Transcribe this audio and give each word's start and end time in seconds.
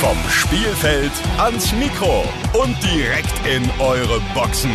Vom 0.00 0.16
Spielfeld 0.30 1.10
ans 1.38 1.72
Mikro 1.72 2.24
und 2.52 2.76
direkt 2.84 3.32
in 3.44 3.68
eure 3.80 4.20
Boxen. 4.32 4.70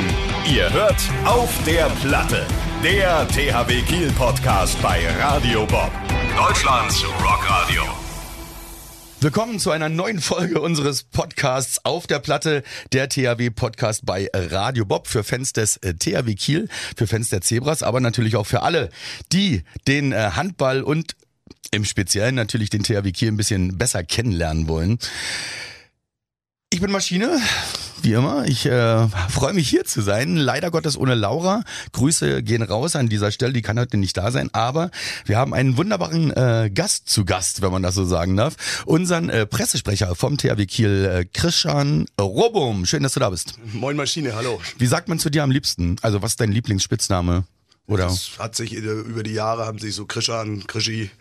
Ihr 0.54 0.72
hört 0.74 0.98
auf 1.24 1.50
der 1.66 1.86
Platte. 2.02 2.46
Der 2.84 3.26
THW 3.30 3.82
Kiel 3.84 4.12
Podcast 4.12 4.82
bei 4.82 5.00
Radio 5.22 5.66
Bob. 5.66 5.92
Deutschlands 6.36 7.06
Rockradio. 7.24 7.84
Willkommen 9.22 9.60
zu 9.60 9.72
einer 9.72 9.88
neuen 9.88 10.20
Folge 10.20 10.60
unseres 10.60 11.04
Podcasts 11.04 11.86
auf 11.86 12.06
der 12.06 12.20
Platte, 12.20 12.62
der 12.92 13.08
THW 13.08 13.50
Podcast 13.52 14.06
bei 14.06 14.30
Radio 14.34 14.84
Bob 14.84 15.08
für 15.08 15.24
Fans 15.24 15.54
des 15.54 15.78
äh, 15.78 15.94
THW 15.94 16.36
Kiel, 16.36 16.68
für 16.98 17.08
Fans 17.08 17.30
der 17.30 17.40
Zebras, 17.40 17.82
aber 17.82 18.02
natürlich 18.02 18.36
auch 18.36 18.46
für 18.46 18.64
alle, 18.64 18.90
die 19.32 19.64
den 19.88 20.12
äh, 20.12 20.32
Handball 20.36 20.84
und 20.84 21.16
im 21.72 21.86
Speziellen 21.86 22.36
natürlich 22.36 22.70
den 22.70 22.84
THW 22.84 23.12
Kiel 23.12 23.30
ein 23.30 23.38
bisschen 23.38 23.78
besser 23.78 24.04
kennenlernen 24.04 24.68
wollen. 24.68 25.00
Ich 26.74 26.82
bin 26.82 26.92
Maschine, 26.92 27.40
wie 28.02 28.14
immer. 28.14 28.46
Ich 28.48 28.66
äh, 28.66 29.08
freue 29.30 29.54
mich 29.54 29.70
hier 29.70 29.86
zu 29.86 30.02
sein. 30.02 30.38
Leider 30.38 30.72
Gottes 30.72 30.98
ohne 30.98 31.14
Laura. 31.14 31.64
Grüße 31.92 32.42
gehen 32.42 32.64
raus 32.64 32.96
an 32.96 33.10
dieser 33.10 33.30
Stelle. 33.30 33.54
Die 33.54 33.62
kann 33.62 33.78
heute 33.78 33.98
nicht 33.98 34.18
da 34.18 34.32
sein. 34.32 34.50
Aber 34.54 34.90
wir 35.26 35.38
haben 35.38 35.54
einen 35.54 35.78
wunderbaren 35.78 36.32
äh, 36.32 36.72
Gast 36.74 37.10
zu 37.10 37.26
Gast, 37.26 37.62
wenn 37.62 37.72
man 37.72 37.84
das 37.84 37.94
so 37.94 38.06
sagen 38.06 38.36
darf. 38.36 38.84
Unseren 38.88 39.30
äh, 39.30 39.46
Pressesprecher 39.46 40.16
vom 40.16 40.38
THW 40.38 40.66
Kiel, 40.66 41.06
äh, 41.06 41.26
Christian 41.26 42.08
Robum. 42.20 42.88
Schön, 42.88 43.04
dass 43.04 43.14
du 43.14 43.20
da 43.20 43.30
bist. 43.30 43.54
Moin 43.72 43.96
Maschine, 43.96 44.34
hallo. 44.34 44.60
Wie 44.80 44.88
sagt 44.88 45.10
man 45.10 45.20
zu 45.20 45.30
dir 45.30 45.44
am 45.44 45.52
liebsten? 45.52 45.98
Also 46.02 46.24
was 46.24 46.32
ist 46.32 46.42
dein 46.42 46.52
Lieblingsspitzname? 46.52 47.44
Oder? 47.86 48.06
Das 48.06 48.32
hat 48.40 48.56
sich 48.56 48.74
äh, 48.74 48.80
über 48.80 49.22
die 49.22 49.34
Jahre 49.34 49.68
haben 49.68 49.78
sich 49.78 49.94
so 49.94 50.08
Krishan, 50.08 50.66
Krischi 50.66 51.12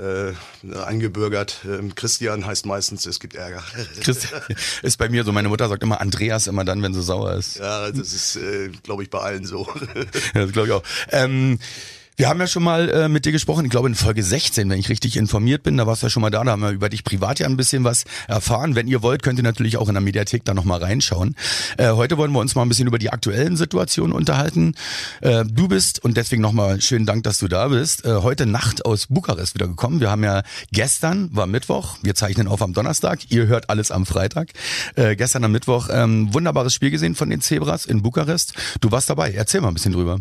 äh, 0.00 0.32
eingebürgert. 0.76 1.58
Ähm, 1.64 1.94
Christian 1.94 2.46
heißt 2.46 2.66
meistens, 2.66 3.06
es 3.06 3.20
gibt 3.20 3.34
Ärger. 3.34 3.62
Christian 4.00 4.40
ist 4.82 4.96
bei 4.96 5.08
mir 5.08 5.24
so. 5.24 5.32
Meine 5.32 5.48
Mutter 5.48 5.68
sagt 5.68 5.82
immer 5.82 6.00
Andreas 6.00 6.46
immer 6.46 6.64
dann, 6.64 6.82
wenn 6.82 6.94
sie 6.94 7.02
sauer 7.02 7.34
ist. 7.34 7.58
Ja, 7.58 7.90
das 7.90 8.12
ist, 8.12 8.36
äh, 8.36 8.70
glaube 8.82 9.02
ich, 9.02 9.10
bei 9.10 9.18
allen 9.18 9.44
so. 9.44 9.68
ja, 10.34 10.42
das 10.42 10.52
glaube 10.52 10.68
ich 10.68 10.74
auch. 10.74 10.82
Ähm, 11.10 11.58
wir 12.20 12.28
haben 12.28 12.38
ja 12.38 12.46
schon 12.46 12.62
mal 12.62 12.90
äh, 12.90 13.08
mit 13.08 13.24
dir 13.24 13.32
gesprochen, 13.32 13.64
ich 13.64 13.70
glaube 13.70 13.88
in 13.88 13.94
Folge 13.94 14.22
16, 14.22 14.68
wenn 14.68 14.78
ich 14.78 14.90
richtig 14.90 15.16
informiert 15.16 15.62
bin, 15.62 15.78
da 15.78 15.86
warst 15.86 16.02
du 16.02 16.06
ja 16.06 16.10
schon 16.10 16.20
mal 16.20 16.28
da, 16.28 16.44
da 16.44 16.50
haben 16.50 16.60
wir 16.60 16.68
über 16.68 16.90
dich 16.90 17.02
privat 17.02 17.38
ja 17.38 17.46
ein 17.46 17.56
bisschen 17.56 17.82
was 17.82 18.04
erfahren. 18.28 18.74
Wenn 18.74 18.88
ihr 18.88 19.00
wollt, 19.00 19.22
könnt 19.22 19.38
ihr 19.38 19.42
natürlich 19.42 19.78
auch 19.78 19.88
in 19.88 19.94
der 19.94 20.02
Mediathek 20.02 20.44
da 20.44 20.52
nochmal 20.52 20.80
reinschauen. 20.80 21.34
Äh, 21.78 21.92
heute 21.92 22.18
wollen 22.18 22.30
wir 22.32 22.40
uns 22.40 22.54
mal 22.54 22.60
ein 22.60 22.68
bisschen 22.68 22.86
über 22.86 22.98
die 22.98 23.08
aktuellen 23.08 23.56
Situationen 23.56 24.12
unterhalten. 24.12 24.74
Äh, 25.22 25.46
du 25.46 25.66
bist, 25.66 26.04
und 26.04 26.18
deswegen 26.18 26.42
nochmal 26.42 26.82
schönen 26.82 27.06
Dank, 27.06 27.22
dass 27.22 27.38
du 27.38 27.48
da 27.48 27.68
bist, 27.68 28.04
äh, 28.04 28.16
heute 28.16 28.44
Nacht 28.44 28.84
aus 28.84 29.06
Bukarest 29.06 29.54
wieder 29.54 29.66
gekommen. 29.66 30.00
Wir 30.00 30.10
haben 30.10 30.22
ja 30.22 30.42
gestern, 30.72 31.34
war 31.34 31.46
Mittwoch, 31.46 31.96
wir 32.02 32.14
zeichnen 32.14 32.48
auf 32.48 32.60
am 32.60 32.74
Donnerstag, 32.74 33.20
ihr 33.30 33.46
hört 33.46 33.70
alles 33.70 33.90
am 33.90 34.04
Freitag. 34.04 34.50
Äh, 34.94 35.16
gestern 35.16 35.42
am 35.44 35.52
Mittwoch 35.52 35.88
ähm, 35.90 36.34
wunderbares 36.34 36.74
Spiel 36.74 36.90
gesehen 36.90 37.14
von 37.14 37.30
den 37.30 37.40
Zebras 37.40 37.86
in 37.86 38.02
Bukarest. 38.02 38.52
Du 38.82 38.90
warst 38.90 39.08
dabei, 39.08 39.32
erzähl 39.32 39.62
mal 39.62 39.68
ein 39.68 39.74
bisschen 39.74 39.92
drüber. 39.92 40.20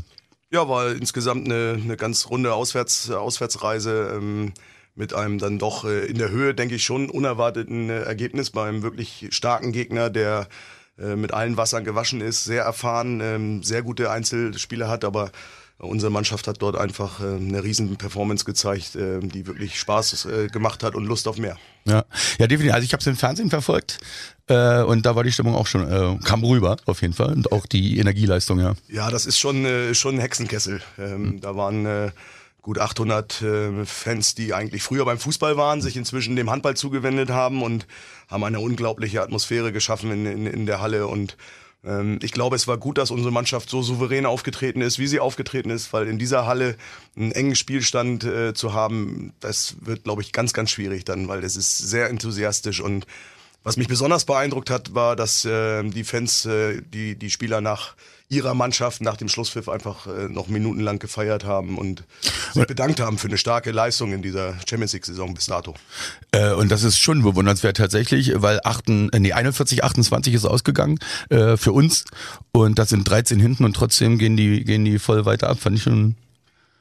Ja, 0.51 0.67
war 0.67 0.91
insgesamt 0.91 1.45
eine, 1.45 1.79
eine 1.81 1.95
ganz 1.95 2.27
runde 2.27 2.55
Auswärts, 2.55 3.11
Auswärtsreise 3.11 4.13
ähm, 4.15 4.53
mit 4.95 5.13
einem 5.13 5.37
dann 5.37 5.59
doch 5.59 5.85
äh, 5.85 6.07
in 6.07 6.17
der 6.17 6.29
Höhe, 6.31 6.55
denke 6.55 6.73
ich, 6.75 6.83
schon 6.83 7.09
unerwarteten 7.09 7.89
äh, 7.91 8.01
Ergebnis 8.01 8.49
bei 8.49 8.67
einem 8.67 8.81
wirklich 8.81 9.27
starken 9.29 9.71
Gegner, 9.71 10.09
der 10.09 10.47
äh, 10.97 11.15
mit 11.15 11.33
allen 11.33 11.55
Wassern 11.55 11.83
gewaschen 11.83 12.19
ist, 12.21 12.45
sehr 12.45 12.63
erfahren, 12.63 13.21
ähm, 13.21 13.61
sehr 13.61 13.83
gute 13.83 14.09
Einzelspieler 14.09 14.87
hat, 14.87 15.05
aber 15.05 15.31
Unsere 15.79 16.11
Mannschaft 16.11 16.47
hat 16.47 16.61
dort 16.61 16.75
einfach 16.75 17.21
äh, 17.21 17.35
eine 17.35 17.63
riesen 17.63 17.95
Performance 17.95 18.43
gezeigt, 18.43 18.95
äh, 18.95 19.19
die 19.21 19.47
wirklich 19.47 19.79
Spaß 19.79 20.25
äh, 20.25 20.47
gemacht 20.47 20.83
hat 20.83 20.93
und 20.93 21.05
Lust 21.05 21.27
auf 21.27 21.37
mehr. 21.37 21.57
Ja, 21.85 22.03
ja 22.37 22.47
definitiv. 22.47 22.73
Also 22.73 22.85
ich 22.85 22.91
habe 22.91 22.99
es 22.99 23.07
im 23.07 23.15
Fernsehen 23.15 23.49
verfolgt 23.49 23.97
äh, 24.47 24.81
und 24.81 25.05
da 25.05 25.15
war 25.15 25.23
die 25.23 25.31
Stimmung 25.31 25.55
auch 25.55 25.67
schon, 25.67 25.89
äh, 25.89 26.17
kam 26.25 26.43
rüber 26.43 26.75
auf 26.85 27.01
jeden 27.01 27.13
Fall 27.13 27.31
und 27.31 27.53
auch 27.53 27.65
die 27.65 27.97
Energieleistung, 27.97 28.59
ja. 28.59 28.73
Ja, 28.89 29.09
das 29.09 29.25
ist 29.25 29.39
schon, 29.39 29.63
äh, 29.63 29.95
schon 29.95 30.15
ein 30.15 30.21
Hexenkessel. 30.21 30.81
Ähm, 30.97 31.21
mhm. 31.21 31.41
Da 31.41 31.55
waren 31.55 32.11
gut 32.61 32.77
800 32.77 33.41
äh, 33.41 33.85
Fans, 33.85 34.35
die 34.35 34.53
eigentlich 34.53 34.83
früher 34.83 35.05
beim 35.05 35.17
Fußball 35.17 35.57
waren, 35.57 35.81
sich 35.81 35.95
inzwischen 35.95 36.35
dem 36.35 36.49
Handball 36.49 36.75
zugewendet 36.75 37.29
haben 37.29 37.63
und 37.63 37.87
haben 38.27 38.43
eine 38.43 38.59
unglaubliche 38.59 39.21
Atmosphäre 39.21 39.71
geschaffen 39.71 40.11
in, 40.11 40.25
in, 40.25 40.45
in 40.45 40.65
der 40.65 40.81
Halle 40.81 41.07
und 41.07 41.37
ich 41.81 42.33
glaube, 42.33 42.57
es 42.57 42.67
war 42.67 42.77
gut, 42.77 42.97
dass 42.97 43.09
unsere 43.09 43.31
Mannschaft 43.31 43.69
so 43.69 43.81
souverän 43.81 44.25
aufgetreten 44.25 44.81
ist, 44.81 44.99
wie 44.99 45.07
sie 45.07 45.21
aufgetreten 45.21 45.69
ist, 45.69 45.93
weil 45.93 46.09
in 46.09 46.19
dieser 46.19 46.45
Halle 46.45 46.75
einen 47.15 47.31
engen 47.31 47.55
Spielstand 47.55 48.25
äh, 48.25 48.53
zu 48.53 48.73
haben, 48.73 49.31
das 49.39 49.77
wird, 49.79 50.03
glaube 50.03 50.21
ich, 50.21 50.33
ganz, 50.33 50.51
ganz 50.51 50.71
schwierig 50.71 51.05
dann, 51.05 51.29
weil 51.29 51.41
es 51.41 51.55
ist 51.55 51.77
sehr 51.77 52.09
enthusiastisch 52.09 52.81
und 52.81 53.07
was 53.69 53.77
mich 53.77 53.87
besonders 53.87 54.25
beeindruckt 54.25 54.71
hat, 54.71 54.95
war, 54.95 55.15
dass 55.15 55.45
äh, 55.45 55.83
die 55.83 56.03
Fans, 56.03 56.43
äh, 56.47 56.81
die, 56.81 57.15
die 57.15 57.29
Spieler 57.29 57.61
nach 57.61 57.93
ihrer 58.27 58.55
Mannschaft 58.55 58.99
nach 59.01 59.15
dem 59.15 59.29
Schlusspfiff 59.29 59.69
einfach 59.69 60.07
äh, 60.07 60.27
noch 60.27 60.47
minutenlang 60.47 60.97
gefeiert 60.97 61.43
haben 61.43 61.77
und 61.77 62.03
sich 62.51 62.65
bedankt 62.65 62.99
haben 62.99 63.19
für 63.19 63.27
eine 63.27 63.37
starke 63.37 63.69
Leistung 63.69 64.11
in 64.11 64.23
dieser 64.23 64.55
Champions 64.67 64.93
League-Saison 64.93 65.35
bis 65.35 65.45
dato. 65.45 65.75
Äh, 66.31 66.53
und 66.53 66.71
das 66.71 66.81
ist 66.81 66.97
schon 66.97 67.21
bewundernswert 67.21 67.77
tatsächlich, 67.77 68.31
weil 68.37 68.59
8, 68.63 68.89
äh, 68.89 69.19
nee, 69.19 69.33
41, 69.33 69.83
28 69.83 70.33
ist 70.33 70.45
ausgegangen 70.45 70.97
äh, 71.29 71.55
für 71.55 71.71
uns 71.71 72.05
und 72.51 72.79
das 72.79 72.89
sind 72.89 73.07
13 73.07 73.39
hinten 73.39 73.65
und 73.65 73.75
trotzdem 73.75 74.17
gehen 74.17 74.35
die, 74.35 74.63
gehen 74.63 74.83
die 74.83 74.97
voll 74.97 75.25
weiter 75.25 75.47
ab. 75.47 75.59
Fand 75.59 75.77
ich 75.77 75.83
schon. 75.83 76.15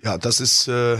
Ja, 0.02 0.16
das 0.16 0.40
ist 0.40 0.68
äh, 0.68 0.96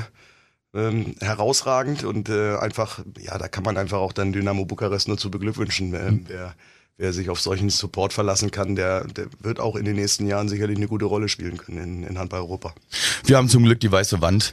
ähm, 0.75 1.15
herausragend 1.21 2.05
und 2.05 2.29
äh, 2.29 2.57
einfach, 2.57 3.01
ja, 3.19 3.39
da 3.39 3.49
kann 3.49 3.65
man 3.65 3.77
einfach 3.77 3.99
auch 3.99 4.13
dann 4.13 4.33
Dynamo 4.33 4.65
Bukarest 4.65 5.09
nur 5.09 5.19
zu 5.19 5.31
beglückwünschen. 5.31 5.95
Äh, 5.95 6.11
mhm. 6.11 6.25
der 6.27 6.55
wer 6.99 7.13
sich 7.13 7.31
auf 7.31 7.41
solchen 7.41 7.71
Support 7.71 8.13
verlassen 8.13 8.51
kann, 8.51 8.75
der, 8.77 9.05
der 9.05 9.29
wird 9.41 9.61
auch 9.61 9.77
in 9.77 9.85
den 9.85 9.95
nächsten 9.95 10.27
Jahren 10.27 10.49
sicherlich 10.49 10.77
eine 10.77 10.89
gute 10.89 11.07
Rolle 11.07 11.29
spielen 11.29 11.57
können 11.57 11.79
in, 11.79 12.03
in 12.03 12.19
Handball 12.19 12.41
Europa. 12.41 12.75
Wir 13.25 13.37
haben 13.37 13.49
zum 13.49 13.63
Glück 13.63 13.81
die 13.81 13.91
weiße 13.91 14.21
Wand. 14.21 14.53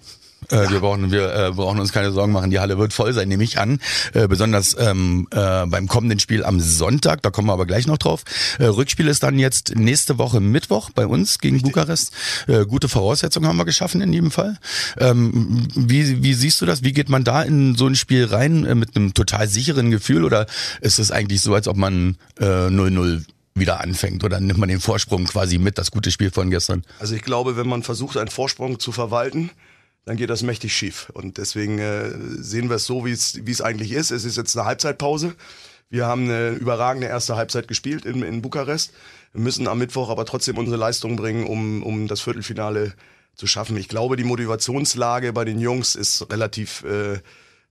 Äh, 0.52 0.64
ja. 0.64 0.72
Wir 0.72 0.80
brauchen 0.80 1.12
wir 1.12 1.34
äh, 1.34 1.52
brauchen 1.52 1.80
uns 1.80 1.92
keine 1.92 2.12
Sorgen 2.12 2.32
machen. 2.32 2.52
Die 2.52 2.60
Halle 2.60 2.78
wird 2.78 2.94
voll 2.94 3.14
sein, 3.14 3.28
nehme 3.28 3.44
ich 3.44 3.58
an. 3.60 3.80
Äh, 4.14 4.28
besonders 4.28 4.76
ähm, 4.80 5.28
äh, 5.32 5.66
beim 5.66 5.88
kommenden 5.88 6.20
Spiel 6.20 6.44
am 6.44 6.60
Sonntag. 6.60 7.22
Da 7.22 7.30
kommen 7.30 7.48
wir 7.48 7.54
aber 7.54 7.66
gleich 7.66 7.88
noch 7.88 7.98
drauf. 7.98 8.24
Äh, 8.60 8.66
Rückspiel 8.66 9.08
ist 9.08 9.24
dann 9.24 9.40
jetzt 9.40 9.76
nächste 9.76 10.18
Woche 10.18 10.40
Mittwoch 10.40 10.90
bei 10.92 11.08
uns 11.08 11.40
gegen 11.40 11.56
Richtig. 11.56 11.74
Bukarest. 11.74 12.14
Äh, 12.48 12.66
gute 12.66 12.90
Voraussetzungen 12.90 13.48
haben 13.48 13.58
wir 13.58 13.66
geschaffen 13.66 14.02
in 14.02 14.14
jedem 14.14 14.32
Fall. 14.32 14.58
Ähm, 14.98 15.68
wie 15.76 16.24
wie 16.24 16.34
siehst 16.34 16.62
du 16.62 16.66
das? 16.66 16.84
Wie 16.84 16.94
geht 16.94 17.10
man 17.10 17.24
da 17.24 17.42
in 17.42 17.76
so 17.76 17.88
ein 17.88 17.96
Spiel 17.96 18.26
rein 18.26 18.66
äh, 18.66 18.76
mit 18.76 18.96
einem 18.96 19.14
total 19.14 19.48
sicheren 19.48 19.92
Gefühl 19.92 20.24
oder 20.24 20.46
ist 20.82 21.00
es 21.00 21.12
eigentlich 21.12 21.42
so, 21.42 21.54
als 21.54 21.68
ob 21.68 21.78
man 21.78 22.18
äh, 22.40 22.46
0-0 22.46 23.24
wieder 23.56 23.80
anfängt 23.80 24.24
oder 24.24 24.40
nimmt 24.40 24.60
man 24.60 24.70
den 24.70 24.82
Vorsprung 24.82 25.26
quasi 25.26 25.58
mit, 25.58 25.78
das 25.78 25.92
gute 25.92 26.12
Spiel 26.12 26.30
von 26.30 26.50
gestern? 26.50 26.84
Also 27.00 27.16
ich 27.16 27.22
glaube, 27.22 27.56
wenn 27.56 27.68
man 27.68 27.84
versucht, 27.84 28.18
einen 28.18 28.30
Vorsprung 28.30 28.80
zu 28.80 28.92
verwalten, 28.92 29.50
dann 30.06 30.18
geht 30.18 30.30
das 30.30 30.44
mächtig 30.44 30.76
schief. 30.76 31.10
Und 31.14 31.38
deswegen 31.38 31.80
äh, 31.80 32.12
sehen 32.38 32.70
wir 32.70 32.78
es 32.78 32.86
so, 32.86 33.06
wie 33.06 33.12
es 33.12 33.62
eigentlich 33.62 33.92
ist. 33.92 34.12
Es 34.12 34.24
ist 34.24 34.38
jetzt 34.38 34.56
eine 34.56 34.66
Halbzeitpause. 34.66 35.36
Wir 35.90 36.08
haben 36.08 36.24
eine 36.24 36.50
überragende 36.50 37.08
erste 37.08 37.36
Halbzeit 37.36 37.68
gespielt 37.68 38.06
in, 38.06 38.24
in 38.24 38.42
Bukarest. 38.42 38.94
Wir 39.34 39.42
müssen 39.42 39.68
am 39.68 39.80
Mittwoch 39.80 40.10
aber 40.10 40.26
trotzdem 40.26 40.58
unsere 40.58 40.78
Leistung 40.78 41.16
bringen, 41.16 41.46
um, 41.46 41.84
um 41.84 42.08
das 42.08 42.22
Viertelfinale 42.22 42.94
zu 43.36 43.48
schaffen. 43.48 43.78
Ich 43.78 43.90
glaube, 43.90 44.16
die 44.16 44.24
Motivationslage 44.24 45.34
bei 45.34 45.46
den 45.46 45.60
Jungs 45.60 45.96
ist 45.96 46.32
relativ, 46.32 46.84
äh, 46.84 47.20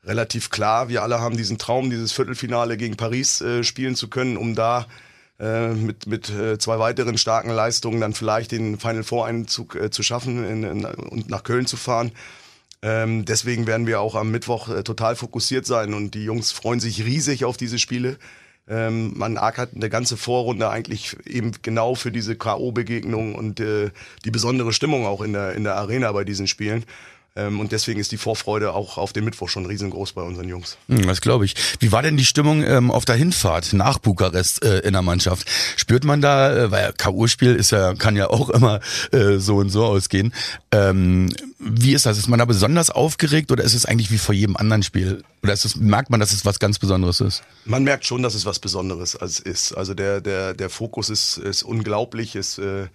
relativ 0.05 0.51
klar. 0.51 0.89
Wir 0.89 1.03
alle 1.03 1.21
haben 1.21 1.37
diesen 1.37 1.59
Traum, 1.59 1.91
dieses 1.91 2.13
Viertelfinale 2.13 2.77
gegen 2.77 2.97
Paris 2.97 3.41
äh, 3.41 3.65
spielen 3.65 3.97
zu 3.97 4.09
können, 4.09 4.37
um 4.37 4.55
da 4.55 4.87
mit, 5.39 6.07
mit 6.07 6.31
äh, 6.31 6.59
zwei 6.59 6.79
weiteren 6.79 7.19
starken 7.19 7.51
Leistungen 7.51 8.01
dann 8.01 8.15
vielleicht 8.15 8.53
den 8.53 8.79
Final 8.79 9.03
Four 9.03 9.27
Einzug 9.27 9.75
äh, 9.75 9.91
zu 9.91 10.03
schaffen 10.03 10.45
in, 10.45 10.63
in, 10.63 10.85
und 10.85 11.29
nach 11.29 11.43
Köln 11.43 11.67
zu 11.67 11.77
fahren. 11.77 12.13
Ähm, 12.83 13.25
deswegen 13.25 13.67
werden 13.67 13.87
wir 13.87 14.01
auch 14.01 14.15
am 14.15 14.31
Mittwoch 14.31 14.69
äh, 14.69 14.83
total 14.83 15.17
fokussiert 15.17 15.65
sein 15.65 15.95
und 15.95 16.15
die 16.15 16.25
Jungs 16.25 16.53
freuen 16.53 16.81
sich 16.81 17.05
riesig 17.05 17.45
auf 17.45 17.57
diese 17.57 17.79
Spiele. 17.79 18.19
Ähm, 18.69 19.13
man 19.17 19.37
ackert 19.37 19.75
eine 19.75 19.91
ganze 19.91 20.17
Vorrunde 20.17 20.69
eigentlich 20.71 21.17
eben 21.27 21.53
genau 21.63 21.95
für 21.95 22.13
diese 22.13 22.37
K.O.-Begegnung 22.37 23.35
und 23.35 23.59
äh, 23.61 23.91
die 24.25 24.31
besondere 24.31 24.73
Stimmung 24.73 25.07
auch 25.07 25.21
in 25.21 25.33
der, 25.33 25.55
in 25.55 25.65
der 25.65 25.77
Arena 25.77 26.13
bei 26.13 26.25
diesen 26.25 26.47
Spielen. 26.47 26.85
Ähm, 27.37 27.59
und 27.59 27.73
deswegen 27.73 27.99
ist 27.99 28.13
die 28.13 28.17
Vorfreude 28.17 28.73
auch 28.75 28.97
auf 28.97 29.13
den 29.13 29.25
Mittwoch 29.25 29.49
schon 29.49 29.67
riesengroß 29.67 30.13
bei 30.13 30.23
unseren 30.23 30.49
Jungs. 30.49 30.79
Hm, 30.89 31.05
das 31.07 31.21
glaube 31.21 31.45
ich. 31.45 31.57
Wie 31.81 31.91
war 31.91 32.01
denn 32.01 32.17
die 32.17 32.25
Stimmung 32.25 32.63
ähm, 32.63 32.93
auf 32.93 33.05
der 33.05 33.17
Hinfahrt 33.17 33.73
nach 33.73 33.99
Bukarest 33.99 34.65
äh, 34.65 34.81
in 34.81 34.93
der 34.93 35.03
Mannschaft? 35.03 35.51
Spürt 35.77 36.05
man 36.05 36.21
da, 36.21 36.57
äh, 36.57 36.71
weil 36.71 36.93
K.O.-Spiel 36.93 37.55
ist 37.55 37.73
ja, 37.73 37.95
kann 37.95 38.15
ja 38.15 38.31
auch 38.31 38.51
immer 38.51 38.79
äh, 39.11 39.39
so 39.39 39.57
und 39.57 39.71
so 39.71 39.85
ausgehen. 39.85 40.33
Ähm, 40.71 41.35
wie 41.59 41.95
ist 41.95 42.07
das? 42.07 42.19
Ist 42.19 42.29
man 42.29 42.39
da 42.39 42.45
besonders 42.45 42.91
aufgeregt 42.91 43.51
oder 43.51 43.65
ist 43.65 43.75
es 43.75 43.85
eigentlich 43.85 44.13
wie 44.13 44.19
vor 44.19 44.35
jedem 44.35 44.57
anderen 44.57 44.85
Spiel? 44.85 45.25
Oder 45.43 45.55
ist 45.55 45.65
es, 45.65 45.75
merkt 45.75 46.11
man, 46.11 46.21
dass 46.21 46.33
es 46.33 46.45
was 46.45 46.61
ganz 46.61 46.79
Besonderes 46.79 47.21
ist? 47.21 47.43
Man 47.65 47.83
merkt 47.83 48.07
schon, 48.07 48.23
dass 48.23 48.35
es 48.35 48.47
was 48.47 48.61
Besonderes 48.61 49.15
ist. 49.15 49.73
Also 49.73 49.95
der, 49.95 50.21
der, 50.21 50.55
der 50.55 50.71
Fokus 50.71 51.11
ist, 51.11 51.39
ist 51.39 51.65
unglaublich. 51.65 52.37
Äh, 52.37 52.87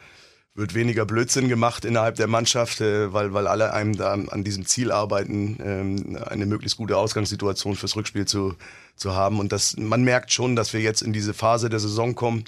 wird 0.60 0.76
weniger 0.76 1.06
Blödsinn 1.06 1.50
gemacht 1.50 1.86
innerhalb 1.86 2.16
der 2.16 2.28
Mannschaft, 2.28 2.82
äh, 2.82 3.12
weil, 3.14 3.34
weil 3.34 3.48
alle 3.48 3.74
einem 3.74 3.96
da 3.96 4.12
an 4.12 4.44
diesem 4.44 4.66
Ziel 4.66 4.92
arbeiten, 4.92 5.58
ähm, 5.64 6.18
eine 6.28 6.46
möglichst 6.46 6.78
gute 6.78 6.98
Ausgangssituation 6.98 7.76
fürs 7.76 7.96
Rückspiel 7.96 8.26
zu, 8.26 8.56
zu 8.96 9.16
haben. 9.16 9.40
Und 9.40 9.52
das, 9.52 9.78
man 9.78 10.04
merkt 10.04 10.32
schon, 10.32 10.56
dass 10.56 10.74
wir 10.74 10.82
jetzt 10.82 11.02
in 11.02 11.14
diese 11.14 11.34
Phase 11.34 11.70
der 11.70 11.80
Saison 11.80 12.14
kommen, 12.14 12.46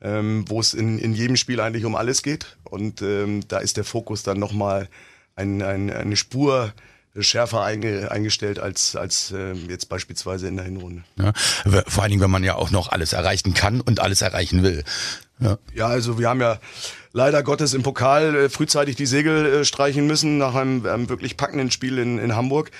ähm, 0.00 0.44
wo 0.48 0.60
es 0.60 0.74
in, 0.74 0.98
in 0.98 1.14
jedem 1.14 1.36
Spiel 1.36 1.60
eigentlich 1.60 1.84
um 1.84 1.96
alles 1.96 2.22
geht. 2.22 2.56
Und 2.64 3.02
ähm, 3.02 3.40
da 3.48 3.58
ist 3.58 3.76
der 3.76 3.84
Fokus 3.84 4.22
dann 4.22 4.38
nochmal 4.38 4.88
ein, 5.34 5.62
ein, 5.62 5.90
eine 5.90 6.16
Spur 6.16 6.72
schärfer 7.18 7.62
einge, 7.62 8.10
eingestellt 8.10 8.58
als, 8.58 8.94
als 8.96 9.32
äh, 9.32 9.52
jetzt 9.52 9.88
beispielsweise 9.88 10.48
in 10.48 10.56
der 10.56 10.64
Hinrunde. 10.64 11.02
Ja, 11.18 11.32
vor 11.86 12.02
allen 12.02 12.10
Dingen, 12.10 12.22
wenn 12.22 12.30
man 12.30 12.44
ja 12.44 12.56
auch 12.56 12.70
noch 12.70 12.90
alles 12.90 13.12
erreichen 13.12 13.54
kann 13.54 13.80
und 13.80 14.00
alles 14.00 14.20
erreichen 14.20 14.62
will. 14.62 14.84
Ja, 15.40 15.58
ja 15.74 15.86
also 15.86 16.18
wir 16.18 16.28
haben 16.28 16.40
ja 16.40 16.58
leider 17.12 17.42
Gottes 17.42 17.74
im 17.74 17.82
Pokal 17.82 18.34
äh, 18.34 18.48
frühzeitig 18.48 18.96
die 18.96 19.06
Segel 19.06 19.46
äh, 19.46 19.64
streichen 19.64 20.06
müssen 20.06 20.38
nach 20.38 20.54
einem, 20.54 20.86
einem 20.86 21.08
wirklich 21.08 21.36
packenden 21.36 21.70
Spiel 21.70 21.98
in, 21.98 22.18
in 22.18 22.36
Hamburg. 22.36 22.70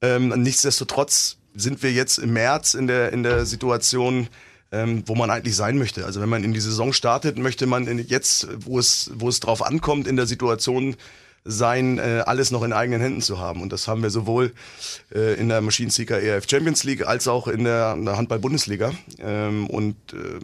Ähm, 0.00 0.28
nichtsdestotrotz 0.28 1.36
sind 1.54 1.82
wir 1.82 1.92
jetzt 1.92 2.18
im 2.18 2.32
März 2.32 2.74
in 2.74 2.86
der, 2.86 3.12
in 3.12 3.22
der 3.22 3.44
Situation, 3.46 4.28
ähm, 4.72 5.04
wo 5.06 5.14
man 5.14 5.30
eigentlich 5.30 5.54
sein 5.54 5.78
möchte. 5.78 6.04
Also 6.04 6.20
wenn 6.20 6.28
man 6.28 6.44
in 6.44 6.52
die 6.52 6.60
Saison 6.60 6.92
startet, 6.92 7.38
möchte 7.38 7.66
man 7.66 7.86
jetzt, 7.98 8.48
wo 8.58 8.78
es, 8.78 9.10
wo 9.14 9.28
es 9.28 9.40
drauf 9.40 9.62
ankommt, 9.62 10.06
in 10.06 10.16
der 10.16 10.26
Situation 10.26 10.96
sein, 11.44 11.98
äh, 11.98 12.22
alles 12.26 12.50
noch 12.50 12.62
in 12.62 12.72
eigenen 12.72 13.00
Händen 13.00 13.20
zu 13.20 13.38
haben. 13.38 13.62
Und 13.62 13.72
das 13.72 13.88
haben 13.88 14.02
wir 14.02 14.10
sowohl 14.10 14.52
äh, 15.14 15.34
in 15.34 15.48
der 15.48 15.60
Machine 15.60 15.90
Seeker 15.90 16.20
ERF 16.20 16.46
Champions 16.48 16.84
League 16.84 17.06
als 17.06 17.26
auch 17.28 17.48
in 17.48 17.64
der, 17.64 17.96
der 17.96 18.16
Handball-Bundesliga. 18.16 18.92
Ähm, 19.18 19.66
und 19.66 19.96
äh, 20.12 20.38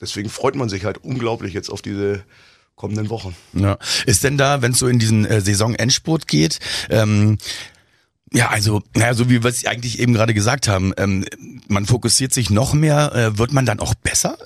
deswegen 0.00 0.30
freut 0.30 0.56
man 0.56 0.68
sich 0.68 0.84
halt 0.84 0.98
unglaublich 0.98 1.52
jetzt 1.52 1.70
auf 1.70 1.82
diese 1.82 2.22
kommenden 2.76 3.10
Wochen. 3.10 3.36
Ja. 3.52 3.76
Ist 4.06 4.24
denn 4.24 4.38
da, 4.38 4.62
wenn 4.62 4.72
es 4.72 4.78
so 4.78 4.86
in 4.86 4.98
diesen 4.98 5.26
äh, 5.26 5.40
Saison-Endspurt 5.40 6.28
geht, 6.28 6.60
ähm, 6.88 7.38
ja, 8.32 8.48
also, 8.48 8.82
naja, 8.94 9.14
so 9.14 9.30
wie 9.30 9.42
wir 9.42 9.48
es 9.48 9.64
eigentlich 9.64 9.98
eben 9.98 10.12
gerade 10.12 10.34
gesagt 10.34 10.68
haben, 10.68 10.92
ähm, 10.98 11.24
man 11.66 11.86
fokussiert 11.86 12.32
sich 12.32 12.50
noch 12.50 12.74
mehr, 12.74 13.14
äh, 13.14 13.38
wird 13.38 13.52
man 13.52 13.64
dann 13.64 13.80
auch 13.80 13.94
besser? 13.94 14.36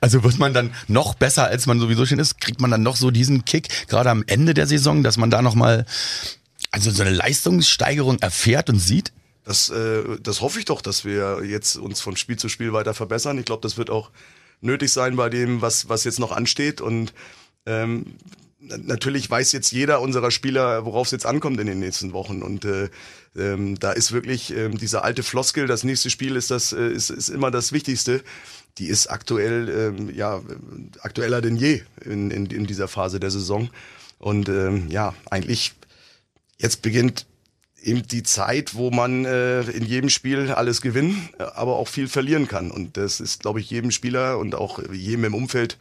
Also 0.00 0.22
wird 0.24 0.38
man 0.38 0.54
dann 0.54 0.72
noch 0.88 1.14
besser, 1.14 1.46
als 1.46 1.66
man 1.66 1.80
sowieso 1.80 2.06
schon 2.06 2.18
ist? 2.18 2.40
Kriegt 2.40 2.60
man 2.60 2.70
dann 2.70 2.82
noch 2.82 2.96
so 2.96 3.10
diesen 3.10 3.44
Kick, 3.44 3.68
gerade 3.88 4.10
am 4.10 4.24
Ende 4.26 4.54
der 4.54 4.66
Saison, 4.66 5.02
dass 5.02 5.16
man 5.16 5.30
da 5.30 5.42
nochmal, 5.42 5.86
also 6.70 6.90
so 6.90 7.02
eine 7.02 7.12
Leistungssteigerung 7.12 8.18
erfährt 8.20 8.70
und 8.70 8.78
sieht? 8.78 9.12
Das, 9.44 9.70
äh, 9.70 10.02
das 10.22 10.40
hoffe 10.40 10.58
ich 10.58 10.64
doch, 10.66 10.80
dass 10.80 11.04
wir 11.04 11.44
jetzt 11.44 11.76
uns 11.76 12.00
von 12.00 12.16
Spiel 12.16 12.36
zu 12.36 12.48
Spiel 12.48 12.72
weiter 12.72 12.94
verbessern. 12.94 13.38
Ich 13.38 13.44
glaube, 13.44 13.62
das 13.62 13.76
wird 13.76 13.90
auch 13.90 14.10
nötig 14.60 14.92
sein 14.92 15.16
bei 15.16 15.28
dem, 15.28 15.60
was, 15.60 15.88
was 15.88 16.04
jetzt 16.04 16.20
noch 16.20 16.32
ansteht. 16.32 16.80
Und 16.80 17.12
ähm, 17.66 18.06
natürlich 18.62 19.28
weiß 19.28 19.52
jetzt 19.52 19.72
jeder 19.72 20.00
unserer 20.00 20.30
Spieler, 20.30 20.84
worauf 20.84 21.08
es 21.08 21.12
jetzt 21.12 21.26
ankommt 21.26 21.60
in 21.60 21.66
den 21.66 21.80
nächsten 21.80 22.12
Wochen. 22.12 22.42
Und 22.42 22.64
äh, 22.64 22.88
ähm, 23.36 23.78
da 23.78 23.92
ist 23.92 24.12
wirklich 24.12 24.54
ähm, 24.54 24.78
diese 24.78 25.02
alte 25.02 25.22
Floskel, 25.22 25.66
das 25.66 25.84
nächste 25.84 26.10
Spiel 26.10 26.36
ist 26.36 26.50
das 26.50 26.72
äh, 26.72 26.88
ist, 26.88 27.10
ist 27.10 27.28
immer 27.28 27.50
das 27.50 27.72
Wichtigste 27.72 28.22
die 28.78 28.86
ist 28.86 29.08
aktuell 29.08 29.68
ähm, 29.68 30.14
ja 30.14 30.40
aktueller 31.00 31.40
denn 31.40 31.56
je 31.56 31.82
in, 32.04 32.30
in, 32.30 32.46
in 32.46 32.66
dieser 32.66 32.88
Phase 32.88 33.20
der 33.20 33.30
Saison. 33.30 33.70
Und 34.18 34.48
ähm, 34.48 34.88
ja, 34.88 35.14
eigentlich 35.30 35.72
jetzt 36.58 36.82
beginnt 36.82 37.26
eben 37.82 38.06
die 38.06 38.22
Zeit, 38.22 38.74
wo 38.74 38.90
man 38.90 39.24
äh, 39.24 39.62
in 39.62 39.84
jedem 39.84 40.08
Spiel 40.08 40.52
alles 40.52 40.80
gewinnen, 40.80 41.28
aber 41.38 41.76
auch 41.76 41.88
viel 41.88 42.06
verlieren 42.06 42.46
kann. 42.46 42.70
Und 42.70 42.96
das 42.96 43.20
ist, 43.20 43.40
glaube 43.40 43.60
ich, 43.60 43.68
jedem 43.70 43.90
Spieler 43.90 44.38
und 44.38 44.54
auch 44.54 44.80
jedem 44.92 45.24
im 45.24 45.34
Umfeld 45.34 45.76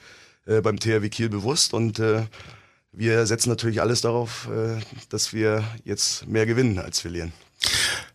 äh, 0.48 0.62
beim 0.62 0.80
THW 0.80 1.08
Kiel 1.10 1.30
bewusst. 1.30 1.74
Und 1.76 2.00
äh, 2.00 2.24
wir 2.94 3.26
setzen 3.26 3.50
natürlich 3.50 3.82
alles 3.82 4.02
darauf, 4.02 4.50
äh, 4.50 4.80
dass 5.10 5.34
wir 5.34 5.64
jetzt 5.86 6.28
mehr 6.28 6.46
gewinnen 6.46 6.80
als 6.80 7.00
verlieren. 7.00 7.32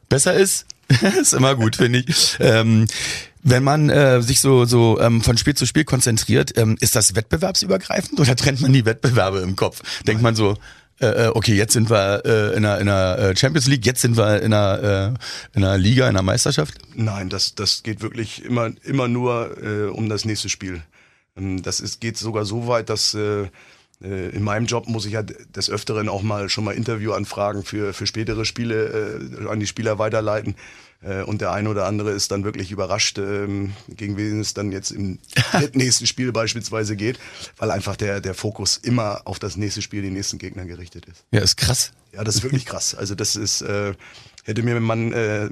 Besser 0.09 0.35
ist, 0.35 0.67
ist 1.21 1.33
immer 1.33 1.55
gut, 1.55 1.77
finde 1.77 2.05
ich. 2.07 2.37
Ähm, 2.41 2.87
wenn 3.43 3.65
man 3.65 3.91
äh, 3.91 4.21
sich 4.23 4.41
so, 4.41 4.65
so 4.65 5.01
ähm, 5.01 5.23
von 5.23 5.39
Spiel 5.39 5.55
zu 5.55 5.67
Spiel 5.67 5.85
konzentriert, 5.85 6.57
ähm, 6.59 6.77
ist 6.81 6.97
das 6.97 7.15
wettbewerbsübergreifend 7.15 8.19
oder 8.21 8.37
trennt 8.37 8.61
man 8.61 8.73
die 8.73 8.85
Wettbewerbe 8.85 9.39
im 9.41 9.57
Kopf? 9.57 9.83
Denkt 10.05 10.23
man 10.23 10.35
so, 10.35 10.57
äh, 11.01 11.27
äh, 11.27 11.29
okay, 11.29 11.55
jetzt 11.55 11.73
sind 11.73 11.91
wir 11.91 12.25
äh, 12.25 12.57
in, 12.57 12.65
einer, 12.65 12.79
in 12.79 12.89
einer 12.89 13.19
äh, 13.19 13.37
Champions 13.37 13.67
League, 13.67 13.85
jetzt 13.85 14.01
sind 14.01 14.17
wir 14.17 14.43
in 14.43 14.53
einer, 14.53 14.83
äh, 14.83 15.57
in 15.57 15.65
einer 15.65 15.79
Liga, 15.79 16.05
in 16.05 16.17
einer 16.17 16.23
Meisterschaft? 16.23 16.75
Nein, 16.95 17.29
das, 17.29 17.55
das 17.55 17.83
geht 17.83 18.03
wirklich 18.03 18.45
immer, 18.45 18.71
immer 18.83 19.07
nur 19.07 19.63
äh, 19.63 19.85
um 19.89 20.09
das 20.09 20.25
nächste 20.25 20.49
Spiel. 20.49 20.83
Ähm, 21.37 21.63
das 21.63 21.81
ist, 21.81 22.01
geht 22.01 22.17
sogar 22.17 22.45
so 22.45 22.67
weit, 22.67 22.89
dass 22.89 23.15
äh, 23.15 23.43
äh, 23.43 23.49
in 24.01 24.43
meinem 24.43 24.67
Job 24.67 24.89
muss 24.89 25.07
ich 25.07 25.13
ja 25.13 25.23
des 25.23 25.71
Öfteren 25.71 26.11
auch 26.11 26.23
mal 26.23 26.51
schon 26.51 26.65
mal 26.65 26.75
Interviewanfragen 26.75 27.65
für, 27.65 27.95
für 27.95 28.07
spätere 28.07 28.45
Spiele 28.45 29.21
äh, 29.43 29.49
an 29.49 29.59
die 29.59 29.67
Spieler 29.67 29.99
weiterleiten. 29.99 30.55
Äh, 31.03 31.23
und 31.23 31.41
der 31.41 31.53
eine 31.53 31.69
oder 31.69 31.87
andere 31.87 32.11
ist 32.13 32.31
dann 32.31 32.45
wirklich 32.45 32.71
überrascht, 32.71 33.19
ähm, 33.19 33.73
gegen 33.89 34.17
wen 34.17 34.41
es 34.41 34.55
dann 34.55 34.73
jetzt 34.73 34.91
im 34.91 35.19
nächsten 35.73 36.07
Spiel 36.07 36.33
beispielsweise 36.33 36.97
geht, 36.97 37.19
weil 37.57 37.71
einfach 37.71 37.97
der, 37.97 38.21
der 38.21 38.35
Fokus 38.35 38.77
immer 38.77 39.23
auf 39.25 39.39
das 39.39 39.57
nächste 39.57 39.83
Spiel, 39.83 40.03
den 40.03 40.15
nächsten 40.15 40.39
Gegner 40.39 40.65
gerichtet 40.65 41.07
ist. 41.07 41.25
Ja, 41.31 41.41
ist 41.41 41.57
krass. 41.57 41.93
Ja, 42.13 42.25
das 42.25 42.37
ist 42.37 42.43
wirklich 42.43 42.67
krass. 42.67 42.95
Also 42.95 43.15
das 43.15 43.37
ist, 43.37 43.63
äh, 43.63 43.95
hätte 44.45 44.63
mir 44.63 44.81
man 44.81 45.13
äh, 45.13 45.49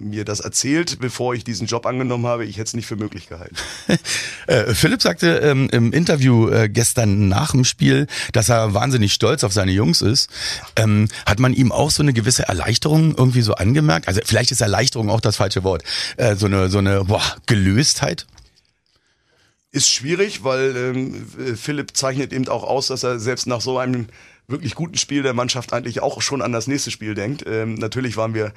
mir 0.00 0.24
das 0.24 0.40
erzählt, 0.40 0.98
bevor 1.00 1.34
ich 1.34 1.44
diesen 1.44 1.66
Job 1.66 1.86
angenommen 1.86 2.26
habe, 2.26 2.44
ich 2.44 2.56
hätte 2.56 2.68
es 2.68 2.74
nicht 2.74 2.86
für 2.86 2.96
möglich 2.96 3.28
gehalten. 3.28 3.54
äh, 4.46 4.74
Philipp 4.74 5.02
sagte 5.02 5.38
ähm, 5.38 5.68
im 5.70 5.92
Interview 5.92 6.48
äh, 6.48 6.68
gestern 6.68 7.28
nach 7.28 7.52
dem 7.52 7.64
Spiel, 7.64 8.06
dass 8.32 8.48
er 8.48 8.74
wahnsinnig 8.74 9.12
stolz 9.12 9.44
auf 9.44 9.52
seine 9.52 9.72
Jungs 9.72 10.02
ist. 10.02 10.30
Ähm, 10.76 11.08
hat 11.26 11.38
man 11.38 11.54
ihm 11.54 11.72
auch 11.72 11.90
so 11.90 12.02
eine 12.02 12.12
gewisse 12.12 12.48
Erleichterung 12.48 13.14
irgendwie 13.16 13.42
so 13.42 13.54
angemerkt? 13.54 14.08
Also 14.08 14.20
vielleicht 14.24 14.50
ist 14.50 14.60
Erleichterung 14.60 15.10
auch 15.10 15.20
das 15.20 15.36
falsche 15.36 15.64
Wort. 15.64 15.82
Äh, 16.16 16.36
so 16.36 16.46
eine 16.46 16.68
so 16.68 16.78
eine 16.78 17.04
boah, 17.04 17.22
Gelöstheit? 17.46 18.26
Ist 19.72 19.88
schwierig, 19.88 20.42
weil 20.42 20.76
ähm, 20.76 21.56
Philipp 21.56 21.96
zeichnet 21.96 22.32
eben 22.32 22.48
auch 22.48 22.64
aus, 22.64 22.88
dass 22.88 23.04
er 23.04 23.20
selbst 23.20 23.46
nach 23.46 23.60
so 23.60 23.78
einem 23.78 24.06
wirklich 24.48 24.74
guten 24.74 24.96
Spiel 24.96 25.22
der 25.22 25.34
Mannschaft 25.34 25.72
eigentlich 25.72 26.02
auch 26.02 26.22
schon 26.22 26.42
an 26.42 26.52
das 26.52 26.66
nächste 26.66 26.90
Spiel 26.90 27.14
denkt. 27.14 27.44
Ähm, 27.46 27.74
natürlich 27.74 28.16
waren 28.16 28.34
wir 28.34 28.52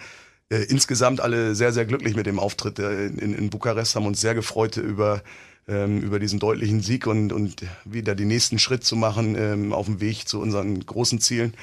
äh, 0.50 0.64
insgesamt 0.64 1.22
alle 1.22 1.56
sehr, 1.56 1.74
sehr 1.74 1.86
glücklich 1.86 2.16
mit 2.16 2.26
dem 2.26 2.40
Auftritt 2.40 2.80
äh, 2.80 3.08
in, 3.08 3.34
in 3.34 3.50
Bukarest, 3.50 3.96
haben 3.96 4.06
uns 4.06 4.22
sehr 4.22 4.36
gefreut 4.36 4.78
über, 4.78 5.22
ähm, 5.68 6.02
über 6.02 6.20
diesen 6.20 6.40
deutlichen 6.40 6.82
Sieg 6.82 7.08
und, 7.08 7.32
und 7.32 7.64
wieder 7.86 8.16
den 8.16 8.28
nächsten 8.28 8.60
Schritt 8.60 8.84
zu 8.84 8.96
machen 8.96 9.36
ähm, 9.38 9.74
auf 9.74 9.86
dem 9.86 10.02
Weg 10.02 10.28
zu 10.28 10.40
unseren 10.40 10.86
großen 10.86 11.20
Zielen. 11.20 11.54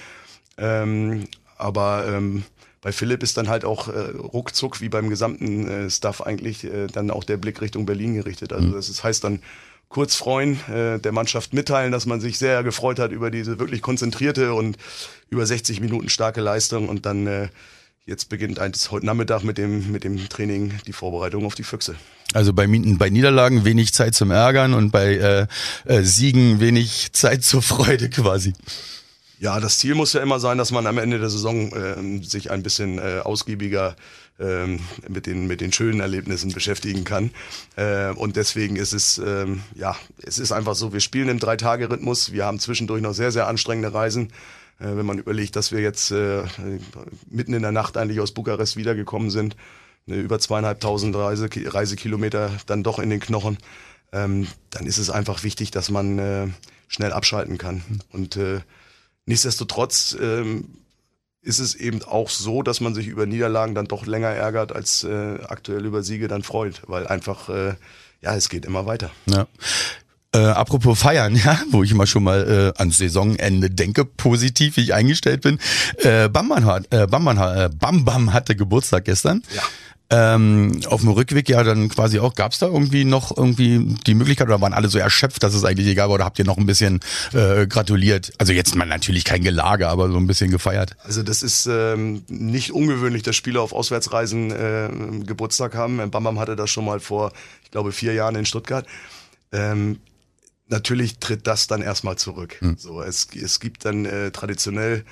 Ähm, 0.59 1.27
aber 1.57 2.07
ähm, 2.09 2.45
bei 2.81 2.93
Philipp 2.93 3.23
ist 3.23 3.37
dann 3.37 3.49
halt 3.49 3.65
auch 3.65 3.89
äh, 3.89 4.17
ruckzuck, 4.17 4.81
wie 4.81 4.89
beim 4.89 5.11
gesamten 5.11 5.69
äh, 5.69 5.91
Staff 5.91 6.23
eigentlich, 6.23 6.65
äh, 6.65 6.87
dann 6.87 7.11
auch 7.11 7.25
der 7.25 7.37
Blick 7.37 7.61
Richtung 7.61 7.85
Berlin 7.85 8.15
gerichtet. 8.15 8.53
Also 8.53 8.69
mhm. 8.69 8.73
das 8.73 8.89
ist, 8.89 9.05
heißt 9.05 9.23
dann 9.23 9.41
kurz 9.91 10.15
freuen, 10.15 10.59
äh, 10.71 10.99
der 10.99 11.13
Mannschaft 11.13 11.53
mitteilen, 11.53 11.93
dass 11.93 12.07
man 12.07 12.21
sich 12.21 12.39
sehr 12.39 12.63
gefreut 12.63 12.99
hat 12.99 13.13
über 13.13 13.31
diese 13.31 13.59
wirklich 13.59 13.83
konzentrierte 13.83 14.55
und 14.55 14.79
über 15.29 15.45
60 15.45 15.81
Minuten 15.81 16.09
starke 16.09 16.41
Leistung 16.41 16.89
und 16.89 17.05
dann 17.05 17.27
äh, 17.27 17.49
jetzt 18.11 18.29
beginnt 18.29 18.59
eins 18.59 18.91
heute 18.91 19.07
Nachmittag 19.07 19.45
mit 19.45 19.57
dem, 19.57 19.93
mit 19.93 20.03
dem 20.03 20.29
Training 20.29 20.75
die 20.85 20.93
Vorbereitung 20.93 21.47
auf 21.47 21.55
die 21.55 21.63
Füchse. 21.63 21.95
Also 22.35 22.53
bei, 22.53 22.67
bei 22.67 23.09
Niederlagen 23.09 23.65
wenig 23.65 23.95
Zeit 23.95 24.15
zum 24.17 24.33
Ärgern 24.33 24.75
und 24.75 24.91
bei 24.91 25.15
äh, 25.15 25.47
äh, 25.85 26.03
Siegen 26.03 26.59
wenig 26.61 27.13
Zeit 27.13 27.45
zur 27.45 27.63
Freude 27.63 28.11
quasi. 28.11 28.53
Ja, 29.39 29.59
das 29.61 29.79
Ziel 29.79 29.95
muss 29.95 30.13
ja 30.13 30.21
immer 30.23 30.41
sein, 30.41 30.59
dass 30.59 30.71
man 30.73 30.87
am 30.87 30.99
Ende 30.99 31.19
der 31.19 31.31
Saison 31.31 31.73
äh, 31.73 32.23
sich 32.25 32.51
ein 32.51 32.63
bisschen 32.63 32.99
äh, 32.99 33.21
ausgiebiger 33.23 33.97
äh, 34.39 34.67
mit, 35.09 35.27
den, 35.27 35.47
mit 35.47 35.61
den 35.61 35.73
schönen 35.73 36.01
Erlebnissen 36.01 36.53
beschäftigen 36.53 37.05
kann. 37.05 37.31
Äh, 37.77 38.11
und 38.11 38.35
deswegen 38.37 38.75
ist 38.75 38.93
es, 38.93 39.19
äh, 39.19 39.47
ja, 39.77 39.97
es 40.23 40.39
ist 40.39 40.51
einfach 40.51 40.75
so, 40.75 40.93
wir 40.93 41.01
spielen 41.01 41.29
im 41.29 41.39
Drei-Tage-Rhythmus, 41.39 42.33
wir 42.33 42.45
haben 42.45 42.59
zwischendurch 42.59 43.03
noch 43.03 43.15
sehr, 43.15 43.31
sehr 43.31 43.47
anstrengende 43.47 43.95
Reisen. 43.95 44.33
Äh, 44.81 44.97
wenn 44.97 45.07
man 45.07 45.19
überlegt, 45.19 45.57
dass 45.57 45.73
wir 45.73 45.81
jetzt 45.81 46.11
äh, 46.11 46.43
mitten 47.29 47.55
in 47.55 47.63
der 47.63 47.73
Nacht 47.73 47.97
eigentlich 47.97 48.21
aus 48.21 48.33
Bukarest 48.33 48.77
wiedergekommen 48.77 49.31
sind, 49.31 49.57
ne, 50.07 50.17
über 50.17 50.39
zweieinhalbtausend 50.39 51.15
Reise, 51.15 51.49
Reisekilometer 51.53 52.51
dann 52.67 52.83
doch 52.83 52.99
in 52.99 53.11
den 53.11 53.21
Knochen, 53.21 53.59
ähm, 54.13 54.49
dann 54.71 54.87
ist 54.87 54.99
es 54.99 55.11
einfach 55.11 55.45
wichtig, 55.45 55.71
dass 55.71 55.91
man 55.91 56.19
äh, 56.19 56.49
schnell 56.89 57.13
abschalten 57.13 57.59
kann. 57.59 57.83
Und 58.11 58.37
äh, 58.37 58.61
nichtsdestotrotz 59.27 60.17
ähm, 60.21 60.65
ist 61.43 61.59
es 61.59 61.75
eben 61.75 62.03
auch 62.03 62.29
so, 62.29 62.63
dass 62.63 62.81
man 62.81 62.95
sich 62.95 63.07
über 63.07 63.27
Niederlagen 63.27 63.75
dann 63.75 63.87
doch 63.87 64.07
länger 64.07 64.29
ärgert, 64.29 64.73
als 64.73 65.05
äh, 65.05 65.39
aktuell 65.45 65.85
über 65.87 66.03
Siege 66.03 66.29
dann 66.29 66.43
freut, 66.43 66.83
weil 66.87 67.07
einfach, 67.07 67.49
äh, 67.49 67.75
ja, 68.21 68.35
es 68.35 68.49
geht 68.49 68.65
immer 68.65 68.87
weiter. 68.87 69.11
Ja. 69.27 69.47
Äh, 70.33 70.39
apropos 70.39 71.01
feiern, 71.01 71.35
ja, 71.45 71.61
wo 71.71 71.83
ich 71.83 71.91
immer 71.91 72.07
schon 72.07 72.23
mal 72.23 72.73
äh, 72.77 72.81
ans 72.81 72.99
Saisonende 72.99 73.69
denke, 73.69 74.05
positiv, 74.05 74.77
wie 74.77 74.83
ich 74.83 74.95
eingestellt 74.95 75.43
bin. 75.43 75.59
Äh, 75.99 76.29
Bamban, 76.29 76.65
hat, 76.65 76.93
äh, 76.93 77.07
Bamban, 77.07 77.37
äh, 77.39 77.69
Bam 77.77 78.05
Bam 78.05 78.33
hatte 78.33 78.55
Geburtstag 78.55 79.07
gestern. 79.07 79.43
Ja. 79.55 79.63
Ähm, 80.13 80.81
auf 80.87 81.03
dem 81.03 81.11
Rückweg 81.11 81.49
ja 81.49 81.63
dann 81.63 81.89
quasi 81.89 82.19
auch, 82.19 82.35
gab 82.35 82.51
es 82.51 82.59
da 82.59 82.67
irgendwie 82.67 83.05
noch 83.05 83.37
irgendwie 83.37 83.97
die 84.07 84.15
Möglichkeit 84.15 84.49
oder 84.49 84.61
waren 84.61 84.73
alle 84.73 84.89
so 84.89 84.99
erschöpft, 84.99 85.45
dass 85.45 85.55
es 85.55 85.65
eigentlich 85.65 85.87
egal 85.87 86.09
war 86.09 86.17
oder 86.17 86.25
habt 86.25 86.37
ihr 86.41 86.45
noch 86.45 86.59
ein 86.59 86.67
bisschen 86.67 86.99
äh, 87.33 87.69
gratuliert? 87.69 88.33
Also 88.39 88.53
jetzt 88.53 88.75
mal 88.75 88.87
natürlich 88.87 89.25
kein 89.25 89.43
Gelage, 89.43 89.89
aber 89.89 90.11
so 90.11 90.17
ein 90.17 90.27
bisschen 90.27 90.51
gefeiert. 90.51 90.97
Also 91.05 91.23
das 91.23 91.45
ist 91.45 91.67
ähm, 91.71 92.25
nicht 92.29 92.73
ungewöhnlich, 92.73 93.23
dass 93.23 93.37
Spieler 93.37 93.61
auf 93.61 93.73
Auswärtsreisen 93.73 94.51
äh, 94.51 95.25
Geburtstag 95.25 95.77
haben. 95.77 96.11
Bam 96.11 96.25
Bam 96.25 96.41
hatte 96.41 96.57
das 96.57 96.71
schon 96.71 96.85
mal 96.85 96.99
vor, 96.99 97.33
ich 97.63 97.71
glaube, 97.71 97.93
vier 97.93 98.13
Jahren 98.13 98.35
in 98.35 98.47
Stuttgart. 98.47 98.87
Ähm, 99.53 100.01
natürlich 100.71 101.19
tritt 101.19 101.47
das 101.47 101.67
dann 101.67 101.83
erstmal 101.83 102.17
zurück. 102.17 102.57
Hm. 102.61 102.77
So, 102.79 103.03
es, 103.03 103.29
es 103.35 103.61
gibt 103.61 103.85
dann 103.85 104.05
äh, 104.05 104.31
traditionell 104.31 105.05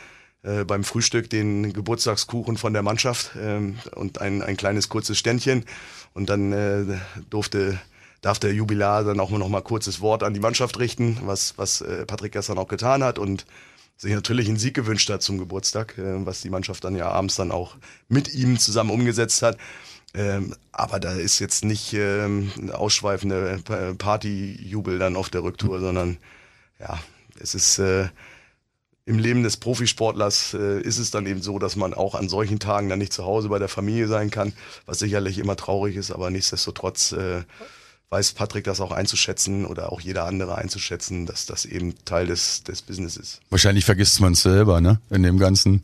äh, 0.43 0.65
beim 0.65 0.85
Frühstück 0.85 1.29
den 1.29 1.73
Geburtstagskuchen 1.73 2.57
von 2.57 2.73
der 2.73 2.83
Mannschaft 2.83 3.33
ähm, 3.41 3.79
und 3.95 4.21
ein, 4.21 4.43
ein 4.43 4.57
kleines 4.57 4.89
kurzes 4.89 5.19
Ständchen. 5.19 5.65
Und 6.15 6.29
dann 6.29 6.53
äh, 6.53 6.99
durfte 7.31 7.79
darf 8.21 8.39
der 8.39 8.53
Jubilar 8.53 9.05
dann 9.05 9.21
auch 9.21 9.31
noch 9.31 9.49
mal 9.49 9.61
kurzes 9.63 10.01
Wort 10.01 10.23
an 10.23 10.35
die 10.35 10.41
Mannschaft 10.41 10.79
richten, 10.79 11.19
was, 11.23 11.57
was 11.57 11.81
äh, 11.81 12.05
Patrick 12.05 12.33
gestern 12.33 12.59
auch 12.59 12.69
getan 12.69 13.05
hat 13.05 13.19
und 13.19 13.47
sich 13.97 14.13
natürlich 14.13 14.49
einen 14.49 14.59
Sieg 14.59 14.75
gewünscht 14.75 15.11
hat 15.11 15.23
zum 15.23 15.39
Geburtstag, 15.39 15.99
äh, 15.99 16.25
was 16.25 16.41
die 16.41 16.51
Mannschaft 16.51 16.85
dann 16.85 16.97
ja 16.97 17.11
abends 17.11 17.37
dann 17.37 17.53
auch 17.53 17.77
mit 18.09 18.33
ihm 18.33 18.59
zusammen 18.59 18.91
umgesetzt 18.91 19.43
hat. 19.43 19.59
Ähm, 20.19 20.57
aber 20.73 20.99
da 20.99 21.13
ist 21.13 21.39
jetzt 21.39 21.65
nicht 21.65 21.93
ähm, 21.95 22.51
ausschweifende 22.73 23.61
Partyjubel 23.99 24.99
dann 24.99 25.15
auf 25.15 25.31
der 25.31 25.45
Rücktour, 25.45 25.79
sondern 25.79 26.17
ja, 26.81 26.99
es 27.39 27.55
ist 27.55 27.79
äh, 27.79 28.09
im 29.07 29.21
Leben 29.21 29.45
des 29.45 29.59
Profisportlers 29.59 30.55
äh, 30.55 30.81
ist 30.81 30.99
es 30.99 31.13
dann 31.13 31.27
eben 31.27 31.41
so, 31.41 31.61
dass 31.61 31.77
man 31.77 31.95
auch 31.95 32.17
an 32.17 32.29
solchen 32.29 32.59
Tagen 32.59 32.89
dann 32.89 32.99
nicht 32.99 33.13
zu 33.13 33.25
Hause 33.25 33.49
bei 33.49 33.61
der 33.61 33.69
Familie 33.69 34.09
sein 34.09 34.31
kann, 34.31 34.53
was 34.87 34.99
sicherlich 34.99 35.39
immer 35.39 35.55
traurig 35.55 35.95
ist, 35.95 36.11
aber 36.11 36.31
nichtsdestotrotz 36.31 37.13
äh, 37.13 37.45
weiß 38.11 38.33
Patrick 38.33 38.65
das 38.65 38.81
auch 38.81 38.91
einzuschätzen 38.91 39.67
oder 39.67 39.93
auch 39.93 40.01
jeder 40.01 40.25
andere 40.25 40.57
einzuschätzen, 40.57 41.27
dass 41.27 41.47
das 41.47 41.65
eben 41.65 41.95
Teil 42.05 42.27
des, 42.27 42.65
des 42.65 42.83
Business 42.83 43.17
ist. 43.17 43.41
Wahrscheinlich 43.51 43.85
vergisst 43.85 44.21
man 44.21 44.33
es 44.33 44.43
selber, 44.43 44.81
ne? 44.81 45.01
In 45.11 45.23
dem 45.23 45.39
ganzen 45.39 45.83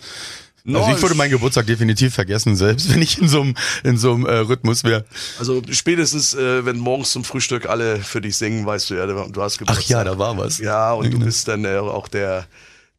No, 0.66 0.82
also 0.82 0.96
ich 0.96 1.02
würde 1.02 1.14
meinen 1.14 1.30
Geburtstag 1.30 1.66
definitiv 1.66 2.14
vergessen, 2.14 2.56
selbst 2.56 2.92
wenn 2.92 3.02
ich 3.02 3.20
in 3.20 3.28
so 3.28 3.42
einem 3.42 3.54
in 3.82 3.98
so 3.98 4.14
einem 4.14 4.24
äh, 4.24 4.38
Rhythmus 4.38 4.82
wäre. 4.82 5.04
Also 5.38 5.62
spätestens, 5.70 6.32
äh, 6.32 6.64
wenn 6.64 6.78
morgens 6.78 7.10
zum 7.10 7.22
Frühstück 7.22 7.66
alle 7.66 7.98
für 7.98 8.22
dich 8.22 8.36
singen, 8.36 8.64
weißt 8.64 8.88
du 8.88 8.94
ja, 8.94 9.06
du 9.06 9.42
hast 9.42 9.58
Geburtstag. 9.58 9.84
Ach 9.84 9.90
ja, 9.90 10.04
da 10.04 10.18
war 10.18 10.38
was. 10.38 10.58
Ja, 10.58 10.92
und 10.94 11.12
du 11.12 11.18
bist 11.18 11.48
dann 11.48 11.66
äh, 11.66 11.76
auch 11.76 12.08
der 12.08 12.46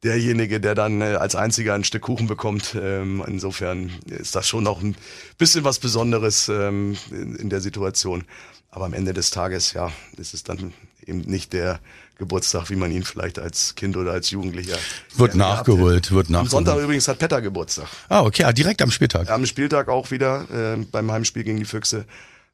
derjenige, 0.03 0.59
der 0.59 0.75
dann 0.75 1.01
äh, 1.01 1.15
als 1.15 1.35
einziger 1.35 1.73
ein 1.73 1.83
Stück 1.83 2.03
Kuchen 2.03 2.27
bekommt. 2.27 2.77
Ähm, 2.79 3.23
insofern 3.27 3.89
ist 4.05 4.35
das 4.35 4.47
schon 4.47 4.63
noch 4.63 4.81
ein 4.81 4.95
bisschen 5.39 5.63
was 5.63 5.79
Besonderes 5.79 6.47
ähm, 6.47 6.95
in, 7.09 7.35
in 7.35 7.49
der 7.49 7.61
Situation. 7.61 8.23
Aber 8.69 8.85
am 8.85 8.93
Ende 8.93 9.13
des 9.13 9.31
Tages, 9.31 9.73
ja, 9.73 9.91
ist 10.17 10.35
es 10.35 10.43
dann 10.43 10.73
eben 11.07 11.21
nicht 11.21 11.53
der 11.53 11.79
Geburtstag, 12.17 12.69
wie 12.69 12.75
man 12.75 12.91
ihn 12.91 13.03
vielleicht 13.03 13.39
als 13.39 13.75
Kind 13.75 13.97
oder 13.97 14.11
als 14.11 14.29
Jugendlicher. 14.31 14.77
Wird 15.15 15.35
nachgeholt, 15.35 16.11
wird 16.11 16.29
nachgeholt. 16.29 16.53
Am 16.53 16.65
Sonntag 16.65 16.83
übrigens 16.83 17.07
hat 17.07 17.19
Petter 17.19 17.41
Geburtstag. 17.41 17.87
Ah, 18.09 18.21
okay, 18.21 18.43
ah, 18.43 18.53
direkt 18.53 18.81
am 18.81 18.91
Spieltag. 18.91 19.29
Am 19.29 19.45
Spieltag 19.45 19.89
auch 19.89 20.11
wieder, 20.11 20.45
äh, 20.51 20.77
beim 20.91 21.11
Heimspiel 21.11 21.43
gegen 21.43 21.57
die 21.57 21.65
Füchse. 21.65 22.05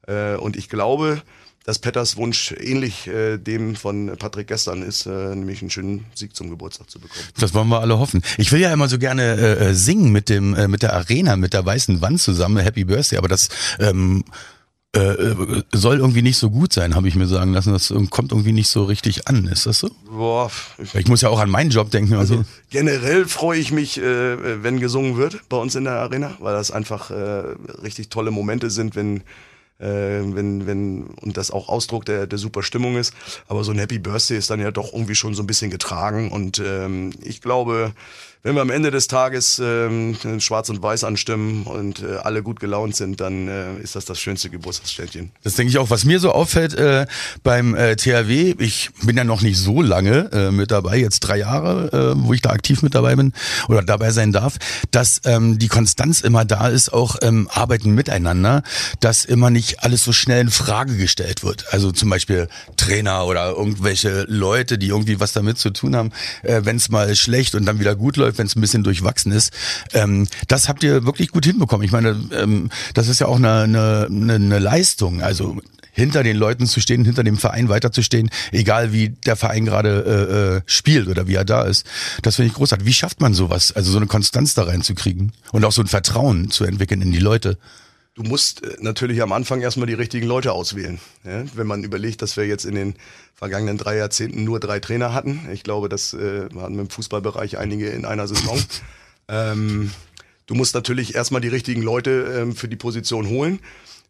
Äh, 0.08 0.36
und 0.36 0.56
ich 0.56 0.70
glaube, 0.70 1.22
dass 1.64 1.78
Petters 1.80 2.18
Wunsch 2.18 2.54
ähnlich 2.60 3.08
äh, 3.08 3.38
dem 3.38 3.76
von 3.76 4.18
Patrick 4.18 4.48
gestern 4.48 4.82
ist, 4.82 5.06
äh, 5.06 5.10
nämlich 5.10 5.62
einen 5.62 5.70
schönen 5.70 6.06
Sieg 6.16 6.36
zum 6.36 6.50
Geburtstag 6.50 6.90
zu 6.90 7.00
bekommen. 7.00 7.24
Das 7.40 7.54
wollen 7.54 7.70
wir 7.70 7.82
alle 7.82 8.00
hoffen. 8.00 8.24
Ich 8.38 8.52
will 8.52 8.60
ja 8.60 8.74
immer 8.74 8.88
so 8.88 8.98
gerne 8.98 9.24
äh, 9.24 9.70
äh 9.70 9.74
singen 9.74 10.12
mit 10.12 10.30
dem 10.30 10.56
äh, 10.56 10.68
mit 10.68 10.82
der 10.82 10.94
Arena, 10.94 11.36
mit 11.36 11.54
der 11.54 11.64
weißen 11.64 12.02
Wand 12.02 12.20
zusammen, 12.20 12.58
Happy 12.58 12.86
Birthday, 12.86 13.18
aber 13.18 13.28
das 13.28 13.50
ähm, 13.80 14.24
äh, 14.94 15.36
soll 15.72 16.00
irgendwie 16.00 16.22
nicht 16.22 16.38
so 16.38 16.50
gut 16.50 16.74
sein, 16.74 16.96
habe 16.96 17.08
ich 17.08 17.16
mir 17.16 17.28
sagen 17.28 17.54
lassen. 17.54 17.72
Das 17.72 17.94
kommt 18.10 18.32
irgendwie 18.32 18.52
nicht 18.52 18.68
so 18.68 18.84
richtig 18.84 19.28
an. 19.28 19.46
Ist 19.48 19.66
das 19.66 19.80
so? 19.80 19.90
Boah. 20.10 20.52
Ich 20.94 21.08
muss 21.08 21.22
ja 21.22 21.30
auch 21.30 21.40
an 21.40 21.50
meinen 21.50 21.70
Job 21.70 21.92
denken. 21.92 22.16
Also, 22.16 22.38
also 22.38 22.50
generell 22.70 23.26
freue 23.26 23.60
ich 23.60 23.72
mich, 23.72 23.98
äh, 24.00 24.64
wenn 24.64 24.80
gesungen 24.80 25.16
wird 25.16 25.48
bei 25.48 25.58
uns 25.58 25.76
in 25.76 25.86
der 25.86 25.94
Arena, 25.94 26.36
weil 26.40 26.54
das 26.54 26.72
einfach 26.72 27.10
äh, 27.10 27.56
richtig 27.84 28.10
tolle 28.10 28.32
Momente 28.32 28.70
sind, 28.70 28.96
wenn 28.96 29.24
äh, 29.80 30.22
wenn, 30.36 30.68
wenn, 30.68 31.06
und 31.22 31.38
das 31.38 31.52
auch 31.52 31.68
Ausdruck 31.68 32.06
der, 32.06 32.28
der 32.28 32.38
super 32.38 32.62
Stimmung 32.62 32.98
ist. 32.98 33.14
Aber 33.48 33.64
so 33.64 33.72
ein 33.72 33.80
Happy 33.80 33.98
Birthday 33.98 34.38
ist 34.38 34.50
dann 34.50 34.60
ja 34.60 34.72
doch 34.72 34.94
irgendwie 34.94 35.16
schon 35.16 35.34
so 35.34 35.42
ein 35.42 35.48
bisschen 35.48 35.72
getragen. 35.72 36.32
Und 36.32 36.62
ähm, 36.64 37.12
ich 37.24 37.42
glaube, 37.42 37.94
wenn 38.44 38.56
wir 38.56 38.62
am 38.62 38.72
Ende 38.72 38.90
des 38.90 39.08
Tages 39.08 39.62
ähm, 39.64 40.18
Schwarz 40.40 40.70
und 40.70 40.82
Weiß 40.82 41.04
anstimmen 41.04 41.64
und 41.64 42.02
äh, 42.02 42.18
alle 42.24 42.42
gut 42.42 42.60
gelaunt 42.60 42.96
sind, 42.96 43.22
dann 43.22 43.48
äh, 43.48 43.78
ist 43.78 43.96
das 43.96 44.06
das 44.06 44.20
schönste 44.20 44.50
Geburtstagsständchen. 44.50 45.32
Das 45.44 45.54
denke 45.54 45.70
ich 45.70 45.78
auch. 45.78 45.92
Was 45.92 46.06
mir 46.06 46.20
so 46.20 46.32
auffällt 46.32 46.74
äh, 46.74 47.06
beim 47.44 47.76
äh, 47.76 47.96
THW, 47.96 48.56
ich 48.58 48.90
bin 49.04 49.16
ja 49.16 49.24
noch 49.24 49.42
nicht 49.42 49.60
so 49.60 49.84
lange 49.84 50.32
äh, 50.32 50.52
mit 50.52 50.72
dabei, 50.72 50.98
jetzt 50.98 51.20
drei 51.20 51.38
Jahre, 51.38 52.16
äh, 52.16 52.24
wo 52.24 52.34
ich 52.34 52.42
da 52.42 52.50
aktiv 52.50 52.82
mit 52.82 52.96
dabei 52.96 53.16
bin 53.16 53.34
oder 53.68 53.84
dabei 53.84 54.10
sein 54.10 54.32
darf, 54.32 54.58
dass 54.90 55.22
ähm, 55.26 55.60
die 55.60 55.68
Konstanz 55.68 56.22
immer 56.22 56.44
da 56.44 56.68
ist, 56.68 56.92
auch 56.92 57.18
ähm, 57.22 57.48
Arbeiten 57.52 57.92
miteinander, 57.92 58.64
dass 59.02 59.24
immer 59.24 59.52
nicht 59.52 59.84
alles 59.84 60.04
so 60.04 60.14
schnell 60.14 60.42
in 60.42 60.52
Frage 60.52 60.98
gestellt 60.98 61.44
wird. 61.44 61.72
Also 61.72 61.92
zum 61.92 62.10
Beispiel 62.10 62.48
Trainer 62.76 63.28
oder 63.28 63.52
irgendwelche 63.52 64.26
Leute, 64.28 64.80
die 64.80 64.88
irgendwie 64.88 65.20
was 65.20 65.32
damit 65.32 65.60
zu 65.60 65.70
tun 65.70 65.96
haben, 65.96 66.12
äh, 66.42 66.62
wenn 66.64 66.78
es 66.78 66.90
mal 66.90 67.16
schlecht 67.16 67.54
und 67.54 67.66
dann 67.66 67.80
wieder 67.80 67.96
gut 67.96 68.18
läuft 68.18 68.31
läuft, 68.32 68.38
wenn 68.38 68.48
es 68.48 68.56
ein 68.56 68.62
bisschen 68.62 68.84
durchwachsen 68.84 69.32
ist. 69.32 69.54
Ähm, 69.94 70.28
das 70.48 70.70
habt 70.70 70.84
ihr 70.84 71.06
wirklich 71.06 71.30
gut 71.30 71.46
hinbekommen. 71.46 71.86
Ich 71.86 71.92
meine, 71.92 72.18
ähm, 72.34 72.70
das 72.94 73.08
ist 73.08 73.20
ja 73.20 73.28
auch 73.28 73.38
eine, 73.38 73.64
eine, 73.64 74.08
eine 74.10 74.60
Leistung. 74.60 75.22
Also 75.22 75.58
hinter 75.94 76.24
den 76.24 76.38
Leuten 76.38 76.68
zu 76.68 76.80
stehen, 76.80 77.04
hinter 77.04 77.24
dem 77.24 77.38
Verein 77.38 77.68
weiterzustehen, 77.68 78.30
egal 78.54 78.94
wie 78.94 79.10
der 79.10 79.36
Verein 79.36 79.66
gerade 79.66 79.90
äh, 80.06 80.58
äh, 80.58 80.62
spielt 80.66 81.10
oder 81.10 81.28
wie 81.28 81.36
er 81.36 81.44
da 81.44 81.64
ist. 81.64 81.86
Das 82.22 82.38
finde 82.38 82.48
ich 82.48 82.54
großartig. 82.54 82.88
Wie 82.88 82.94
schafft 82.94 83.20
man 83.20 83.34
sowas? 83.34 83.74
Also 83.74 83.92
so 83.92 83.98
eine 83.98 84.08
Konstanz 84.08 84.54
da 84.54 84.64
reinzukriegen 84.64 85.34
und 85.52 85.66
auch 85.66 85.74
so 85.74 85.82
ein 85.82 85.88
Vertrauen 85.88 86.50
zu 86.50 86.64
entwickeln 86.64 87.02
in 87.02 87.12
die 87.12 87.20
Leute. 87.20 87.58
Du 88.14 88.24
musst 88.24 88.64
äh, 88.64 88.76
natürlich 88.80 89.22
am 89.22 89.32
Anfang 89.32 89.62
erstmal 89.62 89.88
die 89.88 89.94
richtigen 89.94 90.28
Leute 90.28 90.52
auswählen. 90.52 91.00
Ja? 91.24 91.44
Wenn 91.56 91.68
man 91.68 91.84
überlegt, 91.84 92.22
dass 92.22 92.36
wir 92.36 92.46
jetzt 92.46 92.66
in 92.66 92.76
den 92.76 92.96
vergangenen 93.34 93.78
drei 93.78 93.98
Jahrzehnten 93.98 94.44
nur 94.44 94.60
drei 94.60 94.80
Trainer 94.80 95.14
hatten. 95.14 95.48
Ich 95.52 95.64
glaube, 95.64 95.90
das 95.90 96.14
äh, 96.14 96.44
hatten 96.44 96.76
wir 96.76 96.82
im 96.82 96.90
Fußballbereich 96.90 97.58
einige 97.58 97.90
in 97.90 98.06
einer 98.06 98.28
Saison. 98.28 98.60
ähm, 99.28 99.92
du 100.46 100.56
musst 100.56 100.76
natürlich 100.76 101.16
erstmal 101.16 101.42
die 101.42 101.48
richtigen 101.48 101.82
Leute 101.82 102.40
ähm, 102.40 102.56
für 102.56 102.68
die 102.68 102.76
Position 102.76 103.28
holen. 103.28 103.60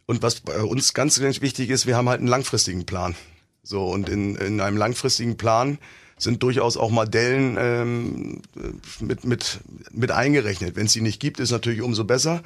Und 0.07 0.23
was 0.23 0.41
bei 0.41 0.61
uns 0.61 0.93
ganz, 0.93 1.19
ganz 1.19 1.41
wichtig 1.41 1.69
ist, 1.69 1.85
wir 1.85 1.95
haben 1.95 2.09
halt 2.09 2.19
einen 2.19 2.27
langfristigen 2.27 2.85
Plan. 2.85 3.15
So, 3.63 3.85
und 3.87 4.09
in, 4.09 4.35
in 4.35 4.59
einem 4.59 4.77
langfristigen 4.77 5.37
Plan 5.37 5.77
sind 6.23 6.43
durchaus 6.43 6.77
auch 6.77 6.89
mal 6.89 7.07
Dellen 7.07 7.57
ähm, 7.59 8.41
mit, 8.99 9.23
mit, 9.25 9.59
mit 9.91 10.11
eingerechnet. 10.11 10.75
Wenn 10.75 10.85
es 10.85 10.93
sie 10.93 11.01
nicht 11.01 11.19
gibt, 11.19 11.39
ist 11.39 11.51
natürlich 11.51 11.81
umso 11.81 12.05
besser. 12.05 12.43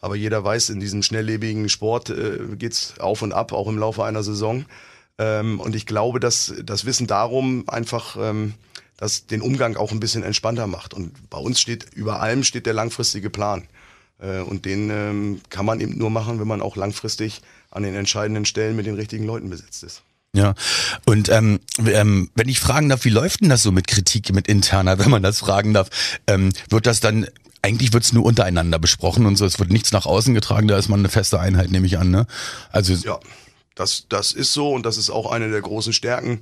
Aber 0.00 0.16
jeder 0.16 0.44
weiß, 0.44 0.70
in 0.70 0.80
diesem 0.80 1.02
schnelllebigen 1.02 1.68
Sport 1.68 2.10
äh, 2.10 2.38
geht's 2.56 2.98
auf 3.00 3.22
und 3.22 3.32
ab, 3.32 3.52
auch 3.52 3.68
im 3.68 3.78
Laufe 3.78 4.04
einer 4.04 4.22
Saison. 4.22 4.64
Ähm, 5.18 5.60
und 5.60 5.74
ich 5.74 5.86
glaube, 5.86 6.20
dass 6.20 6.54
das 6.62 6.84
Wissen 6.84 7.06
darum 7.06 7.64
einfach 7.68 8.16
ähm, 8.20 8.54
das 8.96 9.26
den 9.26 9.42
Umgang 9.42 9.76
auch 9.76 9.92
ein 9.92 10.00
bisschen 10.00 10.22
entspannter 10.22 10.66
macht. 10.66 10.94
Und 10.94 11.30
bei 11.30 11.38
uns 11.38 11.60
steht 11.60 11.92
über 11.94 12.20
allem 12.20 12.44
steht 12.44 12.66
der 12.66 12.74
langfristige 12.74 13.30
Plan. 13.30 13.66
Äh, 14.18 14.40
und 14.40 14.64
den 14.64 14.90
ähm, 14.90 15.40
kann 15.50 15.66
man 15.66 15.80
eben 15.80 15.98
nur 15.98 16.10
machen, 16.10 16.40
wenn 16.40 16.48
man 16.48 16.62
auch 16.62 16.76
langfristig 16.76 17.42
an 17.70 17.82
den 17.82 17.94
entscheidenden 17.94 18.44
Stellen 18.44 18.76
mit 18.76 18.86
den 18.86 18.94
richtigen 18.94 19.24
Leuten 19.24 19.50
besetzt 19.50 19.82
ist. 19.82 20.02
Ja, 20.34 20.54
und 21.06 21.28
ähm, 21.28 21.60
ähm, 21.78 22.28
wenn 22.34 22.48
ich 22.48 22.58
fragen 22.58 22.88
darf, 22.88 23.04
wie 23.04 23.10
läuft 23.10 23.40
denn 23.40 23.50
das 23.50 23.62
so 23.62 23.70
mit 23.70 23.86
Kritik, 23.86 24.34
mit 24.34 24.48
interner, 24.48 24.98
wenn 24.98 25.10
man 25.10 25.22
das 25.22 25.38
fragen 25.38 25.72
darf, 25.72 25.88
ähm, 26.26 26.52
wird 26.68 26.86
das 26.86 27.00
dann 27.00 27.28
eigentlich 27.62 27.94
wird's 27.94 28.12
nur 28.12 28.24
untereinander 28.24 28.78
besprochen 28.78 29.24
und 29.24 29.36
so, 29.36 29.46
es 29.46 29.58
wird 29.58 29.70
nichts 29.70 29.92
nach 29.92 30.04
außen 30.04 30.34
getragen, 30.34 30.68
da 30.68 30.76
ist 30.76 30.88
man 30.88 30.98
eine 30.98 31.08
feste 31.08 31.40
Einheit, 31.40 31.70
nehme 31.70 31.86
ich 31.86 31.98
an, 31.98 32.10
ne? 32.10 32.26
Also 32.72 32.92
ja, 32.92 33.18
das, 33.74 34.06
das 34.08 34.32
ist 34.32 34.52
so 34.52 34.72
und 34.72 34.84
das 34.84 34.98
ist 34.98 35.08
auch 35.08 35.30
eine 35.30 35.50
der 35.50 35.62
großen 35.62 35.92
Stärken, 35.92 36.40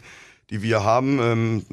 die 0.51 0.63
wir 0.63 0.83
haben. 0.83 1.19
Ähm, 1.21 1.67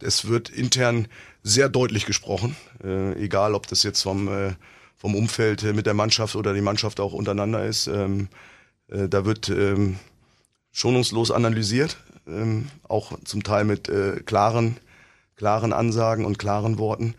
es 0.00 0.28
wird 0.28 0.50
intern 0.50 1.08
sehr 1.42 1.68
deutlich 1.70 2.04
gesprochen, 2.04 2.54
äh, 2.84 3.14
egal 3.14 3.54
ob 3.54 3.66
das 3.66 3.82
jetzt 3.82 4.02
vom, 4.02 4.28
äh, 4.28 4.52
vom 4.96 5.14
Umfeld 5.14 5.62
mit 5.74 5.86
der 5.86 5.94
Mannschaft 5.94 6.36
oder 6.36 6.52
die 6.52 6.60
Mannschaft 6.60 7.00
auch 7.00 7.14
untereinander 7.14 7.64
ist. 7.64 7.86
Ähm, 7.88 8.28
äh, 8.88 9.08
da 9.08 9.24
wird 9.24 9.48
ähm, 9.48 9.98
schonungslos 10.72 11.30
analysiert, 11.30 11.98
ähm, 12.26 12.68
auch 12.88 13.12
zum 13.24 13.42
Teil 13.42 13.64
mit 13.64 13.88
äh, 13.88 14.20
klaren, 14.24 14.78
klaren 15.36 15.72
Ansagen 15.72 16.24
und 16.24 16.38
klaren 16.38 16.78
Worten. 16.78 17.14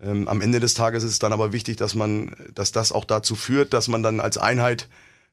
Ähm, 0.00 0.28
am 0.28 0.40
Ende 0.40 0.60
des 0.60 0.74
Tages 0.74 1.04
ist 1.04 1.12
es 1.12 1.18
dann 1.18 1.32
aber 1.32 1.52
wichtig, 1.52 1.76
dass 1.76 1.94
man, 1.94 2.34
dass 2.54 2.72
das 2.72 2.92
auch 2.92 3.04
dazu 3.04 3.34
führt, 3.34 3.72
dass 3.72 3.88
man 3.88 4.02
dann 4.02 4.20
als 4.20 4.36
Einheit 4.36 4.88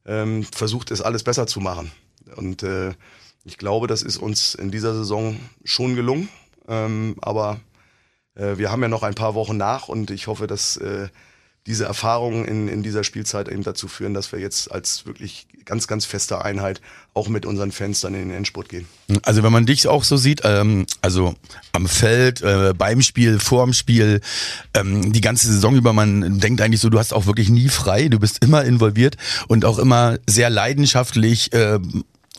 ähm, 0.06 0.44
versucht, 0.44 0.92
es 0.92 1.02
alles 1.02 1.24
besser 1.24 1.48
zu 1.48 1.60
machen. 1.60 1.92
Und 2.36 2.64
äh, 2.64 2.94
ich 3.44 3.58
glaube, 3.58 3.88
das 3.88 4.04
ist 4.04 4.18
uns 4.18 4.56
in 4.56 4.72
dieser 4.72 4.94
Saison 4.94 5.38
schon 5.66 5.96
gelungen. 5.96 6.30
Ähm, 6.68 7.16
aber 7.22 7.60
äh, 8.36 8.58
wir 8.58 8.72
haben 8.72 8.82
ja 8.82 8.88
noch 8.88 9.04
ein 9.04 9.16
paar 9.16 9.36
Wochen 9.36 9.58
nach 9.58 9.90
und 9.90 10.12
ich 10.12 10.28
hoffe, 10.28 10.48
dass 10.48 10.78
äh, 10.78 11.10
diese 11.66 11.86
Erfahrungen 11.86 12.44
in, 12.46 12.68
in 12.68 12.84
dieser 12.84 13.04
Spielzeit 13.04 13.48
eben 13.48 13.64
dazu 13.64 13.88
führen, 13.88 14.14
dass 14.14 14.32
wir 14.34 14.40
jetzt 14.40 14.72
als 14.72 15.06
wirklich 15.06 15.48
ganz, 15.64 15.88
ganz 15.88 16.04
feste 16.04 16.44
Einheit 16.44 16.82
auch 17.14 17.30
mit 17.30 17.46
unseren 17.46 17.72
Fans 17.72 18.02
dann 18.02 18.14
in 18.16 18.28
den 18.28 18.32
Endspurt 18.32 18.68
gehen. 18.68 18.86
Also 19.24 19.44
wenn 19.44 19.52
man 19.54 19.66
dich 19.66 19.88
auch 19.88 20.04
so 20.04 20.18
sieht, 20.18 20.42
ähm, 20.44 20.86
also 21.02 21.36
am 21.72 21.88
Feld, 21.88 22.42
äh, 22.42 22.74
beim 22.78 23.02
Spiel, 23.02 23.40
vorm 23.40 23.72
Spiel, 23.72 24.20
ähm, 24.74 25.14
die 25.14 25.22
ganze 25.22 25.48
Saison 25.48 25.76
über, 25.76 25.94
man 25.94 26.40
denkt 26.40 26.60
eigentlich 26.60 26.82
so, 26.82 26.90
du 26.90 27.00
hast 27.00 27.14
auch 27.14 27.28
wirklich 27.28 27.50
nie 27.50 27.70
frei, 27.70 28.10
du 28.10 28.20
bist 28.20 28.44
immer 28.44 28.66
involviert 28.66 29.16
und 29.48 29.64
auch 29.64 29.80
immer 29.80 30.18
sehr 30.28 30.50
leidenschaftlich, 30.50 31.54
äh, 31.54 31.80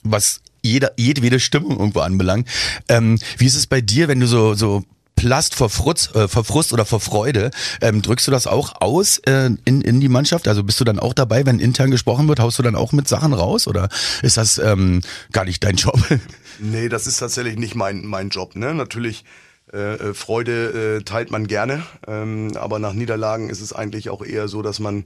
was 0.02 0.42
jeder, 0.62 0.92
jedwede 0.98 1.40
Stimmung 1.40 1.78
irgendwo 1.78 2.00
anbelangt. 2.00 2.48
Ähm, 2.88 3.18
wie 3.38 3.46
ist 3.46 3.54
es 3.54 3.66
bei 3.66 3.80
dir, 3.80 4.08
wenn 4.08 4.20
du 4.20 4.26
so, 4.26 4.54
so 4.54 4.82
Plast 5.16 5.54
vor 5.54 5.70
Frust, 5.70 6.14
äh, 6.14 6.28
vor 6.28 6.44
Frust 6.44 6.72
oder 6.72 6.84
vor 6.84 7.00
Freude. 7.00 7.50
Ähm, 7.80 8.02
drückst 8.02 8.26
du 8.26 8.30
das 8.30 8.46
auch 8.46 8.80
aus 8.80 9.18
äh, 9.26 9.50
in, 9.64 9.80
in 9.80 10.00
die 10.00 10.08
Mannschaft? 10.08 10.48
Also 10.48 10.64
bist 10.64 10.80
du 10.80 10.84
dann 10.84 10.98
auch 10.98 11.14
dabei, 11.14 11.46
wenn 11.46 11.60
intern 11.60 11.90
gesprochen 11.90 12.28
wird? 12.28 12.40
Haust 12.40 12.58
du 12.58 12.62
dann 12.62 12.74
auch 12.74 12.92
mit 12.92 13.08
Sachen 13.08 13.32
raus 13.32 13.66
oder 13.66 13.88
ist 14.22 14.36
das 14.36 14.58
ähm, 14.58 15.00
gar 15.32 15.44
nicht 15.44 15.62
dein 15.64 15.76
Job? 15.76 15.98
Nee, 16.60 16.88
das 16.88 17.08
ist 17.08 17.16
tatsächlich 17.16 17.56
nicht 17.56 17.74
mein, 17.74 18.06
mein 18.06 18.28
Job. 18.28 18.54
Ne? 18.54 18.74
Natürlich 18.74 19.24
äh, 19.72 19.94
äh, 19.94 20.14
Freude 20.14 20.98
äh, 20.98 21.02
teilt 21.02 21.32
man 21.32 21.48
gerne, 21.48 21.82
ähm, 22.06 22.52
aber 22.56 22.78
nach 22.78 22.92
Niederlagen 22.92 23.50
ist 23.50 23.60
es 23.60 23.72
eigentlich 23.72 24.08
auch 24.08 24.24
eher 24.24 24.46
so, 24.46 24.62
dass 24.62 24.78
man 24.78 25.04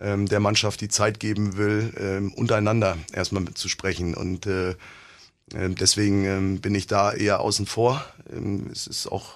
ähm, 0.00 0.26
der 0.26 0.40
Mannschaft 0.40 0.80
die 0.80 0.88
Zeit 0.88 1.20
geben 1.20 1.56
will, 1.56 1.92
ähm, 1.98 2.32
untereinander 2.32 2.96
erstmal 3.12 3.44
zu 3.54 3.68
sprechen. 3.68 4.14
Und 4.14 4.46
äh, 4.46 4.70
äh, 4.70 4.74
deswegen 5.68 6.24
ähm, 6.24 6.60
bin 6.60 6.74
ich 6.74 6.86
da 6.86 7.12
eher 7.12 7.40
außen 7.40 7.66
vor. 7.66 8.04
Ähm, 8.32 8.68
es 8.72 8.86
ist 8.86 9.06
auch 9.06 9.34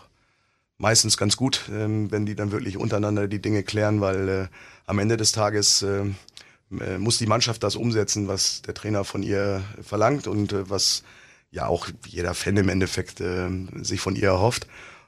meistens 0.81 1.17
ganz 1.17 1.37
gut, 1.37 1.69
ähm, 1.71 2.11
wenn 2.11 2.27
die 2.27 2.35
dann 2.35 2.53
wirklich 2.53 2.79
untereinander 2.79 3.29
die 3.29 3.43
Dinge 3.43 3.63
klären, 3.63 4.01
weil 4.01 4.29
äh, 4.29 4.49
am 4.87 4.99
Ende 4.99 5.17
des 5.17 5.33
Tages 5.33 5.83
äh, 5.83 6.07
äh, 6.81 6.99
muss 6.99 7.19
die 7.19 7.27
Mannschaft 7.27 7.63
das 7.63 7.77
umsetzen, 7.77 8.29
was 8.29 8.63
der 8.63 8.75
Trainer 8.75 9.05
von 9.05 9.23
ihr 9.23 9.63
verlangt 9.83 10.27
und 10.27 10.53
äh, 10.53 10.69
was 10.71 11.05
ja 11.51 11.67
auch 11.67 11.89
jeder 12.07 12.33
Fan 12.33 12.57
im 12.57 12.69
Endeffekt 12.69 13.21
äh, 13.21 13.49
sich 13.83 14.01
von 14.01 14.17
ihr 14.17 14.29
erhofft. 14.29 14.67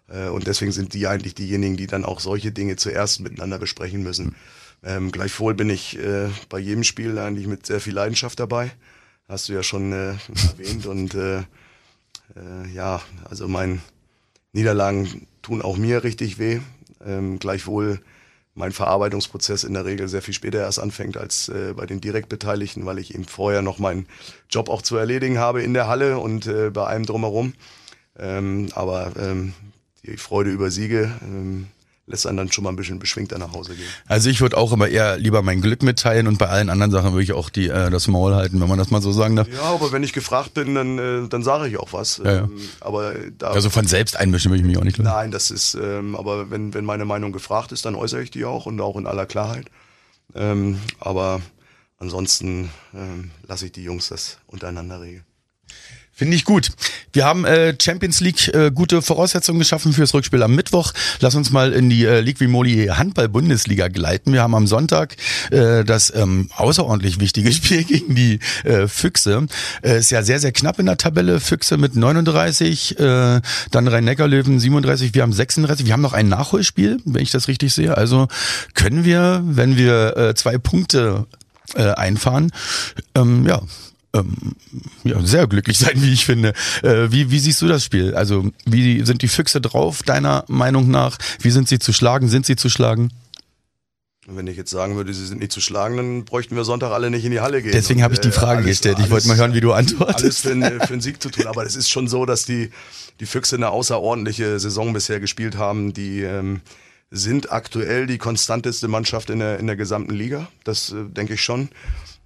Äh, 0.08 0.28
und 0.28 0.46
deswegen 0.46 0.72
sind 0.72 0.92
die 0.92 1.06
eigentlich 1.06 1.34
diejenigen, 1.34 1.78
die 1.78 1.86
dann 1.86 2.04
auch 2.04 2.20
solche 2.20 2.52
Dinge 2.52 2.76
zuerst 2.76 3.20
miteinander 3.20 3.58
besprechen 3.58 4.02
müssen. 4.02 4.36
Ähm, 4.84 5.10
gleichwohl 5.10 5.54
bin 5.54 5.70
ich 5.70 5.98
äh, 5.98 6.28
bei 6.50 6.58
jedem 6.58 6.84
Spiel 6.84 7.18
eigentlich 7.18 7.46
mit 7.46 7.64
sehr 7.64 7.80
viel 7.80 7.94
Leidenschaft 7.94 8.38
dabei. 8.38 8.72
Hast 9.26 9.48
du 9.48 9.54
ja 9.54 9.62
schon 9.62 9.92
äh, 9.92 10.16
erwähnt. 10.58 10.84
Und 10.84 11.14
äh, 11.14 11.44
ja, 12.74 13.02
also 13.28 13.46
mein 13.46 13.82
Niederlagen 14.52 15.26
tun 15.42 15.62
auch 15.62 15.76
mir 15.76 16.04
richtig 16.04 16.38
weh. 16.38 16.60
Ähm, 17.04 17.38
gleichwohl 17.38 18.00
mein 18.54 18.72
Verarbeitungsprozess 18.72 19.64
in 19.64 19.74
der 19.74 19.84
Regel 19.84 20.08
sehr 20.08 20.22
viel 20.22 20.34
später 20.34 20.58
erst 20.58 20.78
anfängt 20.78 21.16
als 21.16 21.48
äh, 21.48 21.72
bei 21.74 21.86
den 21.86 22.00
Direktbeteiligten, 22.00 22.84
weil 22.84 22.98
ich 22.98 23.14
eben 23.14 23.24
vorher 23.24 23.62
noch 23.62 23.78
meinen 23.78 24.06
Job 24.50 24.68
auch 24.68 24.82
zu 24.82 24.96
erledigen 24.96 25.38
habe 25.38 25.62
in 25.62 25.74
der 25.74 25.88
Halle 25.88 26.18
und 26.18 26.46
äh, 26.46 26.70
bei 26.70 26.84
allem 26.84 27.06
drumherum. 27.06 27.54
Ähm, 28.18 28.68
aber 28.74 29.12
ähm, 29.18 29.54
die 30.04 30.16
Freude 30.16 30.50
über 30.50 30.70
Siege 30.70 31.10
ähm, 31.22 31.68
lässt 32.12 32.26
einen 32.26 32.36
dann 32.36 32.52
schon 32.52 32.62
mal 32.62 32.70
ein 32.70 32.76
bisschen 32.76 32.98
beschwingter 32.98 33.38
nach 33.38 33.52
Hause 33.52 33.74
gehen. 33.74 33.88
Also 34.06 34.28
ich 34.28 34.40
würde 34.40 34.56
auch 34.56 34.70
immer 34.72 34.86
eher 34.86 35.16
lieber 35.16 35.42
mein 35.42 35.60
Glück 35.62 35.82
mitteilen 35.82 36.28
und 36.28 36.38
bei 36.38 36.46
allen 36.46 36.68
anderen 36.68 36.92
Sachen 36.92 37.12
würde 37.12 37.24
ich 37.24 37.32
auch 37.32 37.48
die, 37.48 37.68
äh, 37.68 37.90
das 37.90 38.06
Maul 38.06 38.34
halten, 38.34 38.60
wenn 38.60 38.68
man 38.68 38.78
das 38.78 38.90
mal 38.90 39.00
so 39.00 39.12
sagen 39.12 39.34
darf. 39.34 39.48
Ja, 39.48 39.62
aber 39.62 39.90
wenn 39.92 40.02
ich 40.02 40.12
gefragt 40.12 40.54
bin, 40.54 40.74
dann, 40.74 40.98
äh, 40.98 41.28
dann 41.28 41.42
sage 41.42 41.68
ich 41.68 41.78
auch 41.78 41.92
was. 41.92 42.18
Ja, 42.18 42.32
ja. 42.32 42.38
Ähm, 42.42 42.60
aber 42.80 43.14
da, 43.38 43.50
Also 43.50 43.70
von 43.70 43.86
selbst 43.86 44.16
einmischen 44.16 44.50
würde 44.50 44.60
ich 44.60 44.66
mich 44.66 44.76
auch 44.76 44.84
nicht 44.84 44.98
lassen. 44.98 45.10
Nein, 45.10 45.30
das 45.30 45.50
ist, 45.50 45.74
ähm, 45.74 46.14
aber 46.14 46.50
wenn, 46.50 46.74
wenn 46.74 46.84
meine 46.84 47.06
Meinung 47.06 47.32
gefragt 47.32 47.72
ist, 47.72 47.84
dann 47.86 47.94
äußere 47.94 48.22
ich 48.22 48.30
die 48.30 48.44
auch 48.44 48.66
und 48.66 48.80
auch 48.80 48.96
in 48.96 49.06
aller 49.06 49.26
Klarheit. 49.26 49.66
Ähm, 50.34 50.78
aber 51.00 51.40
ansonsten 51.98 52.70
ähm, 52.94 53.30
lasse 53.46 53.66
ich 53.66 53.72
die 53.72 53.82
Jungs 53.82 54.08
das 54.08 54.38
untereinander 54.46 55.00
regeln. 55.00 55.24
Finde 56.14 56.36
ich 56.36 56.44
gut. 56.44 56.70
Wir 57.14 57.24
haben 57.24 57.46
äh, 57.46 57.74
Champions 57.80 58.20
League 58.20 58.48
äh, 58.48 58.70
gute 58.70 59.00
Voraussetzungen 59.00 59.58
geschaffen 59.58 59.94
fürs 59.94 60.12
Rückspiel 60.12 60.42
am 60.42 60.54
Mittwoch. 60.54 60.92
Lass 61.20 61.34
uns 61.34 61.50
mal 61.50 61.72
in 61.72 61.88
die 61.88 62.04
äh, 62.04 62.20
League 62.20 62.38
Vimoli 62.38 62.88
Handball-Bundesliga 62.88 63.88
gleiten. 63.88 64.34
Wir 64.34 64.42
haben 64.42 64.54
am 64.54 64.66
Sonntag 64.66 65.16
äh, 65.50 65.84
das 65.84 66.14
ähm, 66.14 66.50
außerordentlich 66.54 67.18
wichtige 67.18 67.50
Spiel 67.52 67.84
gegen 67.84 68.14
die 68.14 68.40
äh, 68.64 68.88
Füchse. 68.88 69.46
Äh, 69.82 70.00
ist 70.00 70.10
ja 70.10 70.22
sehr, 70.22 70.38
sehr 70.38 70.52
knapp 70.52 70.78
in 70.78 70.86
der 70.86 70.98
Tabelle. 70.98 71.40
Füchse 71.40 71.78
mit 71.78 71.96
39, 71.96 72.98
äh, 73.00 73.40
dann 73.70 73.88
Rhein-Neckar-Löwen 73.88 74.60
37, 74.60 75.14
wir 75.14 75.22
haben 75.22 75.32
36. 75.32 75.86
Wir 75.86 75.94
haben 75.94 76.02
noch 76.02 76.12
ein 76.12 76.28
Nachholspiel, 76.28 76.98
wenn 77.06 77.22
ich 77.22 77.30
das 77.30 77.48
richtig 77.48 77.72
sehe. 77.72 77.96
Also 77.96 78.28
können 78.74 79.04
wir, 79.04 79.40
wenn 79.44 79.78
wir 79.78 80.16
äh, 80.16 80.34
zwei 80.34 80.58
Punkte 80.58 81.26
äh, 81.74 81.92
einfahren, 81.92 82.52
ähm, 83.14 83.46
ja, 83.46 83.62
ähm, 84.14 84.34
ja, 85.04 85.20
sehr 85.24 85.46
glücklich 85.46 85.78
sein, 85.78 86.02
wie 86.02 86.12
ich 86.12 86.24
finde. 86.24 86.52
Äh, 86.82 87.10
wie, 87.10 87.30
wie 87.30 87.38
siehst 87.38 87.60
du 87.62 87.68
das 87.68 87.84
Spiel? 87.84 88.14
Also, 88.14 88.50
wie 88.66 89.04
sind 89.04 89.22
die 89.22 89.28
Füchse 89.28 89.60
drauf, 89.60 90.02
deiner 90.02 90.44
Meinung 90.48 90.90
nach? 90.90 91.16
Wie 91.40 91.50
sind 91.50 91.68
sie 91.68 91.78
zu 91.78 91.92
schlagen? 91.92 92.28
Sind 92.28 92.46
sie 92.46 92.56
zu 92.56 92.68
schlagen? 92.68 93.10
Wenn 94.28 94.46
ich 94.46 94.56
jetzt 94.56 94.70
sagen 94.70 94.94
würde, 94.94 95.12
sie 95.12 95.26
sind 95.26 95.40
nicht 95.40 95.50
zu 95.50 95.60
schlagen, 95.60 95.96
dann 95.96 96.24
bräuchten 96.24 96.54
wir 96.54 96.62
Sonntag 96.64 96.92
alle 96.92 97.10
nicht 97.10 97.24
in 97.24 97.32
die 97.32 97.40
Halle 97.40 97.60
gehen. 97.60 97.72
Deswegen 97.72 98.04
habe 98.04 98.14
ich 98.14 98.20
die 98.20 98.28
äh, 98.28 98.32
Frage 98.32 98.58
alles- 98.58 98.66
gestellt. 98.66 98.98
Ich 99.00 99.10
wollte 99.10 99.26
mal 99.26 99.36
hören, 99.36 99.52
wie 99.54 99.60
du 99.60 99.72
antwortest. 99.72 100.22
Alles 100.22 100.38
für, 100.40 100.52
einen- 100.52 100.80
für 100.80 100.92
einen 100.92 101.00
Sieg 101.00 101.20
zu 101.20 101.28
tun. 101.30 101.46
Aber 101.48 101.66
es 101.66 101.74
ist 101.74 101.90
schon 101.90 102.06
so, 102.06 102.24
dass 102.24 102.44
die, 102.44 102.70
die 103.18 103.26
Füchse 103.26 103.56
eine 103.56 103.70
außerordentliche 103.70 104.60
Saison 104.60 104.92
bisher 104.92 105.18
gespielt 105.18 105.56
haben. 105.56 105.92
Die 105.92 106.20
ähm, 106.20 106.60
sind 107.10 107.50
aktuell 107.50 108.06
die 108.06 108.18
konstanteste 108.18 108.86
Mannschaft 108.86 109.28
in 109.28 109.40
der, 109.40 109.58
in 109.58 109.66
der 109.66 109.76
gesamten 109.76 110.14
Liga. 110.14 110.46
Das 110.62 110.92
äh, 110.92 111.02
denke 111.08 111.34
ich 111.34 111.42
schon. 111.42 111.68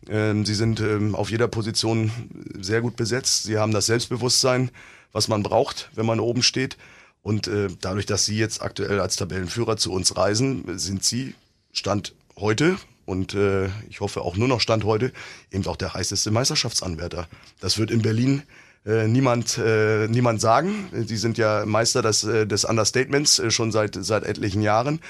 Ähm, 0.09 0.45
sie 0.45 0.55
sind 0.55 0.81
ähm, 0.81 1.15
auf 1.15 1.31
jeder 1.31 1.49
Position 1.49 2.11
sehr 2.59 2.81
gut 2.81 2.97
besetzt. 2.97 3.45
Sie 3.45 3.59
haben 3.59 3.73
das 3.73 3.87
Selbstbewusstsein, 3.87 4.71
was 5.13 5.29
man 5.29 5.43
braucht, 5.43 5.91
wenn 5.95 6.07
man 6.07 6.21
oben 6.21 6.43
steht. 6.43 6.77
Und 7.23 7.49
äh, 7.49 7.69
dadurch, 7.81 8.07
dass 8.07 8.25
sie 8.25 8.39
jetzt 8.39 8.63
aktuell 8.63 9.01
als 9.01 9.17
Tabellenführer 9.17 9.77
zu 9.77 9.93
uns 9.93 10.17
reisen, 10.17 10.79
sind 10.79 11.03
sie 11.03 11.35
Stand 11.73 12.15
heute 12.39 12.77
und 13.05 13.35
äh, 13.35 13.67
ich 13.89 14.01
hoffe 14.01 14.23
auch 14.23 14.37
nur 14.37 14.49
noch 14.49 14.61
Stand 14.61 14.85
heute 14.85 15.13
eben 15.51 15.67
auch 15.67 15.77
der 15.77 15.95
heißeste 15.95 16.31
Meisterschaftsanwärter. 16.31 17.27
Das 17.61 17.79
wird 17.79 17.91
in 17.91 18.03
Berlin 18.03 18.43
äh, 18.85 19.09
niemand, 19.09 19.59
niemand 19.59 20.41
sagen. 20.41 20.89
Sie 21.07 21.17
sind 21.17 21.39
ja 21.39 21.67
Meister 21.67 22.03
des, 22.03 22.21
des 22.21 22.65
Understatements 22.65 23.43
schon 23.49 23.73
seit, 23.73 23.97
seit 24.01 24.23
etlichen 24.23 24.63
Jahren. 24.63 25.01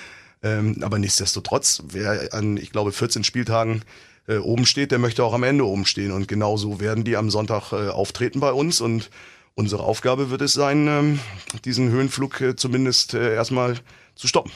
Ähm, 0.43 0.79
aber 0.83 0.99
nichtsdestotrotz, 0.99 1.83
wer 1.89 2.33
an, 2.33 2.57
ich 2.57 2.71
glaube, 2.71 2.93
14 2.93 3.25
Spieltagen 3.25 3.83
äh, 4.29 4.37
oben 4.39 4.67
steht, 4.67 4.91
der 4.93 4.99
möchte 4.99 5.25
auch 5.25 5.35
am 5.35 5.43
Ende 5.43 5.65
oben 5.67 5.87
stehen. 5.87 6.12
Und 6.12 6.29
genauso 6.29 6.81
werden 6.81 7.05
die 7.05 7.17
am 7.17 7.31
Sonntag 7.31 7.73
äh, 7.73 7.89
auftreten 7.89 8.41
bei 8.41 8.53
uns. 8.53 8.81
Und 8.81 9.11
unsere 9.55 9.83
Aufgabe 9.83 10.31
wird 10.31 10.43
es 10.43 10.53
sein, 10.53 10.87
ähm, 10.89 11.19
diesen 11.65 11.91
Höhenflug 11.91 12.41
äh, 12.41 12.57
zumindest 12.57 13.15
äh, 13.15 13.35
erstmal 13.35 13.77
zu 14.15 14.29
stoppen. 14.29 14.53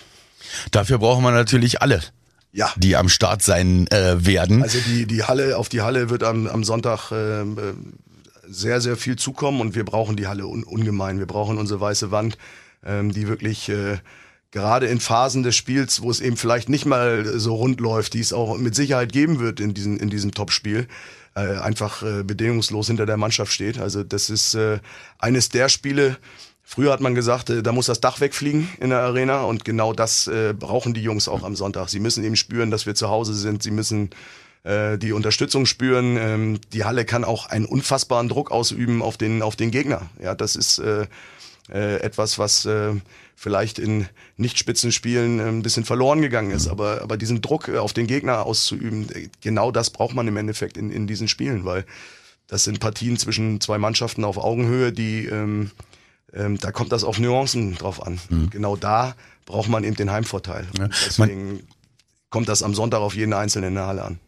Dafür 0.70 0.98
brauchen 0.98 1.22
wir 1.22 1.30
natürlich 1.30 1.80
alle, 1.83 2.00
Ja. 2.52 2.72
die 2.76 2.96
am 2.96 3.09
Start 3.09 3.42
sein 3.42 3.87
äh, 3.88 4.24
werden. 4.26 4.62
Also 4.62 4.78
die, 4.87 5.06
die 5.06 5.22
Halle, 5.24 5.56
auf 5.56 5.68
die 5.68 5.83
Halle 5.83 6.11
wird 6.11 6.22
am, 6.24 6.46
am 6.46 6.64
Sonntag 6.64 7.12
äh, 7.12 7.42
äh, 7.42 7.44
sehr, 8.48 8.80
sehr 8.80 8.96
viel 8.96 9.16
zukommen 9.16 9.61
und 9.61 9.74
wir 9.76 9.85
brauchen 9.85 10.16
die 10.16 10.26
Halle 10.26 10.46
un, 10.46 10.64
ungemein. 10.64 11.18
Wir 11.18 11.26
brauchen 11.26 11.56
unsere 11.59 11.80
weiße 11.80 12.11
Wand, 12.11 12.37
ähm, 12.85 13.12
die 13.12 13.28
wirklich 13.28 13.68
äh, 13.68 13.98
gerade 14.50 14.86
in 14.86 15.00
Phasen 15.00 15.42
des 15.42 15.56
Spiels, 15.56 16.02
wo 16.02 16.10
es 16.10 16.20
eben 16.20 16.36
vielleicht 16.36 16.68
nicht 16.68 16.86
mal 16.86 17.38
so 17.38 17.54
rund 17.54 17.80
läuft, 17.80 18.14
die 18.14 18.20
es 18.20 18.32
auch 18.32 18.56
mit 18.58 18.74
Sicherheit 18.74 19.12
geben 19.12 19.38
wird 19.38 19.60
in, 19.60 19.74
diesen, 19.74 19.98
in 19.98 20.10
diesem 20.10 20.32
Topspiel, 20.32 20.88
äh, 21.34 21.58
einfach 21.58 22.02
äh, 22.02 22.22
bedingungslos 22.24 22.88
hinter 22.88 23.06
der 23.06 23.16
Mannschaft 23.16 23.52
steht. 23.52 23.78
Also 23.78 24.02
das 24.02 24.30
ist 24.30 24.54
äh, 24.54 24.78
eines 25.18 25.48
der 25.48 25.68
Spiele, 25.68 26.18
Früher 26.72 26.92
hat 26.92 27.00
man 27.00 27.16
gesagt, 27.16 27.50
äh, 27.50 27.64
da 27.64 27.72
muss 27.72 27.86
das 27.86 28.00
Dach 28.00 28.20
wegfliegen 28.20 28.68
in 28.78 28.90
der 28.90 29.00
Arena 29.00 29.42
und 29.42 29.64
genau 29.64 29.92
das 29.92 30.28
äh, 30.28 30.54
brauchen 30.56 30.94
die 30.94 31.02
Jungs 31.02 31.26
auch 31.26 31.42
am 31.42 31.56
Sonntag. 31.56 31.88
Sie 31.88 31.98
müssen 31.98 32.22
eben 32.22 32.36
spüren, 32.36 32.70
dass 32.70 32.86
wir 32.86 32.94
zu 32.94 33.08
Hause 33.08 33.34
sind. 33.34 33.64
Sie 33.64 33.72
müssen 33.72 34.10
äh, 34.62 34.96
die 34.96 35.10
Unterstützung 35.10 35.66
spüren. 35.66 36.16
Ähm, 36.16 36.60
die 36.72 36.84
Halle 36.84 37.04
kann 37.04 37.24
auch 37.24 37.46
einen 37.46 37.64
unfassbaren 37.64 38.28
Druck 38.28 38.52
ausüben 38.52 39.02
auf 39.02 39.16
den, 39.16 39.42
auf 39.42 39.56
den 39.56 39.72
Gegner. 39.72 40.02
Ja, 40.22 40.36
das 40.36 40.54
ist 40.54 40.78
äh, 40.78 41.08
äh, 41.72 41.96
etwas, 42.00 42.38
was 42.38 42.66
äh, 42.66 42.92
vielleicht 43.37 43.78
in 43.78 44.06
Nicht-Spitzenspielen 44.37 45.38
äh, 45.38 45.44
ein 45.44 45.62
bisschen 45.62 45.85
verloren 45.85 46.22
gegangen 46.22 46.50
ist. 46.50 46.68
Aber, 46.68 47.02
aber 47.02 47.16
diesen 47.16 47.40
Druck 47.40 47.68
äh, 47.68 47.78
auf 47.78 47.92
den 47.92 48.06
Gegner 48.06 48.44
auszuüben, 48.46 49.09
genau 49.40 49.70
das 49.70 49.90
braucht 49.90 50.14
man 50.14 50.28
im 50.28 50.37
Endeffekt 50.37 50.76
in, 50.76 50.90
in 50.90 51.06
diesen 51.06 51.28
Spielen, 51.28 51.64
weil 51.64 51.85
das 52.46 52.64
sind 52.64 52.80
Partien 52.80 53.16
zwischen 53.16 53.61
zwei 53.61 53.78
Mannschaften 53.78 54.24
auf 54.24 54.37
Augenhöhe, 54.37 54.92
die 54.92 55.26
ähm, 55.26 55.70
ähm, 56.33 56.59
da 56.59 56.70
kommt 56.70 56.92
das 56.92 57.04
auf 57.04 57.18
Nuancen 57.18 57.74
drauf 57.74 58.04
an. 58.06 58.20
Genau 58.50 58.76
da 58.76 59.14
braucht 59.46 59.68
man 59.68 59.85
eben 59.85 59.96
den 59.96 60.11
Heimvorteil. 60.11 60.66
Und 60.78 60.92
deswegen 61.06 61.61
kommt 62.30 62.48
das 62.48 62.62
am 62.62 62.74
Sonntag 62.74 63.00
auf 63.00 63.16
jeden 63.16 63.32
Einzelnen 63.32 63.70
in 63.70 63.74
der 63.74 63.86
Halle 63.86 64.04
an. 64.04 64.18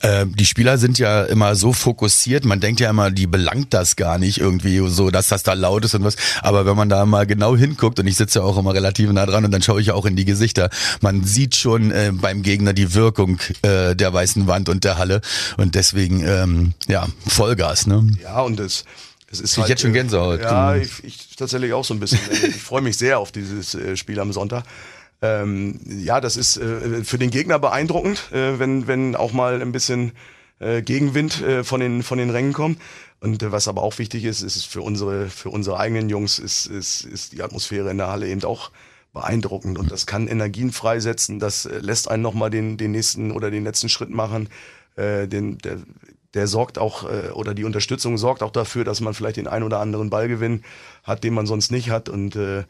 Äh, 0.00 0.26
die 0.26 0.46
Spieler 0.46 0.78
sind 0.78 0.98
ja 0.98 1.24
immer 1.24 1.54
so 1.54 1.74
fokussiert, 1.74 2.46
man 2.46 2.58
denkt 2.58 2.80
ja 2.80 2.88
immer, 2.88 3.10
die 3.10 3.26
belangt 3.26 3.74
das 3.74 3.96
gar 3.96 4.18
nicht 4.18 4.38
irgendwie 4.38 4.82
so, 4.88 5.10
dass 5.10 5.28
das 5.28 5.42
da 5.42 5.52
laut 5.52 5.84
ist 5.84 5.94
und 5.94 6.04
was. 6.04 6.16
Aber 6.40 6.64
wenn 6.64 6.74
man 6.74 6.88
da 6.88 7.04
mal 7.04 7.26
genau 7.26 7.54
hinguckt, 7.54 8.00
und 8.00 8.06
ich 8.06 8.16
sitze 8.16 8.38
ja 8.38 8.44
auch 8.44 8.56
immer 8.56 8.72
relativ 8.72 9.12
nah 9.12 9.26
dran 9.26 9.44
und 9.44 9.50
dann 9.50 9.60
schaue 9.60 9.80
ich 9.80 9.88
ja 9.88 9.94
auch 9.94 10.06
in 10.06 10.16
die 10.16 10.24
Gesichter, 10.24 10.70
man 11.02 11.22
sieht 11.22 11.54
schon 11.54 11.90
äh, 11.90 12.12
beim 12.14 12.42
Gegner 12.42 12.72
die 12.72 12.94
Wirkung 12.94 13.38
äh, 13.60 13.94
der 13.94 14.12
weißen 14.12 14.46
Wand 14.46 14.70
und 14.70 14.84
der 14.84 14.96
Halle. 14.96 15.20
Und 15.58 15.74
deswegen, 15.74 16.26
ähm, 16.26 16.72
ja, 16.88 17.06
Vollgas, 17.26 17.86
ne? 17.86 18.06
Ja, 18.22 18.40
und 18.40 18.58
das 18.58 18.84
es 19.30 19.40
ist 19.40 19.52
ich 19.52 19.58
halt, 19.58 19.68
jetzt 19.68 19.82
schon 19.82 19.92
Gänsehaut. 19.92 20.40
Ja, 20.40 20.76
ich, 20.76 21.02
ich 21.02 21.36
tatsächlich 21.36 21.72
auch 21.72 21.84
so 21.84 21.92
ein 21.92 22.00
bisschen. 22.00 22.20
ich 22.30 22.62
freue 22.62 22.82
mich 22.82 22.96
sehr 22.96 23.18
auf 23.18 23.32
dieses 23.32 23.74
äh, 23.74 23.96
Spiel 23.96 24.18
am 24.20 24.32
Sonntag. 24.32 24.64
Ähm, 25.24 25.80
ja, 25.86 26.20
das 26.20 26.36
ist 26.36 26.58
äh, 26.58 27.02
für 27.02 27.16
den 27.16 27.30
Gegner 27.30 27.58
beeindruckend, 27.58 28.30
äh, 28.32 28.58
wenn, 28.58 28.86
wenn 28.86 29.16
auch 29.16 29.32
mal 29.32 29.62
ein 29.62 29.72
bisschen 29.72 30.12
äh, 30.58 30.82
Gegenwind 30.82 31.40
äh, 31.40 31.64
von, 31.64 31.80
den, 31.80 32.02
von 32.02 32.18
den 32.18 32.28
Rängen 32.28 32.52
kommt. 32.52 32.78
Und 33.20 33.42
äh, 33.42 33.50
was 33.50 33.66
aber 33.66 33.82
auch 33.82 33.98
wichtig 33.98 34.24
ist, 34.24 34.42
ist 34.42 34.66
für 34.66 34.82
unsere, 34.82 35.30
für 35.30 35.48
unsere 35.48 35.78
eigenen 35.78 36.10
Jungs, 36.10 36.38
ist, 36.38 36.66
ist, 36.66 37.06
ist 37.06 37.32
die 37.32 37.42
Atmosphäre 37.42 37.90
in 37.90 37.96
der 37.96 38.08
Halle 38.08 38.28
eben 38.28 38.44
auch 38.44 38.70
beeindruckend. 39.14 39.78
Und 39.78 39.90
das 39.90 40.04
kann 40.04 40.28
Energien 40.28 40.72
freisetzen, 40.72 41.38
das 41.38 41.64
äh, 41.64 41.78
lässt 41.78 42.10
einen 42.10 42.22
nochmal 42.22 42.50
den, 42.50 42.76
den 42.76 42.90
nächsten 42.90 43.30
oder 43.30 43.50
den 43.50 43.64
letzten 43.64 43.88
Schritt 43.88 44.10
machen. 44.10 44.50
Äh, 44.96 45.26
den, 45.26 45.56
der, 45.58 45.78
der 46.34 46.46
sorgt 46.48 46.78
auch, 46.78 47.04
äh, 47.04 47.30
oder 47.30 47.54
die 47.54 47.64
Unterstützung 47.64 48.18
sorgt 48.18 48.42
auch 48.42 48.50
dafür, 48.50 48.84
dass 48.84 49.00
man 49.00 49.14
vielleicht 49.14 49.36
den 49.36 49.46
ein 49.46 49.62
oder 49.62 49.80
anderen 49.80 50.10
Ballgewinn 50.10 50.62
hat, 51.04 51.24
den 51.24 51.34
man 51.34 51.46
sonst 51.46 51.70
nicht 51.70 51.90
hat. 51.90 52.08
Und 52.08 52.36
äh, 52.36 52.64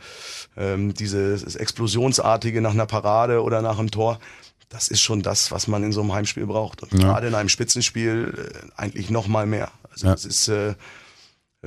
ähm, 0.57 0.94
dieses 0.94 1.57
Explosionsartige 1.57 2.61
nach 2.61 2.72
einer 2.72 2.87
Parade 2.87 3.42
oder 3.42 3.62
nach 3.62 3.79
einem 3.79 3.90
Tor, 3.90 4.20
das 4.68 4.88
ist 4.88 5.00
schon 5.00 5.22
das, 5.22 5.50
was 5.50 5.66
man 5.66 5.83
in 5.83 5.92
so 5.92 6.00
einem 6.03 6.12
Heimspiel 6.12 6.46
braucht. 6.46 6.83
Und 6.83 6.92
ja. 6.92 6.98
gerade 6.98 7.29
in 7.29 7.35
einem 7.35 7.48
Spitzenspiel 7.48 8.35
äh, 8.53 8.81
eigentlich 8.81 9.11
noch 9.11 9.27
mal 9.27 9.46
mehr. 9.46 9.70
Also 9.90 10.07
ja. 10.07 10.12
das 10.12 10.24
ist 10.24 10.48
äh, 10.48 10.74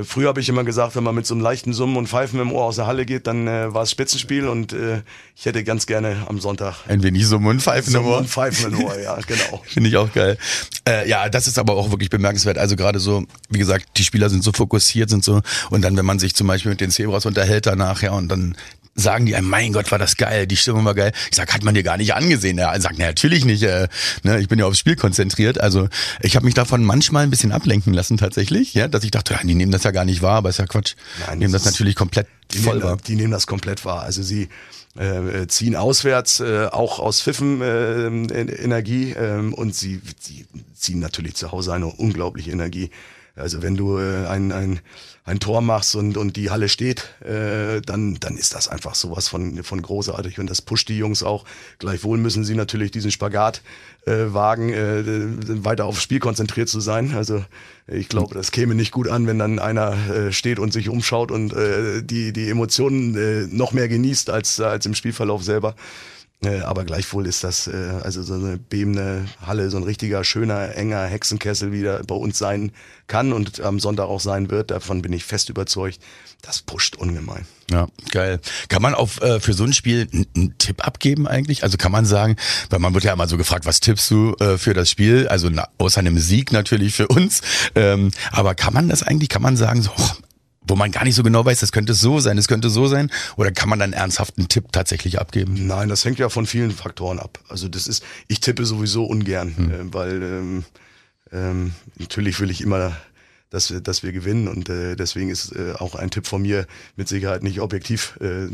Früher 0.03 0.27
habe 0.27 0.39
ich 0.39 0.49
immer 0.49 0.63
gesagt, 0.63 0.95
wenn 0.95 1.03
man 1.03 1.15
mit 1.15 1.25
so 1.25 1.33
einem 1.33 1.41
leichten 1.41 1.73
Summen 1.73 1.97
und 1.97 2.07
Pfeifen 2.07 2.39
im 2.39 2.51
Ohr 2.51 2.65
aus 2.65 2.75
der 2.75 2.87
Halle 2.87 3.05
geht, 3.05 3.25
dann 3.27 3.47
äh, 3.47 3.73
war 3.73 3.83
es 3.83 3.91
Spitzenspiel 3.91 4.47
und 4.47 4.73
äh, 4.73 5.01
ich 5.35 5.45
hätte 5.45 5.63
ganz 5.63 5.87
gerne 5.87 6.25
am 6.27 6.39
Sonntag 6.39 6.75
ein 6.87 7.03
wenig 7.03 7.25
Summen 7.25 7.47
und 7.47 7.61
Pfeifen 7.61 7.91
Summen 7.91 8.05
im 8.05 8.11
Ohr. 8.11 8.17
Und 8.19 8.29
Pfeifen 8.29 8.73
im 8.73 8.83
Ohr, 8.83 8.99
ja, 8.99 9.17
genau. 9.25 9.63
Finde 9.67 9.89
ich 9.89 9.97
auch 9.97 10.11
geil. 10.13 10.37
Äh, 10.87 11.09
ja, 11.09 11.29
das 11.29 11.47
ist 11.47 11.57
aber 11.57 11.73
auch 11.73 11.89
wirklich 11.89 12.09
bemerkenswert. 12.09 12.57
Also 12.57 12.75
gerade 12.75 12.99
so, 12.99 13.25
wie 13.49 13.57
gesagt, 13.59 13.85
die 13.97 14.03
Spieler 14.03 14.29
sind 14.29 14.43
so 14.43 14.51
fokussiert, 14.51 15.09
sind 15.09 15.23
so 15.23 15.41
und 15.69 15.81
dann, 15.81 15.97
wenn 15.97 16.05
man 16.05 16.19
sich 16.19 16.35
zum 16.35 16.47
Beispiel 16.47 16.71
mit 16.71 16.81
den 16.81 16.91
Zebras 16.91 17.25
unterhält 17.25 17.65
danach, 17.65 18.01
ja, 18.01 18.11
und 18.11 18.29
dann 18.29 18.55
sagen 18.97 19.25
die 19.27 19.35
einem, 19.35 19.47
mein 19.47 19.73
Gott, 19.73 19.91
war 19.91 19.99
das 19.99 20.17
geil, 20.17 20.47
die 20.47 20.57
Stimmung 20.57 20.83
war 20.83 20.95
geil. 20.95 21.11
Ich 21.29 21.37
sag, 21.37 21.53
hat 21.53 21.63
man 21.63 21.75
dir 21.75 21.83
gar 21.83 21.97
nicht 21.97 22.13
angesehen. 22.13 22.57
Er 22.57 22.79
sagt, 22.81 22.95
na, 22.97 23.05
natürlich 23.05 23.45
nicht. 23.45 23.63
Äh, 23.63 23.87
ne, 24.23 24.39
ich 24.39 24.49
bin 24.49 24.59
ja 24.59 24.65
aufs 24.65 24.79
Spiel 24.79 24.95
konzentriert. 24.95 25.61
Also 25.61 25.87
ich 26.21 26.35
habe 26.35 26.45
mich 26.45 26.55
davon 26.55 26.83
manchmal 26.83 27.23
ein 27.23 27.29
bisschen 27.29 27.51
ablenken 27.51 27.93
lassen 27.93 28.17
tatsächlich, 28.17 28.73
ja, 28.73 28.87
dass 28.87 29.03
ich 29.03 29.11
dachte, 29.11 29.35
ja, 29.35 29.39
die 29.43 29.55
nehmen 29.55 29.71
das 29.71 29.83
ja 29.83 29.91
gar 29.91 30.05
nicht 30.05 30.21
wahr, 30.21 30.37
aber 30.37 30.49
ist 30.49 30.59
ja 30.59 30.65
Quatsch. 30.65 30.95
Nein, 31.27 31.39
nehmen 31.39 31.53
das, 31.53 31.63
das 31.63 31.73
natürlich 31.73 31.95
komplett 31.95 32.27
voll 32.63 32.81
wahr. 32.81 32.97
Die 33.07 33.15
nehmen 33.15 33.31
das 33.31 33.45
komplett 33.45 33.85
wahr. 33.85 34.01
Also 34.01 34.23
sie 34.23 34.49
äh, 34.97 35.45
ziehen 35.47 35.75
auswärts 35.75 36.39
äh, 36.39 36.67
auch 36.71 36.99
aus 36.99 37.21
Pfiffen 37.21 37.61
äh, 37.61 38.07
Energie 38.07 39.11
äh, 39.11 39.37
und 39.37 39.75
sie, 39.75 40.01
sie 40.19 40.47
ziehen 40.75 40.99
natürlich 40.99 41.35
zu 41.35 41.51
Hause 41.51 41.73
eine 41.73 41.87
unglaubliche 41.87 42.51
Energie. 42.51 42.89
Also 43.37 43.61
wenn 43.61 43.75
du 43.75 43.97
äh, 43.97 44.25
ein, 44.27 44.51
ein, 44.51 44.79
ein 45.23 45.39
Tor 45.39 45.61
machst 45.61 45.95
und, 45.95 46.17
und 46.17 46.35
die 46.35 46.49
Halle 46.49 46.69
steht, 46.69 47.13
äh, 47.21 47.81
dann, 47.81 48.15
dann 48.19 48.37
ist 48.37 48.55
das 48.55 48.67
einfach 48.67 48.95
sowas 48.95 49.27
von, 49.27 49.63
von 49.63 49.81
großartig 49.81 50.39
und 50.39 50.49
das 50.49 50.61
pusht 50.61 50.89
die 50.89 50.97
Jungs 50.97 51.23
auch. 51.23 51.45
Gleichwohl 51.79 52.17
müssen 52.17 52.43
sie 52.43 52.55
natürlich 52.55 52.91
diesen 52.91 53.11
Spagat 53.11 53.61
äh, 54.05 54.33
wagen, 54.33 54.73
äh, 54.73 55.63
weiter 55.63 55.85
aufs 55.85 56.01
Spiel 56.01 56.19
konzentriert 56.19 56.69
zu 56.69 56.79
sein. 56.79 57.13
Also 57.15 57.43
ich 57.87 58.09
glaube, 58.09 58.33
das 58.33 58.51
käme 58.51 58.75
nicht 58.75 58.91
gut 58.91 59.07
an, 59.07 59.27
wenn 59.27 59.39
dann 59.39 59.59
einer 59.59 59.93
äh, 60.09 60.31
steht 60.31 60.59
und 60.59 60.73
sich 60.73 60.89
umschaut 60.89 61.31
und 61.31 61.53
äh, 61.53 62.01
die, 62.03 62.33
die 62.33 62.49
Emotionen 62.49 63.15
äh, 63.15 63.47
noch 63.53 63.71
mehr 63.71 63.87
genießt 63.87 64.29
als, 64.29 64.59
als 64.59 64.85
im 64.85 64.95
Spielverlauf 64.95 65.43
selber. 65.43 65.75
Äh, 66.43 66.59
aber 66.59 66.85
gleichwohl 66.85 67.25
ist 67.25 67.43
das 67.43 67.67
äh, 67.67 67.93
also 68.03 68.21
so 68.21 68.35
eine 68.35 68.59
bebende 68.59 69.25
Halle, 69.43 69.71
so 69.71 69.77
ein 69.77 69.83
richtiger, 69.83 70.23
schöner, 70.23 70.75
enger 70.75 71.03
Hexenkessel, 71.05 71.71
wie 71.71 71.81
der 71.81 72.03
bei 72.03 72.13
uns 72.13 72.37
sein 72.37 72.71
kann 73.07 73.33
und 73.33 73.59
am 73.61 73.79
Sonntag 73.79 74.05
auch 74.05 74.19
sein 74.19 74.51
wird. 74.51 74.69
Davon 74.69 75.01
bin 75.01 75.13
ich 75.13 75.23
fest 75.23 75.49
überzeugt. 75.49 75.99
Das 76.43 76.61
pusht 76.61 76.95
ungemein. 76.95 77.47
Ja, 77.71 77.87
geil. 78.11 78.39
Kann 78.69 78.83
man 78.83 78.93
auf 78.93 79.19
äh, 79.21 79.39
für 79.39 79.53
so 79.53 79.63
ein 79.63 79.73
Spiel 79.73 80.07
einen 80.13 80.55
Tipp 80.59 80.85
abgeben 80.85 81.27
eigentlich? 81.27 81.63
Also 81.63 81.77
kann 81.77 81.91
man 81.91 82.05
sagen, 82.05 82.35
weil 82.69 82.79
man 82.79 82.93
wird 82.93 83.03
ja 83.03 83.13
immer 83.13 83.27
so 83.27 83.37
gefragt, 83.37 83.65
was 83.65 83.79
tippst 83.79 84.11
du 84.11 84.35
äh, 84.35 84.59
für 84.59 84.75
das 84.75 84.91
Spiel? 84.91 85.27
Also 85.27 85.49
na, 85.49 85.67
außer 85.79 85.99
einem 85.99 86.19
Sieg 86.19 86.51
natürlich 86.51 86.93
für 86.93 87.07
uns. 87.07 87.41
Ähm, 87.73 88.11
aber 88.31 88.53
kann 88.53 88.75
man 88.75 88.89
das 88.89 89.01
eigentlich? 89.01 89.29
Kann 89.29 89.41
man 89.41 89.57
sagen 89.57 89.81
so? 89.81 89.89
Oh, 89.97 90.11
wo 90.67 90.75
man 90.75 90.91
gar 90.91 91.03
nicht 91.03 91.15
so 91.15 91.23
genau 91.23 91.45
weiß, 91.45 91.59
das 91.59 91.71
könnte 91.71 91.93
so 91.93 92.19
sein, 92.19 92.37
das 92.37 92.47
könnte 92.47 92.69
so 92.69 92.87
sein? 92.87 93.11
Oder 93.35 93.51
kann 93.51 93.69
man 93.69 93.79
dann 93.79 93.93
ernsthaft 93.93 94.37
einen 94.37 94.47
Tipp 94.47 94.71
tatsächlich 94.71 95.19
abgeben? 95.19 95.67
Nein, 95.67 95.89
das 95.89 96.05
hängt 96.05 96.19
ja 96.19 96.29
von 96.29 96.45
vielen 96.45 96.71
Faktoren 96.71 97.19
ab. 97.19 97.39
Also 97.49 97.67
das 97.67 97.87
ist, 97.87 98.03
ich 98.27 98.39
tippe 98.39 98.65
sowieso 98.65 99.05
ungern, 99.05 99.55
hm. 99.55 99.71
äh, 99.71 99.93
weil 99.93 100.23
ähm, 100.23 100.65
ähm, 101.31 101.73
natürlich 101.97 102.39
will 102.39 102.49
ich 102.49 102.61
immer, 102.61 102.95
dass 103.49 103.71
wir, 103.71 103.79
dass 103.79 104.03
wir 104.03 104.11
gewinnen 104.11 104.47
und 104.47 104.67
äh, 104.69 104.95
deswegen 104.95 105.29
ist 105.29 105.55
äh, 105.55 105.73
auch 105.77 105.95
ein 105.95 106.09
Tipp 106.09 106.27
von 106.27 106.41
mir 106.41 106.67
mit 106.97 107.07
Sicherheit 107.07 107.43
nicht 107.43 107.61
objektiv 107.61 108.17
äh, 108.19 108.47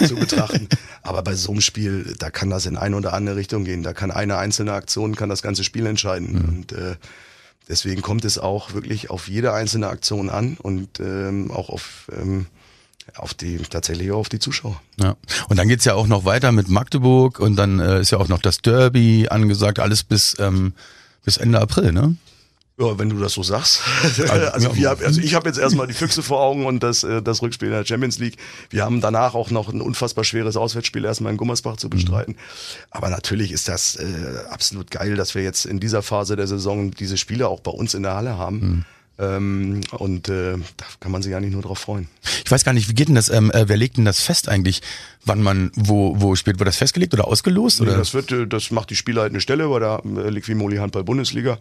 zu 0.06 0.16
betrachten. 0.16 0.68
Aber 1.02 1.22
bei 1.22 1.34
so 1.34 1.52
einem 1.52 1.62
Spiel, 1.62 2.14
da 2.18 2.30
kann 2.30 2.50
das 2.50 2.66
in 2.66 2.76
eine 2.76 2.96
oder 2.96 3.14
andere 3.14 3.36
Richtung 3.36 3.64
gehen. 3.64 3.82
Da 3.82 3.94
kann 3.94 4.10
eine 4.10 4.36
einzelne 4.36 4.72
Aktion 4.72 5.16
kann 5.16 5.30
das 5.30 5.42
ganze 5.42 5.64
Spiel 5.64 5.86
entscheiden. 5.86 6.28
Hm. 6.28 6.48
Und 6.48 6.72
äh, 6.72 6.96
Deswegen 7.68 8.02
kommt 8.02 8.24
es 8.24 8.38
auch 8.38 8.72
wirklich 8.72 9.10
auf 9.10 9.28
jede 9.28 9.52
einzelne 9.52 9.88
Aktion 9.88 10.30
an 10.30 10.56
und 10.60 11.00
ähm, 11.00 11.50
auch 11.50 11.68
auf 11.68 12.10
ähm, 12.16 12.46
auf 13.16 13.34
die 13.34 13.58
tatsächlich 13.58 14.10
auch 14.12 14.18
auf 14.18 14.28
die 14.28 14.38
Zuschauer. 14.38 14.80
Ja. 15.00 15.16
Und 15.48 15.58
dann 15.58 15.68
geht's 15.68 15.84
ja 15.84 15.94
auch 15.94 16.06
noch 16.06 16.24
weiter 16.24 16.52
mit 16.52 16.68
Magdeburg 16.68 17.40
und 17.40 17.56
dann 17.56 17.80
äh, 17.80 18.00
ist 18.00 18.10
ja 18.10 18.18
auch 18.18 18.28
noch 18.28 18.40
das 18.40 18.58
Derby 18.58 19.28
angesagt, 19.28 19.78
alles 19.78 20.02
bis 20.02 20.36
ähm, 20.38 20.74
bis 21.24 21.36
Ende 21.36 21.60
April, 21.60 21.92
ne? 21.92 22.16
Ja, 22.80 22.96
wenn 22.96 23.10
du 23.10 23.18
das 23.18 23.32
so 23.32 23.42
sagst. 23.42 23.82
also, 24.30 24.76
wir, 24.76 24.90
also 24.90 25.20
ich 25.20 25.34
habe 25.34 25.48
jetzt 25.48 25.58
erstmal 25.58 25.88
die 25.88 25.94
Füchse 25.94 26.22
vor 26.22 26.40
Augen 26.40 26.64
und 26.64 26.82
das, 26.82 27.02
äh, 27.02 27.20
das 27.20 27.42
Rückspiel 27.42 27.68
in 27.68 27.74
der 27.74 27.84
Champions 27.84 28.18
League. 28.18 28.36
Wir 28.70 28.84
haben 28.84 29.00
danach 29.00 29.34
auch 29.34 29.50
noch 29.50 29.68
ein 29.68 29.80
unfassbar 29.80 30.22
schweres 30.22 30.56
Auswärtsspiel 30.56 31.04
erstmal 31.04 31.32
in 31.32 31.38
Gummersbach 31.38 31.76
zu 31.76 31.90
bestreiten. 31.90 32.36
Aber 32.90 33.08
natürlich 33.08 33.50
ist 33.50 33.66
das 33.66 33.96
äh, 33.96 34.04
absolut 34.50 34.92
geil, 34.92 35.16
dass 35.16 35.34
wir 35.34 35.42
jetzt 35.42 35.66
in 35.66 35.80
dieser 35.80 36.02
Phase 36.02 36.36
der 36.36 36.46
Saison 36.46 36.92
diese 36.92 37.16
Spiele 37.16 37.48
auch 37.48 37.60
bei 37.60 37.72
uns 37.72 37.94
in 37.94 38.04
der 38.04 38.14
Halle 38.14 38.38
haben. 38.38 38.60
Mhm. 38.60 38.84
Ähm, 39.20 39.80
und 39.90 40.28
äh, 40.28 40.56
da 40.76 40.84
kann 41.00 41.10
man 41.10 41.22
sich 41.22 41.34
eigentlich 41.34 41.52
nur 41.52 41.62
drauf 41.62 41.80
freuen. 41.80 42.06
Ich 42.44 42.50
weiß 42.50 42.62
gar 42.62 42.72
nicht, 42.72 42.88
wie 42.88 42.94
geht 42.94 43.08
denn 43.08 43.16
das, 43.16 43.28
ähm, 43.28 43.50
äh, 43.50 43.68
wer 43.68 43.76
legt 43.76 43.96
denn 43.96 44.04
das 44.04 44.20
fest 44.20 44.48
eigentlich, 44.48 44.82
wann 45.24 45.42
man 45.42 45.72
wo, 45.74 46.14
wo 46.20 46.36
spielt? 46.36 46.60
Wird 46.60 46.68
das 46.68 46.76
festgelegt 46.76 47.12
oder 47.14 47.26
ausgelost? 47.26 47.80
Oder? 47.80 47.92
Nee, 47.92 47.98
das 47.98 48.14
wird, 48.14 48.30
äh, 48.30 48.46
das 48.46 48.70
macht 48.70 48.90
die 48.90 48.96
Spielleitende 48.96 49.40
Stelle 49.40 49.68
bei 49.68 49.80
der 49.80 50.00
Liquimoli 50.30 50.76
Handball 50.76 51.02
Bundesliga. 51.02 51.58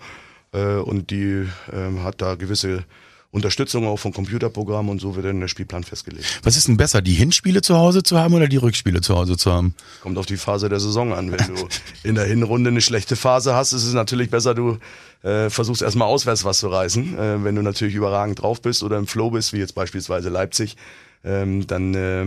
Äh, 0.53 0.75
und 0.75 1.09
die 1.11 1.47
äh, 1.71 2.03
hat 2.03 2.21
da 2.21 2.35
gewisse 2.35 2.83
Unterstützung 3.31 3.85
auch 3.85 3.97
von 3.97 4.13
Computerprogrammen 4.13 4.89
und 4.89 4.99
so 4.99 5.15
wird 5.15 5.25
dann 5.25 5.39
der 5.39 5.47
Spielplan 5.47 5.83
festgelegt. 5.83 6.39
Was 6.43 6.55
ist 6.55 6.67
denn 6.67 6.77
besser, 6.77 7.01
die 7.01 7.13
Hinspiele 7.13 7.61
zu 7.61 7.75
Hause 7.75 8.01
zu 8.01 8.17
haben 8.17 8.33
oder 8.33 8.47
die 8.47 8.57
Rückspiele 8.57 9.01
zu 9.01 9.15
Hause 9.15 9.37
zu 9.37 9.51
haben? 9.51 9.75
Kommt 10.01 10.17
auf 10.17 10.25
die 10.25 10.37
Phase 10.37 10.69
der 10.69 10.79
Saison 10.79 11.13
an. 11.13 11.31
Wenn 11.31 11.55
du 11.55 11.67
in 12.03 12.15
der 12.15 12.25
Hinrunde 12.25 12.69
eine 12.69 12.81
schlechte 12.81 13.15
Phase 13.15 13.53
hast, 13.53 13.73
ist 13.73 13.83
es 13.83 13.93
natürlich 13.93 14.29
besser, 14.29 14.55
du 14.55 14.77
äh, 15.23 15.49
versuchst 15.49 15.81
erstmal 15.81 16.07
auswärts 16.07 16.45
was 16.45 16.59
zu 16.59 16.69
reißen. 16.69 17.17
Äh, 17.17 17.43
wenn 17.43 17.55
du 17.55 17.61
natürlich 17.61 17.95
überragend 17.95 18.41
drauf 18.41 18.61
bist 18.61 18.81
oder 18.81 18.97
im 18.97 19.07
Flow 19.07 19.29
bist, 19.29 19.51
wie 19.51 19.57
jetzt 19.57 19.75
beispielsweise 19.75 20.29
Leipzig, 20.29 20.77
ähm, 21.25 21.67
dann 21.67 21.93
äh, 21.93 22.25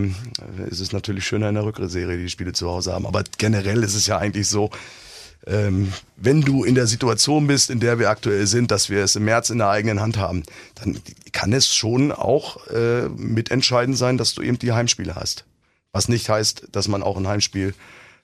ist 0.69 0.81
es 0.81 0.91
natürlich 0.91 1.25
schöner 1.25 1.49
in 1.49 1.55
der 1.55 1.65
Rückserie 1.65 2.17
die 2.17 2.29
Spiele 2.29 2.53
zu 2.53 2.69
Hause 2.69 2.93
haben. 2.93 3.07
Aber 3.07 3.23
generell 3.39 3.83
ist 3.83 3.95
es 3.95 4.05
ja 4.05 4.19
eigentlich 4.19 4.47
so, 4.47 4.69
ähm, 5.47 5.91
wenn 6.17 6.41
du 6.41 6.63
in 6.63 6.75
der 6.75 6.87
Situation 6.87 7.47
bist, 7.47 7.69
in 7.69 7.79
der 7.79 7.97
wir 7.99 8.09
aktuell 8.09 8.45
sind, 8.45 8.71
dass 8.71 8.89
wir 8.89 9.03
es 9.03 9.15
im 9.15 9.25
März 9.25 9.49
in 9.49 9.57
der 9.57 9.69
eigenen 9.69 9.99
Hand 9.99 10.17
haben, 10.17 10.43
dann 10.75 10.99
kann 11.31 11.51
es 11.53 11.73
schon 11.73 12.11
auch 12.11 12.67
äh, 12.67 13.09
mitentscheidend 13.09 13.97
sein, 13.97 14.17
dass 14.17 14.33
du 14.33 14.41
eben 14.41 14.59
die 14.59 14.71
Heimspiele 14.71 15.15
hast. 15.15 15.45
Was 15.91 16.07
nicht 16.07 16.29
heißt, 16.29 16.67
dass 16.71 16.87
man 16.87 17.03
auch 17.03 17.17
ein 17.17 17.27
Heimspiel 17.27 17.73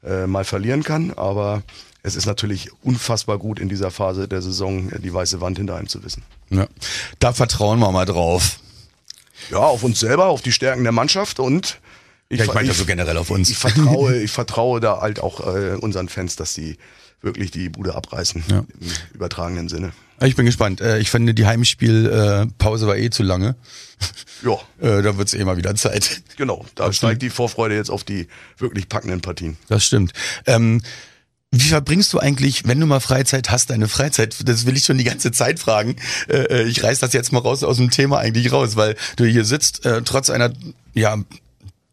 äh, 0.03 0.27
mal 0.27 0.45
verlieren 0.45 0.83
kann, 0.83 1.11
aber 1.13 1.63
es 2.03 2.15
ist 2.15 2.27
natürlich 2.27 2.69
unfassbar 2.83 3.39
gut 3.39 3.59
in 3.59 3.67
dieser 3.67 3.91
Phase 3.91 4.27
der 4.27 4.41
Saison 4.41 4.89
die 4.99 5.13
weiße 5.13 5.41
Wand 5.41 5.57
hinter 5.57 5.75
einem 5.75 5.87
zu 5.87 6.03
wissen. 6.03 6.23
Ja, 6.49 6.67
da 7.19 7.33
vertrauen 7.33 7.79
wir 7.79 7.91
mal 7.91 8.05
drauf. 8.05 8.59
Ja, 9.51 9.59
auf 9.59 9.83
uns 9.83 9.99
selber, 9.99 10.27
auf 10.27 10.41
die 10.41 10.51
Stärken 10.51 10.83
der 10.83 10.91
Mannschaft 10.91 11.39
und 11.39 11.79
ich, 12.29 12.39
ja, 12.39 12.45
ich 12.45 12.53
meine 12.53 12.67
ja 12.67 12.73
so 12.73 12.85
generell 12.85 13.17
auf 13.17 13.29
uns. 13.29 13.49
Ich 13.49 13.57
vertraue, 13.57 14.17
ich 14.21 14.31
vertraue 14.31 14.79
da 14.79 15.01
halt 15.01 15.19
auch 15.19 15.39
äh, 15.47 15.75
unseren 15.75 16.09
Fans, 16.09 16.35
dass 16.35 16.53
sie 16.53 16.77
wirklich 17.21 17.51
die 17.51 17.69
Bude 17.69 17.95
abreißen 17.95 18.43
ja. 18.49 18.59
im 18.59 18.91
übertragenen 19.13 19.69
Sinne. 19.69 19.91
Ich 20.21 20.35
bin 20.35 20.45
gespannt. 20.45 20.81
Äh, 20.81 20.99
ich 20.99 21.11
finde, 21.11 21.33
die 21.33 21.45
Heimspielpause 21.45 22.87
war 22.87 22.97
eh 22.97 23.09
zu 23.09 23.23
lange. 23.23 23.55
Ja. 24.43 24.57
Äh, 24.79 25.01
da 25.01 25.17
wird's 25.17 25.33
eh 25.33 25.43
mal 25.43 25.57
wieder 25.57 25.73
Zeit. 25.73 26.21
Genau, 26.37 26.63
da 26.75 26.85
das 26.85 26.97
steigt 26.97 27.13
stimmt. 27.13 27.21
die 27.23 27.29
Vorfreude 27.31 27.73
jetzt 27.73 27.89
auf 27.89 28.03
die 28.03 28.27
wirklich 28.59 28.87
packenden 28.87 29.21
Partien. 29.21 29.57
Das 29.69 29.83
stimmt. 29.83 30.13
Ähm, 30.45 30.83
wie 31.49 31.67
verbringst 31.67 32.13
du 32.13 32.19
eigentlich, 32.19 32.67
wenn 32.67 32.79
du 32.79 32.85
mal 32.85 32.99
Freizeit 32.99 33.49
hast, 33.49 33.71
deine 33.71 33.87
Freizeit? 33.87 34.47
Das 34.47 34.67
will 34.67 34.77
ich 34.77 34.83
schon 34.83 34.99
die 34.99 35.03
ganze 35.03 35.31
Zeit 35.31 35.59
fragen. 35.59 35.95
Äh, 36.29 36.65
ich 36.65 36.83
reiß 36.83 36.99
das 36.99 37.13
jetzt 37.13 37.31
mal 37.31 37.39
raus 37.39 37.63
aus 37.63 37.77
dem 37.77 37.89
Thema 37.89 38.19
eigentlich 38.19 38.51
raus, 38.51 38.75
weil 38.75 38.95
du 39.15 39.25
hier 39.25 39.45
sitzt, 39.45 39.81
trotz 40.05 40.29
einer, 40.29 40.53
ja, 40.93 41.17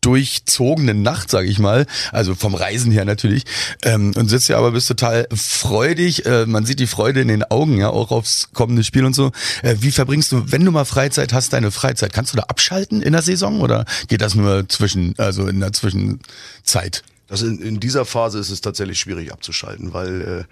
durchzogenen 0.04 1.02
Nacht, 1.02 1.30
sage 1.30 1.48
ich 1.48 1.58
mal, 1.58 1.86
also 2.12 2.34
vom 2.34 2.54
Reisen 2.54 2.92
her 2.92 3.04
natürlich, 3.04 3.44
ähm, 3.84 4.12
und 4.16 4.28
sitzt 4.28 4.48
ja 4.48 4.58
aber 4.58 4.72
bist 4.72 4.88
total 4.88 5.26
freudig. 5.34 6.26
Äh, 6.26 6.46
man 6.46 6.66
sieht 6.66 6.80
die 6.80 6.86
Freude 6.86 7.20
in 7.20 7.28
den 7.28 7.42
Augen, 7.44 7.78
ja, 7.78 7.88
auch 7.88 8.10
aufs 8.10 8.50
kommende 8.52 8.84
Spiel 8.84 9.04
und 9.04 9.14
so. 9.14 9.32
Äh, 9.62 9.76
wie 9.80 9.90
verbringst 9.90 10.32
du, 10.32 10.52
wenn 10.52 10.64
du 10.64 10.70
mal 10.70 10.84
Freizeit 10.84 11.32
hast, 11.32 11.52
deine 11.52 11.70
Freizeit? 11.70 12.12
Kannst 12.12 12.32
du 12.32 12.36
da 12.36 12.44
abschalten 12.44 13.02
in 13.02 13.12
der 13.12 13.22
Saison 13.22 13.60
oder 13.60 13.84
geht 14.08 14.20
das 14.20 14.34
nur 14.34 14.68
zwischen, 14.68 15.14
also 15.18 15.46
in 15.46 15.60
der 15.60 15.72
Zwischenzeit? 15.72 17.02
Das 17.26 17.42
in, 17.42 17.60
in 17.60 17.80
dieser 17.80 18.04
Phase 18.04 18.38
ist 18.38 18.50
es 18.50 18.60
tatsächlich 18.60 18.98
schwierig 18.98 19.32
abzuschalten, 19.32 19.94
weil 19.94 20.46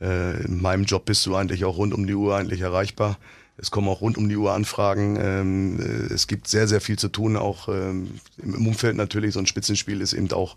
äh, 0.00 0.06
äh, 0.06 0.44
in 0.44 0.62
meinem 0.62 0.84
Job 0.84 1.04
bist 1.04 1.26
du 1.26 1.34
eigentlich 1.34 1.64
auch 1.64 1.76
rund 1.76 1.92
um 1.92 2.06
die 2.06 2.14
Uhr 2.14 2.36
eigentlich 2.36 2.60
erreichbar. 2.60 3.18
Es 3.56 3.70
kommen 3.70 3.88
auch 3.88 4.00
rund 4.00 4.18
um 4.18 4.28
die 4.28 4.36
Uhr 4.36 4.52
Anfragen. 4.52 5.16
Ähm, 5.20 5.80
äh, 5.80 6.12
es 6.12 6.26
gibt 6.26 6.48
sehr, 6.48 6.68
sehr 6.68 6.80
viel 6.80 6.98
zu 6.98 7.08
tun, 7.08 7.36
auch 7.36 7.68
ähm, 7.68 8.20
im 8.42 8.66
Umfeld 8.66 8.96
natürlich. 8.96 9.34
So 9.34 9.40
ein 9.40 9.46
Spitzenspiel 9.46 10.00
ist 10.00 10.12
eben 10.12 10.30
auch 10.32 10.56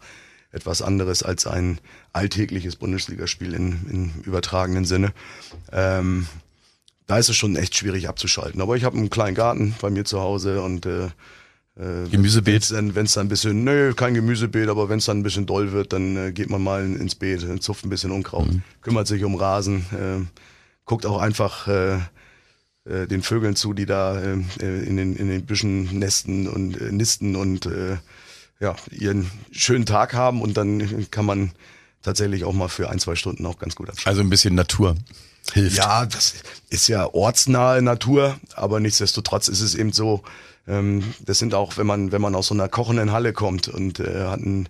etwas 0.51 0.81
anderes 0.81 1.21
als 1.21 1.47
ein 1.47 1.79
alltägliches 2.13 2.77
Bundesligaspiel 2.77 3.53
in, 3.53 3.86
in 3.89 4.23
übertragenen 4.23 4.86
Sinne. 4.86 5.13
Ähm, 5.71 6.27
da 7.08 7.17
ist 7.17 7.29
es 7.29 7.36
schon 7.36 7.55
echt 7.55 7.75
schwierig 7.75 8.08
abzuschalten. 8.08 8.62
Aber 8.62 8.75
ich 8.77 8.84
habe 8.84 8.97
einen 8.97 9.10
kleinen 9.10 9.36
Garten 9.36 9.75
bei 9.81 9.89
mir 9.89 10.05
zu 10.05 10.21
Hause 10.21 10.62
und 10.62 10.86
äh, 10.86 11.10
äh, 11.77 12.08
Gemüsebeet? 12.10 12.71
Wenn 12.71 13.05
es 13.05 13.13
dann, 13.13 13.25
ein 13.25 13.29
bisschen, 13.29 13.63
nö, 13.63 13.93
kein 13.93 14.13
Gemüsebeet, 14.13 14.69
aber 14.69 14.88
wenn 14.89 14.99
es 14.99 15.05
dann 15.05 15.19
ein 15.19 15.23
bisschen 15.23 15.45
doll 15.45 15.71
wird, 15.71 15.93
dann 15.93 16.15
äh, 16.15 16.31
geht 16.31 16.49
man 16.49 16.63
mal 16.63 16.84
ins 16.84 17.15
Beet, 17.15 17.62
zupft 17.62 17.86
ein 17.86 17.89
bisschen 17.89 18.12
Unkraut, 18.12 18.47
mhm. 18.47 18.62
kümmert 18.81 19.08
sich 19.08 19.23
um 19.23 19.36
Rasen, 19.36 19.86
äh, 19.91 20.25
guckt 20.86 21.05
auch 21.05 21.19
einfach 21.19 21.67
äh, 21.67 21.99
äh, 22.86 23.08
den 23.08 23.21
Vögeln 23.21 23.56
zu, 23.56 23.74
die 23.74 23.86
da 23.86 24.19
äh, 24.19 24.34
in, 24.34 24.98
den, 24.98 25.15
in 25.15 25.28
den 25.28 25.45
Büschen 25.45 26.00
nesten 26.00 26.48
und 26.48 26.80
äh, 26.80 26.91
nisten 26.91 27.36
und 27.36 27.65
äh, 27.65 27.98
ja, 28.60 28.76
ihren 28.91 29.30
schönen 29.52 29.86
Tag 29.86 30.13
haben 30.13 30.41
und 30.41 30.56
dann 30.56 31.10
kann 31.12 31.26
man 31.26 31.52
tatsächlich 32.02 32.43
auch 32.43 32.54
mal 32.54 32.69
für 32.69 32.89
ein, 32.89 33.00
zwei 33.00 33.15
Stunden 33.15 33.45
auch 33.45 33.60
ganz 33.60 33.76
gut 33.76 33.89
abschalten. 33.89 34.10
Also 34.10 34.21
ein 34.21 34.30
bisschen 34.30 34.56
Natur 34.56 34.95
hilft. 35.54 35.78
Ja, 35.78 36.06
das 36.06 36.36
ist 36.69 36.88
ja 36.88 37.12
ortsnahe 37.13 37.82
Natur, 37.82 38.39
aber 38.56 38.80
nichtsdestotrotz 38.80 39.48
ist 39.48 39.62
es 39.62 39.76
eben 39.76 39.91
so, 39.91 40.24
ähm, 40.67 41.04
das 41.26 41.39
sind 41.39 41.54
auch, 41.54 41.78
wenn 41.78 41.88
man, 41.88 42.12
wenn 42.12 42.21
man 42.21 42.36
aus 42.36 42.48
so 42.48 42.54
einer 42.54 42.69
kochenden 42.69 43.12
Halle 43.12 43.34
kommt 43.34 43.67
und 43.67 44.00
äh, 44.00 44.26
hat 44.26 44.39
ein, 44.39 44.69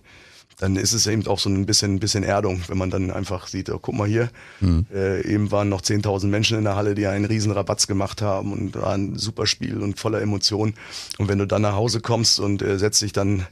dann 0.58 0.76
ist 0.76 0.92
es 0.92 1.06
eben 1.06 1.26
auch 1.26 1.38
so 1.38 1.50
ein 1.50 1.66
bisschen, 1.66 1.94
ein 1.94 2.00
bisschen 2.00 2.24
Erdung, 2.24 2.62
wenn 2.68 2.78
man 2.78 2.90
dann 2.90 3.10
einfach 3.10 3.46
sieht, 3.46 3.68
oh, 3.70 3.78
guck 3.78 3.94
mal 3.94 4.08
hier, 4.08 4.30
mhm. 4.60 4.86
äh, 4.92 5.20
eben 5.26 5.50
waren 5.50 5.68
noch 5.68 5.82
10.000 5.82 6.26
Menschen 6.28 6.56
in 6.56 6.64
der 6.64 6.76
Halle, 6.76 6.94
die 6.94 7.06
einen 7.06 7.26
riesen 7.26 7.52
Rabatz 7.52 7.86
gemacht 7.86 8.22
haben 8.22 8.52
und 8.52 8.74
war 8.74 8.94
ein 8.94 9.18
super 9.18 9.46
Spiel 9.46 9.82
und 9.82 9.98
voller 9.98 10.22
Emotionen. 10.22 10.74
Und 11.18 11.28
wenn 11.28 11.38
du 11.38 11.46
dann 11.46 11.62
nach 11.62 11.74
Hause 11.74 12.00
kommst 12.00 12.40
und 12.40 12.62
äh, 12.62 12.78
setzt 12.78 13.02
dich 13.02 13.12
dann 13.12 13.46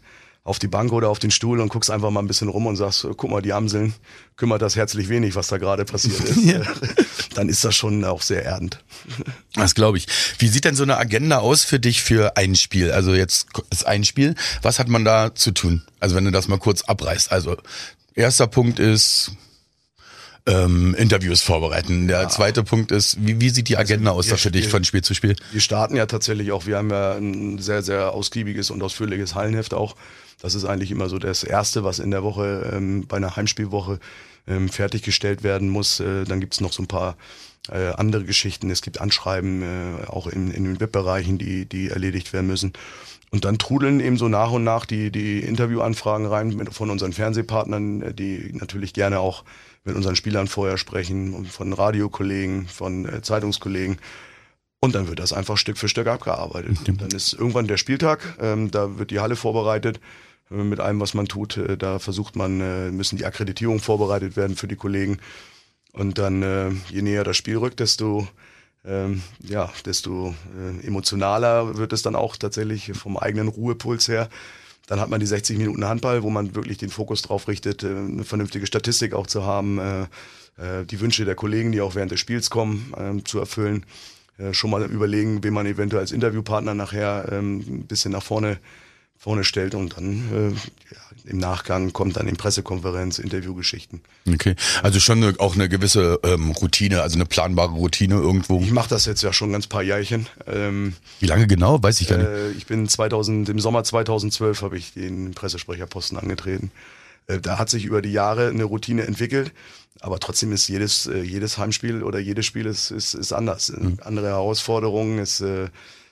auf 0.44 0.58
die 0.58 0.68
Bank 0.68 0.92
oder 0.92 1.08
auf 1.08 1.18
den 1.18 1.30
Stuhl 1.30 1.58
und 1.58 1.70
guckst 1.70 1.90
einfach 1.90 2.10
mal 2.10 2.20
ein 2.20 2.26
bisschen 2.26 2.48
rum 2.48 2.66
und 2.66 2.76
sagst, 2.76 3.06
guck 3.16 3.30
mal, 3.30 3.40
die 3.40 3.54
Amseln, 3.54 3.94
kümmert 4.36 4.60
das 4.60 4.76
herzlich 4.76 5.08
wenig, 5.08 5.34
was 5.34 5.48
da 5.48 5.56
gerade 5.56 5.86
passiert 5.86 6.20
ist. 6.20 6.44
ja. 6.44 6.60
Dann 7.34 7.48
ist 7.48 7.64
das 7.64 7.74
schon 7.74 8.04
auch 8.04 8.22
sehr 8.22 8.44
erdend. 8.44 8.78
Das 9.56 9.76
glaube 9.76 9.98
ich. 9.98 10.08
Wie 10.38 10.48
sieht 10.48 10.64
denn 10.64 10.74
so 10.74 10.82
eine 10.82 10.96
Agenda 10.96 11.38
aus 11.38 11.62
für 11.62 11.78
dich 11.78 12.02
für 12.02 12.36
ein 12.36 12.56
Spiel? 12.56 12.90
Also 12.90 13.14
jetzt 13.14 13.46
ist 13.70 13.86
ein 13.86 14.02
Spiel. 14.02 14.34
Was 14.62 14.80
hat 14.80 14.88
man 14.88 15.04
da 15.04 15.32
zu 15.32 15.52
tun? 15.52 15.82
Also 16.00 16.16
wenn 16.16 16.24
du 16.24 16.32
das 16.32 16.48
mal 16.48 16.58
kurz 16.58 16.82
abreißt. 16.82 17.30
Also 17.30 17.56
erster 18.16 18.48
Punkt 18.48 18.80
ist 18.80 19.30
ähm, 20.46 20.94
Interviews 20.98 21.42
vorbereiten. 21.42 22.08
Der 22.08 22.22
ja. 22.22 22.28
zweite 22.28 22.64
Punkt 22.64 22.90
ist, 22.90 23.16
wie, 23.24 23.40
wie 23.40 23.50
sieht 23.50 23.68
die 23.68 23.76
also 23.76 23.92
Agenda 23.92 24.10
also 24.10 24.20
aus 24.20 24.26
da 24.26 24.36
für 24.36 24.50
dich 24.50 24.66
von 24.66 24.82
Spiel 24.82 25.02
zu 25.02 25.14
Spiel? 25.14 25.36
Wir 25.52 25.60
starten 25.60 25.94
ja 25.94 26.06
tatsächlich 26.06 26.50
auch, 26.50 26.66
wir 26.66 26.78
haben 26.78 26.90
ja 26.90 27.12
ein 27.12 27.58
sehr, 27.58 27.82
sehr 27.82 28.12
ausgiebiges 28.12 28.72
und 28.72 28.82
ausführliches 28.82 29.36
Hallenheft 29.36 29.72
auch. 29.72 29.94
Das 30.40 30.54
ist 30.54 30.64
eigentlich 30.64 30.90
immer 30.90 31.08
so 31.08 31.18
das 31.18 31.44
Erste, 31.44 31.84
was 31.84 31.98
in 31.98 32.10
der 32.10 32.22
Woche 32.22 32.70
ähm, 32.72 33.06
bei 33.06 33.16
einer 33.16 33.36
Heimspielwoche 33.36 33.98
ähm, 34.46 34.68
fertiggestellt 34.68 35.42
werden 35.42 35.68
muss. 35.68 36.00
Äh, 36.00 36.24
dann 36.24 36.40
gibt's 36.40 36.60
noch 36.60 36.72
so 36.72 36.82
ein 36.82 36.88
paar 36.88 37.16
äh, 37.70 37.88
andere 37.90 38.24
Geschichten. 38.24 38.70
Es 38.70 38.82
gibt 38.82 39.00
Anschreiben 39.00 39.62
äh, 39.62 40.06
auch 40.06 40.26
in, 40.26 40.50
in 40.50 40.64
den 40.64 40.80
Webbereichen, 40.80 41.38
die, 41.38 41.66
die 41.66 41.88
erledigt 41.88 42.32
werden 42.32 42.46
müssen. 42.46 42.72
Und 43.30 43.44
dann 43.44 43.58
trudeln 43.58 44.00
eben 44.00 44.16
so 44.16 44.28
nach 44.28 44.52
und 44.52 44.64
nach 44.64 44.86
die, 44.86 45.10
die 45.10 45.40
Interviewanfragen 45.40 46.26
rein 46.26 46.48
mit, 46.48 46.72
von 46.72 46.90
unseren 46.90 47.12
Fernsehpartnern, 47.12 48.02
äh, 48.02 48.14
die 48.14 48.50
natürlich 48.52 48.92
gerne 48.92 49.20
auch 49.20 49.44
mit 49.84 49.96
unseren 49.96 50.16
Spielern 50.16 50.46
vorher 50.46 50.78
sprechen, 50.78 51.44
von 51.46 51.72
Radiokollegen, 51.72 52.66
von 52.66 53.06
äh, 53.06 53.22
Zeitungskollegen. 53.22 53.98
Und 54.80 54.94
dann 54.94 55.08
wird 55.08 55.18
das 55.18 55.32
einfach 55.32 55.56
Stück 55.56 55.78
für 55.78 55.88
Stück 55.88 56.06
abgearbeitet. 56.06 56.86
Und 56.86 57.00
dann 57.00 57.10
ist 57.10 57.32
irgendwann 57.32 57.66
der 57.66 57.78
Spieltag, 57.78 58.36
ähm, 58.40 58.70
da 58.70 58.98
wird 58.98 59.10
die 59.10 59.20
Halle 59.20 59.36
vorbereitet 59.36 60.00
mit 60.50 60.80
allem, 60.80 61.00
was 61.00 61.14
man 61.14 61.26
tut. 61.26 61.56
Äh, 61.56 61.76
da 61.76 61.98
versucht 61.98 62.36
man, 62.36 62.60
äh, 62.60 62.90
müssen 62.90 63.16
die 63.16 63.26
Akkreditierungen 63.26 63.80
vorbereitet 63.80 64.36
werden 64.36 64.56
für 64.56 64.68
die 64.68 64.76
Kollegen. 64.76 65.18
Und 65.92 66.18
dann, 66.18 66.42
äh, 66.42 66.70
je 66.90 67.02
näher 67.02 67.24
das 67.24 67.36
Spiel 67.36 67.56
rückt, 67.56 67.80
desto 67.80 68.28
ähm, 68.86 69.22
ja, 69.40 69.72
desto 69.86 70.34
emotionaler 70.82 71.78
wird 71.78 71.94
es 71.94 72.02
dann 72.02 72.14
auch 72.14 72.36
tatsächlich 72.36 72.92
vom 72.92 73.16
eigenen 73.16 73.48
Ruhepuls 73.48 74.08
her. 74.08 74.28
Dann 74.86 75.00
hat 75.00 75.08
man 75.08 75.20
die 75.20 75.26
60 75.26 75.56
Minuten 75.56 75.86
Handball, 75.86 76.22
wo 76.22 76.28
man 76.28 76.54
wirklich 76.54 76.76
den 76.76 76.90
Fokus 76.90 77.22
drauf 77.22 77.48
richtet, 77.48 77.82
eine 77.82 78.24
vernünftige 78.24 78.66
Statistik 78.66 79.14
auch 79.14 79.26
zu 79.26 79.44
haben, 79.44 79.80
die 80.60 81.00
Wünsche 81.00 81.24
der 81.24 81.34
Kollegen, 81.34 81.72
die 81.72 81.80
auch 81.80 81.94
während 81.94 82.12
des 82.12 82.20
Spiels 82.20 82.50
kommen, 82.50 82.92
ähm, 82.98 83.24
zu 83.24 83.38
erfüllen. 83.38 83.86
Schon 84.52 84.68
mal 84.68 84.82
überlegen, 84.84 85.42
wen 85.42 85.54
man 85.54 85.64
eventuell 85.64 86.02
als 86.02 86.12
Interviewpartner 86.12 86.74
nachher 86.74 87.32
ähm, 87.32 87.64
ein 87.66 87.86
bisschen 87.86 88.12
nach 88.12 88.22
vorne 88.22 88.58
vorne 89.18 89.44
stellt 89.44 89.74
und 89.74 89.96
dann 89.96 90.30
äh, 90.32 90.50
ja, 90.94 91.00
im 91.24 91.38
Nachgang 91.38 91.92
kommt 91.92 92.16
dann 92.16 92.28
in 92.28 92.36
Pressekonferenz, 92.36 93.18
Interviewgeschichten. 93.18 94.02
Okay, 94.28 94.54
also 94.82 95.00
schon 95.00 95.22
eine, 95.22 95.34
auch 95.38 95.54
eine 95.54 95.68
gewisse 95.68 96.20
ähm, 96.22 96.50
Routine, 96.50 97.00
also 97.00 97.16
eine 97.16 97.24
planbare 97.24 97.72
Routine 97.72 98.16
irgendwo. 98.16 98.60
Ich 98.60 98.70
mache 98.70 98.90
das 98.90 99.06
jetzt 99.06 99.22
ja 99.22 99.32
schon 99.32 99.52
ganz 99.52 99.66
paar 99.66 99.82
Jährchen. 99.82 100.26
Ähm, 100.46 100.94
Wie 101.20 101.26
lange 101.26 101.46
genau? 101.46 101.82
Weiß 101.82 102.00
ich 102.00 102.08
gar 102.08 102.18
nicht. 102.18 102.26
Äh, 102.26 102.50
ich 102.52 102.66
bin 102.66 102.86
2000 102.86 103.48
im 103.48 103.58
Sommer 103.58 103.84
2012 103.84 104.60
habe 104.62 104.76
ich 104.76 104.92
den 104.92 105.32
Pressesprecherposten 105.32 106.18
angetreten. 106.18 106.70
Äh, 107.26 107.40
da 107.40 107.58
hat 107.58 107.70
sich 107.70 107.84
über 107.86 108.02
die 108.02 108.12
Jahre 108.12 108.48
eine 108.48 108.64
Routine 108.64 109.06
entwickelt, 109.06 109.52
aber 110.00 110.20
trotzdem 110.20 110.52
ist 110.52 110.68
jedes 110.68 111.06
äh, 111.06 111.22
jedes 111.22 111.56
Heimspiel 111.56 112.02
oder 112.02 112.18
jedes 112.18 112.44
Spiel 112.44 112.66
ist 112.66 112.90
ist, 112.90 113.14
ist 113.14 113.32
anders, 113.32 113.70
mhm. 113.70 113.98
andere 114.02 114.26
Herausforderungen. 114.26 115.18
Es 115.18 115.40
äh, 115.40 115.68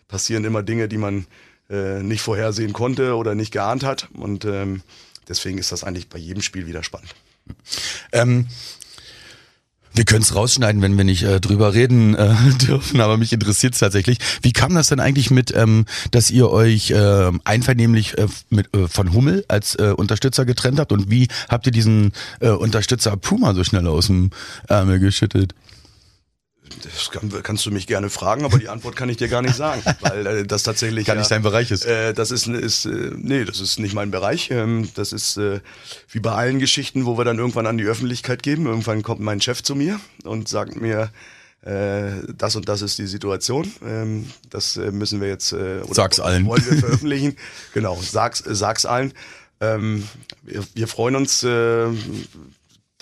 passieren 0.09 0.45
immer 0.45 0.63
Dinge, 0.63 0.89
die 0.89 0.99
man 0.99 1.27
äh, 1.73 2.03
nicht 2.03 2.21
vorhersehen 2.21 2.73
konnte 2.73 3.17
oder 3.17 3.35
nicht 3.35 3.51
geahnt 3.51 3.83
hat. 3.83 4.09
Und 4.13 4.45
ähm, 4.45 4.83
deswegen 5.29 5.59
ist 5.59 5.73
das 5.73 5.85
eigentlich 5.85 6.09
bei 6.09 6.19
jedem 6.19 6.43
Spiel 6.43 6.67
wieder 6.67 6.85
spannend. 6.85 7.15
Ähm, 8.13 8.47
wir 9.95 10.05
können 10.05 10.23
es 10.23 10.35
rausschneiden, 10.35 10.81
wenn 10.81 10.97
wir 10.97 11.05
nicht 11.05 11.23
äh, 11.23 11.41
drüber 11.41 11.75
reden 11.75 12.15
äh, 12.15 12.35
dürfen, 12.67 13.01
aber 13.01 13.17
mich 13.17 13.33
interessiert 13.33 13.75
es 13.75 13.81
tatsächlich. 13.81 14.19
Wie 14.43 14.53
kam 14.53 14.75
das 14.75 14.89
denn 14.89 15.01
eigentlich 15.01 15.31
mit, 15.31 15.55
ähm, 15.55 15.87
dass 16.11 16.31
ihr 16.31 16.51
euch 16.51 16.91
äh, 16.91 17.31
einvernehmlich 17.45 18.15
mit, 18.51 18.75
äh, 18.75 18.89
von 18.89 19.13
Hummel 19.13 19.45
als 19.49 19.75
äh, 19.75 19.95
Unterstützer 19.97 20.45
getrennt 20.45 20.79
habt 20.79 20.93
und 20.93 21.11
wie 21.11 21.29
habt 21.49 21.67
ihr 21.67 21.73
diesen 21.73 22.13
Unterstützer 22.41 23.17
Puma 23.17 23.55
so 23.55 23.65
schnell 23.65 23.87
aus 23.87 24.07
dem 24.07 24.31
Ärmel 24.69 24.99
geschüttet? 24.99 25.55
Das 26.83 27.11
kann, 27.11 27.31
kannst 27.43 27.65
du 27.67 27.71
mich 27.71 27.87
gerne 27.87 28.11
fragen, 28.11 28.45
aber 28.45 28.59
die 28.59 28.69
Antwort 28.69 28.97
kann 28.97 29.09
ich 29.09 29.17
dir 29.17 29.29
gar 29.29 29.43
nicht 29.43 29.55
sagen, 29.57 29.83
weil 30.01 30.27
äh, 30.27 30.47
das 30.47 30.63
tatsächlich 30.63 31.07
gar 31.07 31.17
nicht 31.17 31.31
dein 31.31 31.43
Bereich 31.43 31.71
ist. 31.71 31.85
Äh, 31.85 32.15
das 32.15 32.31
ist, 32.31 32.47
ist 32.49 32.87
äh, 32.87 33.13
nee, 33.17 33.45
das 33.45 33.61
ist 33.61 33.79
nicht 33.79 33.95
mein 33.95 34.11
Bereich. 34.11 34.51
Ähm, 34.51 34.89
das 34.95 35.13
ist 35.13 35.37
äh, 35.37 35.61
wie 36.09 36.21
bei 36.21 36.33
allen 36.33 36.59
Geschichten, 36.59 37.07
wo 37.07 37.19
wir 37.19 37.25
dann 37.25 37.39
irgendwann 37.39 37.67
an 37.67 37.79
die 37.79 37.85
Öffentlichkeit 37.85 38.43
geben. 38.43 38.67
Irgendwann 38.67 39.03
kommt 39.03 39.21
mein 39.21 39.41
Chef 39.41 39.63
zu 39.63 39.75
mir 39.75 40.01
und 40.25 40.49
sagt 40.49 40.81
mir, 40.81 41.11
äh, 41.63 42.11
das 42.37 42.57
und 42.57 42.69
das 42.69 42.83
ist 42.83 42.99
die 42.99 43.07
Situation. 43.07 43.73
Ähm, 43.85 44.31
das 44.51 44.77
äh, 44.77 44.91
müssen 44.91 45.21
wir 45.21 45.29
jetzt 45.29 45.53
äh, 45.53 45.81
oder 45.83 45.95
sag's 45.95 46.19
allen. 46.19 46.47
wollen 46.47 46.65
wir 46.69 46.79
veröffentlichen. 46.79 47.37
genau, 47.73 47.99
sag's, 48.03 48.43
sag's 48.45 48.85
allen. 48.85 49.13
Ähm, 49.61 50.09
wir, 50.43 50.65
wir 50.75 50.89
freuen 50.89 51.17
uns. 51.17 51.45
Äh, 51.45 51.87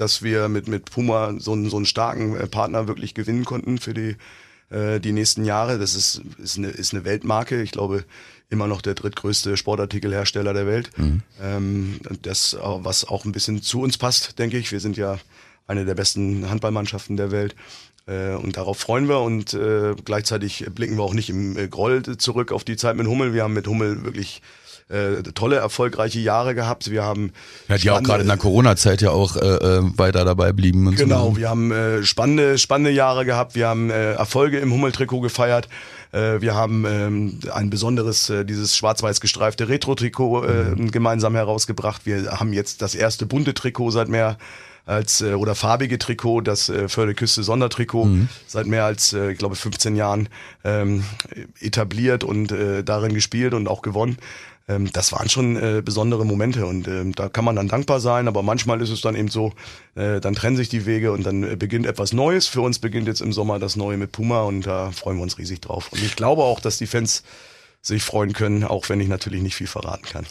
dass 0.01 0.23
wir 0.23 0.49
mit, 0.49 0.67
mit 0.67 0.91
Puma 0.91 1.35
so 1.39 1.53
einen, 1.53 1.69
so 1.69 1.77
einen 1.77 1.87
starken 1.87 2.35
äh, 2.35 2.47
Partner 2.47 2.89
wirklich 2.89 3.15
gewinnen 3.15 3.45
konnten 3.45 3.79
für 3.79 3.93
die, 3.93 4.17
äh, 4.71 4.99
die 4.99 5.13
nächsten 5.13 5.45
Jahre. 5.45 5.79
Das 5.79 5.95
ist, 5.95 6.23
ist, 6.43 6.57
eine, 6.57 6.69
ist 6.69 6.95
eine 6.95 7.05
Weltmarke. 7.05 7.61
Ich 7.61 7.71
glaube, 7.71 8.05
immer 8.49 8.67
noch 8.67 8.81
der 8.81 8.95
drittgrößte 8.95 9.59
Sportartikelhersteller 9.59 10.55
der 10.55 10.67
Welt. 10.67 10.91
Mhm. 10.97 11.23
Ähm, 11.41 12.01
das, 12.23 12.57
was 12.61 13.05
auch 13.05 13.27
ein 13.27 13.33
bisschen 13.33 13.61
zu 13.63 13.83
uns 13.83 13.99
passt, 13.99 14.39
denke 14.39 14.57
ich. 14.57 14.73
Wir 14.73 14.81
sind 14.81 14.97
ja 14.97 15.19
eine 15.67 15.85
der 15.85 15.95
besten 15.95 16.49
Handballmannschaften 16.49 17.19
der 17.19 17.31
Welt. 17.31 17.55
Äh, 18.07 18.35
und 18.35 18.57
darauf 18.57 18.79
freuen 18.79 19.07
wir 19.07 19.21
und 19.21 19.53
äh, 19.53 19.95
gleichzeitig 20.03 20.67
blicken 20.75 20.97
wir 20.97 21.03
auch 21.03 21.15
nicht 21.15 21.29
im 21.29 21.59
äh, 21.59 21.69
Groll 21.69 22.03
zurück 22.17 22.53
auf 22.53 22.65
die 22.65 22.77
Zeit 22.77 22.97
mit 22.97 23.07
Hummel. 23.07 23.35
Wir 23.35 23.43
haben 23.43 23.53
mit 23.53 23.67
Hummel 23.67 24.03
wirklich 24.03 24.41
äh, 24.88 25.23
tolle, 25.35 25.57
erfolgreiche 25.57 26.19
Jahre 26.21 26.55
gehabt. 26.55 26.90
Wir 26.90 27.05
haben 27.05 27.33
ja, 27.69 27.79
die 27.79 27.90
auch 27.90 28.03
gerade 28.03 28.23
in 28.23 28.29
der 28.29 28.37
Corona-Zeit 28.37 29.03
ja 29.03 29.11
auch 29.11 29.37
äh, 29.37 29.40
äh, 29.40 29.83
weiter 29.97 30.25
dabei 30.25 30.53
blieben. 30.53 30.87
Und 30.87 30.97
genau, 30.97 31.31
so. 31.31 31.37
wir 31.37 31.49
haben 31.49 31.71
äh, 31.73 32.03
spannende, 32.03 32.59
spannende 32.59 32.90
Jahre 32.90 33.25
gehabt. 33.25 33.55
Wir 33.55 33.69
haben 33.69 33.90
äh, 33.90 34.12
Erfolge 34.12 34.59
im 34.59 34.73
Hummeltrikot 34.73 35.21
gefeiert. 35.21 35.69
Äh, 36.12 36.40
wir 36.40 36.55
haben 36.55 36.85
ähm, 36.87 37.40
ein 37.53 37.71
besonderes, 37.71 38.31
äh, 38.31 38.45
dieses 38.45 38.77
schwarz-weiß 38.77 39.21
gestreifte 39.21 39.69
Retro-Trikot 39.69 40.45
äh, 40.45 40.64
mhm. 40.75 40.90
gemeinsam 40.90 41.35
herausgebracht. 41.35 42.03
Wir 42.05 42.38
haben 42.38 42.53
jetzt 42.53 42.83
das 42.83 42.95
erste 42.95 43.27
bunte 43.27 43.55
Trikot 43.55 43.90
seit 43.90 44.09
mehr 44.09 44.37
als 44.87 45.21
äh, 45.21 45.35
oder 45.35 45.55
farbige 45.55 45.99
Trikot, 45.99 46.40
das 46.40 46.69
äh, 46.69 46.88
Förderküste 46.88 47.43
Sondertrikot 47.43 48.07
mhm. 48.07 48.29
seit 48.47 48.66
mehr 48.66 48.85
als 48.85 49.12
äh, 49.12 49.31
ich 49.33 49.38
glaube 49.38 49.55
15 49.55 49.95
Jahren 49.95 50.29
ähm, 50.64 51.05
etabliert 51.61 52.25
und 52.25 52.51
äh, 52.53 52.83
darin 52.83 53.14
gespielt 53.14 53.55
und 53.55 53.69
auch 53.69 53.83
gewonnen. 53.83 54.19
Ähm, 54.71 54.93
das 54.93 55.13
waren 55.13 55.29
schon 55.29 55.57
äh, 55.57 55.83
besondere 55.85 56.25
Momente 56.25 56.67
und 56.67 56.87
ähm, 56.87 57.15
da 57.15 57.29
kann 57.29 57.45
man 57.45 57.57
dann 57.57 57.69
dankbar 57.69 58.01
sein, 58.01 58.29
aber 58.29 58.43
manchmal 58.43 58.81
ist 58.81 58.91
es 58.91 59.01
dann 59.01 59.17
eben 59.17 59.29
so, 59.29 59.53
äh, 59.97 60.21
dann 60.21 60.35
trennen 60.35 60.57
sich 60.57 60.69
die 60.69 60.87
Wege 60.87 61.13
und 61.13 61.27
dann 61.27 61.43
äh, 61.43 61.57
beginnt 61.57 61.87
etwas 61.87 62.13
Neues. 62.13 62.47
Für 62.47 62.61
uns 62.61 62.79
beginnt 62.79 63.09
jetzt 63.09 63.21
im 63.21 63.33
Sommer 63.33 63.59
das 63.59 63.77
Neue 63.77 63.97
mit 63.97 64.13
Puma 64.13 64.43
und 64.43 64.67
da 64.67 64.93
freuen 64.93 65.17
wir 65.17 65.25
uns 65.25 65.39
riesig 65.39 65.61
drauf. 65.61 65.89
Und 65.91 66.03
ich 66.03 66.15
glaube 66.15 66.43
auch, 66.43 66.61
dass 66.61 66.79
die 66.79 66.87
Fans 66.87 67.25
sich 67.83 68.03
freuen 68.03 68.35
können, 68.35 68.63
auch 68.63 68.91
wenn 68.91 69.01
ich 69.01 69.09
natürlich 69.09 69.41
nicht 69.43 69.55
viel 69.55 69.67
verraten 69.67 70.05
kann. 70.05 70.27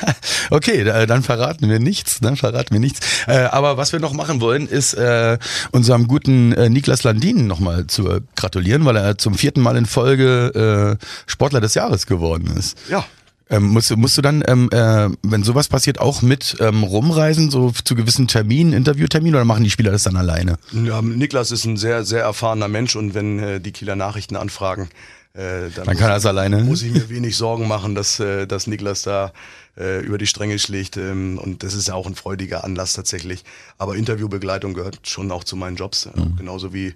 okay, 0.50 0.84
dann 0.84 1.22
verraten 1.22 1.68
wir 1.68 1.78
nichts, 1.78 2.18
dann 2.20 2.36
verraten 2.36 2.72
wir 2.72 2.80
nichts. 2.80 3.00
Äh, 3.26 3.40
aber 3.42 3.76
was 3.76 3.92
wir 3.92 4.00
noch 4.00 4.14
machen 4.14 4.40
wollen, 4.40 4.66
ist 4.66 4.94
äh, 4.94 5.36
unserem 5.70 6.08
guten 6.08 6.52
äh, 6.52 6.70
Niklas 6.70 7.02
Landin 7.02 7.46
nochmal 7.46 7.86
zu 7.88 8.20
gratulieren, 8.36 8.86
weil 8.86 8.96
er 8.96 9.18
zum 9.18 9.34
vierten 9.34 9.60
Mal 9.60 9.76
in 9.76 9.84
Folge 9.84 10.98
Sportler 11.26 11.60
des 11.60 11.74
Jahres 11.74 12.06
geworden 12.06 12.56
ist. 12.56 12.78
Ja. 12.88 13.04
Ähm, 13.50 13.68
musst, 13.68 13.94
musst 13.96 14.16
du 14.16 14.22
dann, 14.22 14.42
ähm, 14.46 14.70
äh, 14.72 15.10
wenn 15.22 15.42
sowas 15.42 15.68
passiert, 15.68 16.00
auch 16.00 16.22
mit 16.22 16.56
ähm, 16.60 16.82
rumreisen, 16.82 17.50
so 17.50 17.72
zu 17.72 17.94
gewissen 17.94 18.26
Terminen, 18.26 18.72
Interviewterminen, 18.72 19.34
oder 19.34 19.44
machen 19.44 19.64
die 19.64 19.70
Spieler 19.70 19.92
das 19.92 20.04
dann 20.04 20.16
alleine? 20.16 20.56
Ja, 20.72 21.02
Niklas 21.02 21.50
ist 21.50 21.66
ein 21.66 21.76
sehr, 21.76 22.04
sehr 22.04 22.22
erfahrener 22.22 22.68
Mensch 22.68 22.96
und 22.96 23.14
wenn 23.14 23.38
äh, 23.38 23.60
die 23.60 23.72
Kieler 23.72 23.96
Nachrichten 23.96 24.36
anfragen, 24.36 24.88
äh, 25.34 25.68
dann, 25.74 25.86
dann 25.86 25.96
kann 25.96 26.10
er 26.10 26.16
es 26.16 26.26
alleine. 26.26 26.62
Muss 26.62 26.82
ich 26.82 26.92
mir 26.92 27.08
wenig 27.10 27.36
Sorgen 27.36 27.66
machen, 27.66 27.94
dass, 27.94 28.20
äh, 28.20 28.46
dass 28.46 28.66
Niklas 28.66 29.02
da 29.02 29.32
äh, 29.76 30.00
über 30.00 30.16
die 30.16 30.26
Stränge 30.26 30.58
schlägt. 30.58 30.96
Ähm, 30.96 31.38
und 31.38 31.62
das 31.64 31.74
ist 31.74 31.88
ja 31.88 31.94
auch 31.94 32.06
ein 32.06 32.14
freudiger 32.14 32.64
Anlass 32.64 32.92
tatsächlich. 32.92 33.44
Aber 33.76 33.96
Interviewbegleitung 33.96 34.74
gehört 34.74 35.08
schon 35.08 35.32
auch 35.32 35.44
zu 35.44 35.56
meinen 35.56 35.76
Jobs. 35.76 36.08
Mhm. 36.14 36.36
Genauso 36.36 36.72
wie 36.72 36.94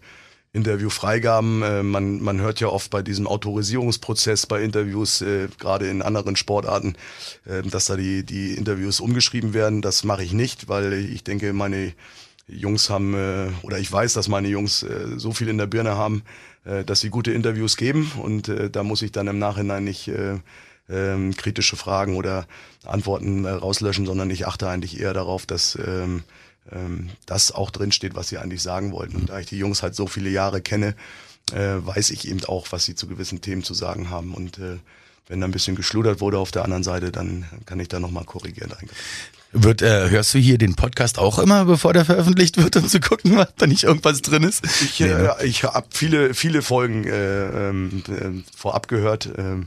Interviewfreigaben. 0.52 1.62
Äh, 1.62 1.82
man, 1.82 2.20
man 2.20 2.40
hört 2.40 2.60
ja 2.60 2.68
oft 2.68 2.90
bei 2.90 3.02
diesem 3.02 3.26
Autorisierungsprozess 3.26 4.46
bei 4.46 4.62
Interviews, 4.62 5.20
äh, 5.20 5.48
gerade 5.58 5.88
in 5.88 6.02
anderen 6.02 6.36
Sportarten, 6.36 6.96
äh, 7.46 7.62
dass 7.62 7.86
da 7.86 7.96
die, 7.96 8.24
die 8.24 8.54
Interviews 8.54 9.00
umgeschrieben 9.00 9.54
werden. 9.54 9.82
Das 9.82 10.04
mache 10.04 10.24
ich 10.24 10.32
nicht, 10.32 10.68
weil 10.68 10.92
ich 10.92 11.24
denke, 11.24 11.52
meine 11.52 11.92
Jungs 12.48 12.88
haben, 12.88 13.14
äh, 13.14 13.50
oder 13.62 13.78
ich 13.78 13.92
weiß, 13.92 14.14
dass 14.14 14.28
meine 14.28 14.48
Jungs 14.48 14.82
äh, 14.82 15.18
so 15.18 15.32
viel 15.32 15.48
in 15.48 15.58
der 15.58 15.66
Birne 15.66 15.96
haben, 15.96 16.22
äh, 16.64 16.84
dass 16.84 17.00
sie 17.00 17.10
gute 17.10 17.32
Interviews 17.32 17.76
geben 17.76 18.10
und 18.22 18.48
äh, 18.48 18.70
da 18.70 18.82
muss 18.82 19.02
ich 19.02 19.12
dann 19.12 19.26
im 19.26 19.38
Nachhinein 19.38 19.84
nicht 19.84 20.08
äh, 20.08 20.38
ähm, 20.88 21.36
kritische 21.36 21.76
Fragen 21.76 22.16
oder 22.16 22.46
Antworten 22.84 23.44
äh, 23.44 23.50
rauslöschen, 23.50 24.06
sondern 24.06 24.30
ich 24.30 24.46
achte 24.46 24.68
eigentlich 24.68 24.98
eher 24.98 25.12
darauf, 25.12 25.44
dass 25.44 25.76
ähm, 25.76 26.24
ähm, 26.72 27.10
das 27.26 27.52
auch 27.52 27.70
drinsteht, 27.70 28.14
was 28.14 28.28
sie 28.28 28.38
eigentlich 28.38 28.62
sagen 28.62 28.92
wollten. 28.92 29.16
Und 29.16 29.30
da 29.30 29.38
ich 29.38 29.46
die 29.46 29.58
Jungs 29.58 29.82
halt 29.82 29.94
so 29.94 30.06
viele 30.06 30.30
Jahre 30.30 30.60
kenne, 30.60 30.94
äh, 31.52 31.76
weiß 31.78 32.10
ich 32.10 32.28
eben 32.28 32.44
auch, 32.44 32.66
was 32.70 32.84
sie 32.84 32.94
zu 32.94 33.06
gewissen 33.06 33.40
Themen 33.40 33.62
zu 33.62 33.74
sagen 33.74 34.10
haben. 34.10 34.34
Und 34.34 34.58
äh, 34.58 34.78
wenn 35.28 35.40
da 35.40 35.46
ein 35.46 35.52
bisschen 35.52 35.76
geschludert 35.76 36.20
wurde 36.20 36.38
auf 36.38 36.50
der 36.50 36.64
anderen 36.64 36.82
Seite, 36.82 37.12
dann 37.12 37.46
kann 37.66 37.80
ich 37.80 37.88
da 37.88 38.00
nochmal 38.00 38.24
korrigieren. 38.24 38.72
Wird, 39.52 39.80
äh, 39.80 40.10
hörst 40.10 40.34
du 40.34 40.38
hier 40.38 40.58
den 40.58 40.74
Podcast 40.74 41.18
auch 41.18 41.38
immer, 41.38 41.64
bevor 41.64 41.94
der 41.94 42.04
veröffentlicht 42.04 42.58
wird, 42.58 42.76
um 42.76 42.86
zu 42.86 43.00
gucken, 43.00 43.38
ob 43.38 43.56
da 43.56 43.66
nicht 43.66 43.84
irgendwas 43.84 44.20
drin 44.20 44.42
ist? 44.42 44.64
Ich, 44.82 45.00
äh, 45.00 45.08
ja. 45.08 45.40
ich 45.40 45.64
habe 45.64 45.86
viele, 45.90 46.34
viele 46.34 46.60
Folgen 46.60 47.04
äh, 47.04 47.68
ähm, 47.68 48.02
äh, 48.08 48.42
vorab 48.54 48.88
gehört. 48.88 49.26
Äh, 49.26 49.64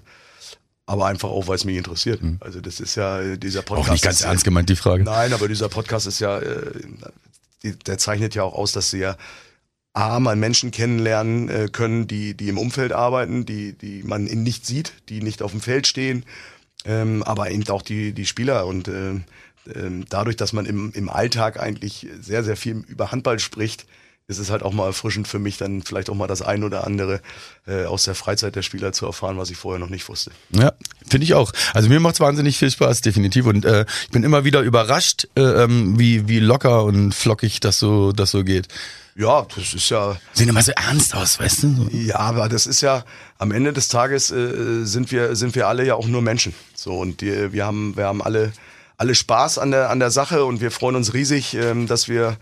aber 0.91 1.06
einfach 1.06 1.30
auch, 1.30 1.47
weil 1.47 1.56
es 1.56 1.63
mich 1.63 1.77
interessiert. 1.77 2.21
Mhm. 2.21 2.38
Also 2.41 2.60
das 2.60 2.82
ist 2.82 2.95
ja 2.95 3.38
dieser 3.38 3.62
Podcast. 3.62 3.88
Auch 3.88 3.93
nicht 3.93 4.04
ganz 4.04 4.21
ernst 4.23 4.43
gemeint, 4.43 4.67
die 4.67 4.75
Frage. 4.75 5.04
Nein, 5.06 5.32
aber 5.32 5.47
dieser 5.47 5.69
Podcast 5.69 6.06
ist 6.06 6.19
ja, 6.19 6.39
äh, 6.39 6.82
der 7.86 7.97
zeichnet 7.97 8.36
ja 8.36 8.43
auch 8.43 8.54
aus, 8.54 8.73
dass 8.73 8.91
sie 8.91 8.99
ja 8.99 9.15
A, 9.93 10.19
mal 10.19 10.36
Menschen 10.36 10.71
kennenlernen 10.71 11.47
äh, 11.47 11.69
können, 11.71 12.08
die, 12.08 12.34
die 12.36 12.49
im 12.49 12.58
Umfeld 12.58 12.91
arbeiten, 12.91 13.45
die, 13.45 13.71
die 13.71 14.04
man 14.04 14.25
nicht 14.25 14.65
sieht, 14.65 14.91
die 15.08 15.21
nicht 15.21 15.41
auf 15.41 15.51
dem 15.51 15.62
Feld 15.62 15.88
stehen, 15.88 16.25
ähm, 16.84 17.23
aber 17.23 17.51
eben 17.51 17.67
auch 17.69 17.82
die, 17.82 18.12
die 18.12 18.25
Spieler 18.25 18.65
und 18.65 18.89
äh, 18.89 19.13
ähm, 19.73 20.06
dadurch, 20.10 20.36
dass 20.36 20.51
man 20.51 20.65
im, 20.65 20.91
im 20.93 21.08
Alltag 21.08 21.58
eigentlich 21.58 22.08
sehr, 22.19 22.43
sehr 22.43 22.58
viel 22.58 22.84
über 22.88 23.13
Handball 23.13 23.39
spricht, 23.39 23.86
ist 24.27 24.39
es 24.39 24.49
halt 24.49 24.63
auch 24.63 24.71
mal 24.71 24.88
erfrischend 24.88 25.27
für 25.27 25.39
mich, 25.39 25.57
dann 25.57 25.81
vielleicht 25.81 26.10
auch 26.10 26.15
mal 26.15 26.27
das 26.27 26.41
ein 26.41 26.63
oder 26.63 26.88
andere 26.88 27.21
äh, 27.67 27.86
aus 27.86 28.03
der 28.03 28.15
Freizeit 28.15 28.55
der 28.55 28.62
Spieler 28.62 28.93
zu 28.93 29.05
erfahren, 29.05 29.38
was 29.38 29.49
ich 29.49 29.57
vorher 29.57 29.79
noch 29.79 29.89
nicht 29.89 30.07
wusste. 30.07 30.31
Ja, 30.51 30.71
finde 31.07 31.25
ich 31.25 31.34
auch. 31.34 31.51
Also 31.73 31.89
mir 31.89 31.99
macht 31.99 32.15
es 32.15 32.19
wahnsinnig 32.21 32.57
viel 32.57 32.71
Spaß, 32.71 33.01
definitiv. 33.01 33.45
Und 33.45 33.65
äh, 33.65 33.86
ich 34.03 34.10
bin 34.10 34.23
immer 34.23 34.45
wieder 34.45 34.62
überrascht, 34.62 35.27
äh, 35.36 35.41
ähm, 35.41 35.99
wie, 35.99 36.27
wie 36.27 36.39
locker 36.39 36.86
und 36.86 37.13
flockig 37.13 37.60
das 37.60 37.79
so, 37.79 38.13
das 38.13 38.31
so 38.31 38.43
geht. 38.43 38.67
Ja, 39.15 39.45
das 39.55 39.73
ist 39.73 39.89
ja. 39.89 40.15
Sehen 40.31 40.47
immer 40.47 40.62
so 40.62 40.71
ernst 40.71 41.13
aus, 41.13 41.39
weißt 41.39 41.63
du? 41.63 41.89
Ja, 41.91 42.19
aber 42.19 42.47
das 42.47 42.65
ist 42.65 42.81
ja, 42.81 43.03
am 43.38 43.51
Ende 43.51 43.73
des 43.73 43.89
Tages 43.89 44.31
äh, 44.31 44.86
sind 44.86 45.12
wir, 45.12 45.36
sind 45.36 45.55
wir 45.55 45.67
alle 45.67 45.86
ja 45.86 45.95
auch 45.95 46.07
nur 46.07 46.21
Menschen. 46.21 46.53
So, 46.73 46.97
und 46.97 47.19
die, 47.21 47.51
wir 47.51 47.65
haben, 47.65 47.97
wir 47.97 48.05
haben 48.05 48.21
alle, 48.21 48.53
alle 48.97 49.13
Spaß 49.13 49.57
an 49.57 49.71
der, 49.71 49.89
an 49.89 49.99
der 49.99 50.12
Sache 50.12 50.45
und 50.45 50.62
wir 50.62 50.71
freuen 50.71 50.95
uns 50.95 51.13
riesig, 51.13 51.53
ähm, 51.55 51.88
dass 51.88 52.07
wir 52.07 52.38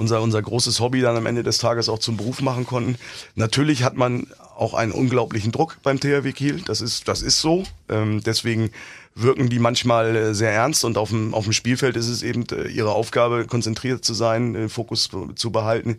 unser, 0.00 0.22
unser 0.22 0.42
großes 0.42 0.80
Hobby 0.80 1.00
dann 1.02 1.16
am 1.16 1.26
Ende 1.26 1.42
des 1.42 1.58
Tages 1.58 1.88
auch 1.88 1.98
zum 1.98 2.16
Beruf 2.16 2.40
machen 2.40 2.66
konnten. 2.66 2.96
Natürlich 3.34 3.84
hat 3.84 3.96
man 3.96 4.26
auch 4.56 4.74
einen 4.74 4.92
unglaublichen 4.92 5.52
Druck 5.52 5.78
beim 5.82 6.00
THW 6.00 6.32
Kiel. 6.32 6.62
Das 6.66 6.80
ist, 6.80 7.06
das 7.06 7.22
ist 7.22 7.40
so. 7.40 7.64
Ähm, 7.88 8.22
deswegen 8.24 8.70
wirken 9.14 9.50
die 9.50 9.58
manchmal 9.58 10.16
äh, 10.16 10.34
sehr 10.34 10.52
ernst 10.52 10.84
und 10.84 10.98
auf 10.98 11.10
dem, 11.10 11.34
auf 11.34 11.44
dem 11.44 11.52
Spielfeld 11.52 11.96
ist 11.96 12.08
es 12.08 12.22
eben 12.22 12.46
äh, 12.50 12.68
ihre 12.68 12.92
Aufgabe, 12.92 13.44
konzentriert 13.44 14.04
zu 14.04 14.14
sein, 14.14 14.54
den 14.54 14.68
Fokus 14.68 15.10
zu 15.34 15.52
behalten. 15.52 15.98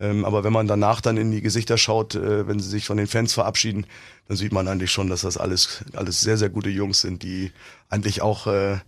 Ähm, 0.00 0.24
aber 0.24 0.42
wenn 0.42 0.52
man 0.52 0.66
danach 0.66 1.00
dann 1.00 1.16
in 1.16 1.30
die 1.30 1.40
Gesichter 1.40 1.78
schaut, 1.78 2.14
äh, 2.14 2.48
wenn 2.48 2.58
sie 2.58 2.68
sich 2.68 2.86
von 2.86 2.96
den 2.96 3.06
Fans 3.06 3.32
verabschieden, 3.32 3.86
dann 4.26 4.36
sieht 4.36 4.52
man 4.52 4.66
eigentlich 4.66 4.90
schon, 4.90 5.08
dass 5.08 5.20
das 5.20 5.36
alles, 5.36 5.84
alles 5.94 6.20
sehr, 6.20 6.36
sehr 6.36 6.48
gute 6.48 6.70
Jungs 6.70 7.00
sind, 7.00 7.22
die 7.22 7.52
eigentlich 7.90 8.22
auch 8.22 8.46
äh, 8.46 8.78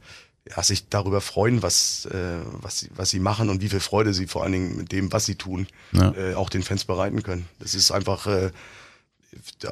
ja, 0.49 0.63
sich 0.63 0.89
darüber 0.89 1.21
freuen, 1.21 1.63
was, 1.63 2.07
äh, 2.07 2.39
was, 2.61 2.81
sie, 2.81 2.91
was 2.95 3.11
sie 3.11 3.21
machen 3.21 3.49
und 3.49 3.63
wie 3.63 3.69
viel 3.69 3.81
Freude 3.81 4.15
sie 4.15 4.27
vor 4.27 4.43
allen 4.43 4.53
Dingen 4.53 4.77
mit 4.77 4.93
dem, 4.93 5.13
was 5.13 5.27
sie 5.27 5.35
tun, 5.35 5.67
ja. 5.93 6.15
äh, 6.15 6.35
auch 6.35 6.51
den 6.51 6.63
Fans 6.63 6.85
bereiten 6.85 7.23
können. 7.23 7.47
Das 7.59 7.75
ist 7.75 7.91
einfach 7.91 8.27
äh, 8.27 8.51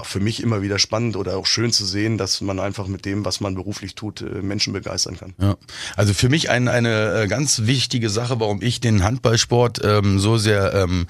für 0.02 0.20
mich 0.20 0.42
immer 0.42 0.62
wieder 0.62 0.78
spannend 0.78 1.16
oder 1.16 1.36
auch 1.36 1.46
schön 1.46 1.72
zu 1.72 1.84
sehen, 1.84 2.18
dass 2.18 2.40
man 2.40 2.58
einfach 2.58 2.86
mit 2.86 3.04
dem, 3.04 3.24
was 3.24 3.40
man 3.40 3.54
beruflich 3.54 3.94
tut, 3.94 4.20
äh, 4.20 4.42
Menschen 4.42 4.72
begeistern 4.72 5.16
kann. 5.16 5.34
Ja. 5.38 5.56
Also 5.96 6.12
für 6.12 6.28
mich 6.28 6.50
ein, 6.50 6.68
eine 6.68 7.22
äh, 7.22 7.28
ganz 7.28 7.62
wichtige 7.64 8.10
Sache, 8.10 8.40
warum 8.40 8.60
ich 8.62 8.80
den 8.80 9.02
Handballsport 9.04 9.80
ähm, 9.84 10.18
so 10.18 10.38
sehr 10.38 10.74
ähm, 10.74 11.06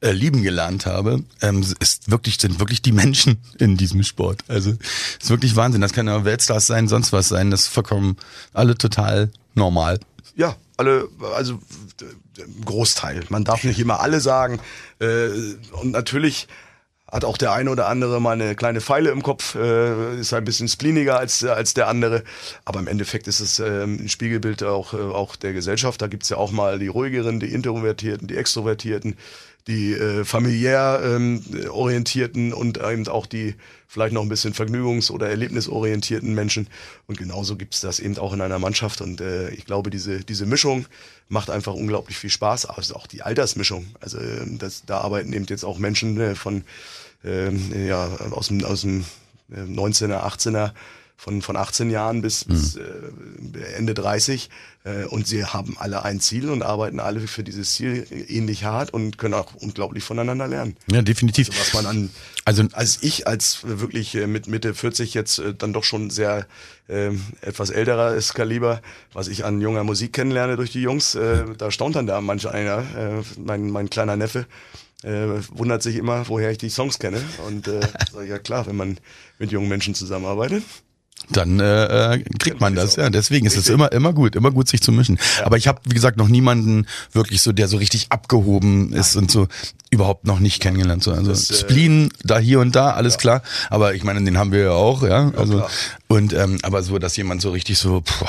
äh, 0.00 0.12
lieben 0.12 0.42
gelernt 0.42 0.86
habe, 0.86 1.24
ähm, 1.40 1.64
ist 1.80 2.10
wirklich, 2.10 2.38
sind 2.38 2.60
wirklich 2.60 2.82
die 2.82 2.92
Menschen 2.92 3.38
in 3.58 3.76
diesem 3.76 4.02
Sport. 4.02 4.44
Also 4.48 4.74
ist 5.20 5.30
wirklich 5.30 5.56
Wahnsinn. 5.56 5.80
Das 5.80 5.92
kann 5.92 6.06
ja 6.06 6.24
Weltstars 6.24 6.66
sein, 6.66 6.88
sonst 6.88 7.12
was 7.12 7.28
sein. 7.28 7.50
Das 7.50 7.66
vollkommen 7.66 8.16
alle 8.52 8.76
total 8.76 9.30
normal. 9.54 9.98
Ja, 10.36 10.56
alle, 10.76 11.08
also 11.34 11.58
Großteil. 12.64 13.24
Man 13.28 13.44
darf 13.44 13.64
nicht 13.64 13.80
immer 13.80 14.00
alle 14.00 14.20
sagen. 14.20 14.60
Äh, 15.00 15.28
und 15.72 15.90
natürlich 15.90 16.46
hat 17.10 17.24
auch 17.24 17.38
der 17.38 17.52
eine 17.52 17.70
oder 17.70 17.88
andere 17.88 18.20
mal 18.20 18.32
eine 18.32 18.54
kleine 18.54 18.80
Pfeile 18.80 19.10
im 19.10 19.22
Kopf, 19.22 19.54
äh, 19.54 20.20
ist 20.20 20.34
ein 20.34 20.44
bisschen 20.44 20.68
spleeniger 20.68 21.18
als, 21.18 21.42
als 21.42 21.72
der 21.72 21.88
andere. 21.88 22.22
Aber 22.66 22.80
im 22.80 22.86
Endeffekt 22.86 23.26
ist 23.28 23.40
es 23.40 23.58
ähm, 23.58 23.98
ein 24.02 24.08
Spiegelbild 24.08 24.62
auch, 24.62 24.92
äh, 24.92 24.98
auch 24.98 25.34
der 25.36 25.54
Gesellschaft. 25.54 26.02
Da 26.02 26.06
gibt's 26.06 26.28
ja 26.28 26.36
auch 26.36 26.52
mal 26.52 26.78
die 26.78 26.88
ruhigeren, 26.88 27.40
die 27.40 27.52
introvertierten, 27.52 28.28
die 28.28 28.36
extrovertierten 28.36 29.16
die 29.68 29.92
äh, 29.92 30.24
familiär 30.24 31.00
ähm, 31.04 31.42
orientierten 31.70 32.52
und 32.52 32.78
eben 32.78 33.06
auch 33.06 33.26
die 33.26 33.54
vielleicht 33.86 34.12
noch 34.12 34.22
ein 34.22 34.28
bisschen 34.28 34.54
vergnügungs- 34.54 35.10
oder 35.10 35.28
erlebnisorientierten 35.28 36.34
Menschen. 36.34 36.68
Und 37.06 37.18
genauso 37.18 37.56
gibt's 37.56 37.80
das 37.80 38.00
eben 38.00 38.18
auch 38.18 38.32
in 38.32 38.40
einer 38.40 38.58
Mannschaft. 38.58 39.00
Und 39.00 39.20
äh, 39.20 39.50
ich 39.50 39.64
glaube, 39.64 39.90
diese, 39.90 40.20
diese 40.24 40.46
Mischung 40.46 40.86
macht 41.28 41.50
einfach 41.50 41.74
unglaublich 41.74 42.18
viel 42.18 42.30
Spaß. 42.30 42.66
Also 42.66 42.96
auch 42.96 43.06
die 43.06 43.22
Altersmischung. 43.22 43.86
Also 44.00 44.18
ähm, 44.18 44.58
das, 44.58 44.84
da 44.84 45.00
arbeiten 45.00 45.32
eben 45.32 45.46
jetzt 45.46 45.64
auch 45.64 45.78
Menschen 45.78 46.18
äh, 46.18 46.34
von 46.34 46.64
ähm, 47.24 47.86
ja, 47.86 48.06
aus 48.30 48.48
dem, 48.48 48.64
aus 48.64 48.82
dem 48.82 49.04
19er, 49.50 50.12
äh, 50.12 50.28
18er 50.28 50.72
von, 51.18 51.42
von 51.42 51.56
18 51.56 51.90
Jahren 51.90 52.22
bis, 52.22 52.46
mhm. 52.46 52.52
bis 52.52 52.76
äh, 52.76 53.74
Ende 53.76 53.92
30. 53.92 54.48
Äh, 54.84 55.04
und 55.06 55.26
sie 55.26 55.44
haben 55.44 55.76
alle 55.76 56.04
ein 56.04 56.20
Ziel 56.20 56.48
und 56.48 56.62
arbeiten 56.62 57.00
alle 57.00 57.26
für 57.26 57.42
dieses 57.42 57.72
Ziel 57.74 58.06
ähnlich 58.28 58.62
hart 58.62 58.94
und 58.94 59.18
können 59.18 59.34
auch 59.34 59.52
unglaublich 59.56 60.04
voneinander 60.04 60.46
lernen. 60.46 60.76
Ja, 60.88 61.02
definitiv. 61.02 61.50
Also 61.50 61.60
was 61.60 61.74
man 61.74 61.86
an, 61.86 62.10
also 62.44 62.62
als 62.72 63.02
ich 63.02 63.26
als 63.26 63.58
wirklich 63.64 64.14
äh, 64.14 64.28
mit 64.28 64.46
Mitte 64.46 64.74
40 64.74 65.12
jetzt 65.12 65.40
äh, 65.40 65.54
dann 65.54 65.72
doch 65.72 65.82
schon 65.82 66.08
sehr 66.08 66.46
äh, 66.86 67.10
etwas 67.40 67.70
älteres 67.70 68.32
Kaliber, 68.32 68.80
was 69.12 69.26
ich 69.26 69.44
an 69.44 69.60
junger 69.60 69.82
Musik 69.82 70.12
kennenlerne 70.12 70.54
durch 70.54 70.70
die 70.70 70.82
Jungs, 70.82 71.16
äh, 71.16 71.46
da 71.58 71.72
staunt 71.72 71.96
dann 71.96 72.06
da 72.06 72.20
manch 72.20 72.46
einer, 72.46 72.78
äh, 72.96 73.22
mein, 73.38 73.70
mein 73.70 73.90
kleiner 73.90 74.16
Neffe, 74.16 74.46
äh, 75.02 75.26
wundert 75.50 75.82
sich 75.82 75.96
immer, 75.96 76.28
woher 76.28 76.52
ich 76.52 76.58
die 76.58 76.70
Songs 76.70 77.00
kenne. 77.00 77.20
Und 77.48 77.66
äh, 77.66 77.80
ja 78.28 78.38
klar, 78.38 78.68
wenn 78.68 78.76
man 78.76 78.98
mit 79.40 79.50
jungen 79.50 79.68
Menschen 79.68 79.96
zusammenarbeitet, 79.96 80.62
dann 81.30 81.60
äh, 81.60 82.14
äh 82.14 82.24
kriegt 82.38 82.60
man 82.60 82.74
das. 82.74 82.96
Ja, 82.96 83.10
deswegen 83.10 83.46
ist 83.46 83.56
es 83.56 83.68
immer 83.68 83.92
immer 83.92 84.12
gut, 84.12 84.36
immer 84.36 84.50
gut 84.50 84.68
sich 84.68 84.80
zu 84.80 84.92
mischen. 84.92 85.18
Ja. 85.38 85.46
Aber 85.46 85.56
ich 85.56 85.68
habe 85.68 85.80
wie 85.84 85.94
gesagt 85.94 86.16
noch 86.16 86.28
niemanden 86.28 86.86
wirklich 87.12 87.42
so, 87.42 87.52
der 87.52 87.68
so 87.68 87.76
richtig 87.76 88.06
abgehoben 88.10 88.92
ist 88.92 89.14
Nein. 89.14 89.24
und 89.24 89.30
so 89.30 89.48
überhaupt 89.90 90.26
noch 90.26 90.38
nicht 90.38 90.60
kennengelernt. 90.60 91.02
So, 91.02 91.12
also 91.12 91.30
das, 91.30 91.50
äh, 91.50 91.54
Spleen 91.54 92.10
da 92.22 92.38
hier 92.38 92.60
und 92.60 92.74
da, 92.76 92.90
alles 92.90 93.14
ja. 93.14 93.18
klar. 93.18 93.42
Aber 93.70 93.94
ich 93.94 94.04
meine, 94.04 94.22
den 94.22 94.38
haben 94.38 94.52
wir 94.52 94.60
ja 94.60 94.72
auch, 94.72 95.02
ja. 95.02 95.32
Also 95.36 95.64
und 96.08 96.32
ähm, 96.32 96.58
aber 96.62 96.82
so, 96.82 96.98
dass 96.98 97.16
jemand 97.16 97.42
so 97.42 97.50
richtig 97.50 97.78
so 97.78 98.00
puh, 98.00 98.26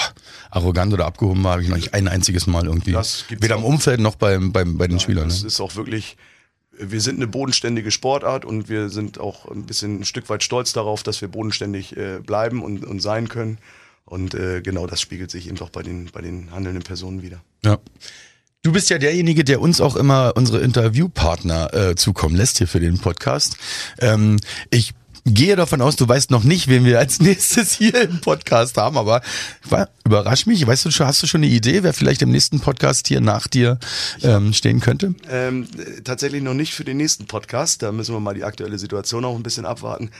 arrogant 0.52 0.94
oder 0.94 1.06
abgehoben 1.06 1.44
war, 1.44 1.54
habe 1.54 1.64
ich 1.64 1.70
noch 1.70 1.78
nicht 1.78 1.94
ein 1.94 2.08
einziges 2.08 2.48
Mal 2.48 2.66
irgendwie. 2.66 2.96
Weder 3.30 3.56
im 3.56 3.64
Umfeld 3.64 4.00
noch 4.00 4.16
beim, 4.16 4.52
beim 4.52 4.78
bei 4.78 4.88
den 4.88 5.00
Spielern. 5.00 5.30
Das 5.30 5.42
ne? 5.42 5.48
ist 5.48 5.60
auch 5.62 5.76
wirklich 5.76 6.18
wir 6.80 7.02
sind 7.02 7.18
eine 7.18 7.28
bodenständige 7.28 7.92
Sportart 7.92 8.46
und 8.46 8.70
wir 8.70 8.90
sind 8.90 9.20
auch 9.20 9.46
ein 9.50 9.66
bisschen 9.66 10.02
ein 10.02 10.06
Stück 10.06 10.30
weit 10.30 10.44
stolz 10.44 10.74
darauf, 10.74 11.04
dass 11.04 11.22
wir 11.22 11.28
bodenständig 11.28 11.96
äh, 11.98 12.20
bleiben 12.20 12.64
und, 12.64 12.86
und 12.86 13.02
sein 13.02 13.28
können. 13.28 13.58
Und 14.06 14.34
äh, 14.34 14.62
genau 14.62 14.88
das 14.88 15.02
spiegelt 15.02 15.30
sich 15.30 15.48
eben 15.48 15.58
doch 15.58 15.70
bei 15.70 15.84
den, 15.84 16.10
bei 16.12 16.22
den 16.22 16.52
handelnden 16.52 16.84
Personen 16.84 17.22
wieder. 17.22 17.42
Ja. 17.64 17.78
Du 18.62 18.74
bist 18.74 18.90
ja 18.90 18.98
derjenige, 18.98 19.46
der 19.46 19.62
uns 19.62 19.80
auch 19.80 19.96
immer 19.96 20.34
unsere 20.36 20.60
Interviewpartner 20.60 21.74
äh, 21.74 21.96
zukommen 21.96 22.36
lässt 22.36 22.58
hier 22.58 22.68
für 22.68 22.82
den 22.82 22.98
Podcast. 22.98 23.56
Ähm, 24.00 24.38
ich 24.70 24.94
gehe 25.34 25.56
davon 25.56 25.82
aus, 25.82 25.96
du 25.96 26.08
weißt 26.08 26.32
noch 26.32 26.44
nicht, 26.44 26.68
wen 26.68 26.86
wir 26.86 27.00
als 27.00 27.20
nächstes 27.22 27.74
hier 27.74 28.02
im 28.02 28.22
Podcast 28.22 28.78
haben, 28.78 28.98
aber 28.98 29.22
überrasch 30.06 30.46
mich. 30.46 30.66
Weißt 30.66 30.86
du 30.86 30.92
schon, 30.92 31.08
hast 31.08 31.22
du 31.24 31.28
schon 31.28 31.44
eine 31.44 31.52
Idee, 31.52 31.84
wer 31.84 31.94
vielleicht 31.94 32.22
im 32.22 32.32
nächsten 32.32 32.60
Podcast 32.60 33.08
hier 33.08 33.22
nach 33.22 33.48
dir 33.48 33.80
ähm, 34.22 34.54
stehen 34.54 34.80
könnte? 34.80 35.16
Ähm, 35.30 35.68
tatsächlich 36.04 36.44
noch 36.44 36.54
nicht 36.54 36.74
für 36.74 36.84
den 36.84 36.98
nächsten 36.98 37.26
Podcast. 37.26 37.84
Da 37.84 37.92
müssen 37.92 38.14
wir 38.14 38.20
mal 38.20 38.34
die 38.34 38.44
aktuelle 38.44 38.78
Situation 38.78 39.26
auch 39.26 39.36
ein 39.36 39.44
bisschen 39.44 39.66
abwarten. 39.66 40.12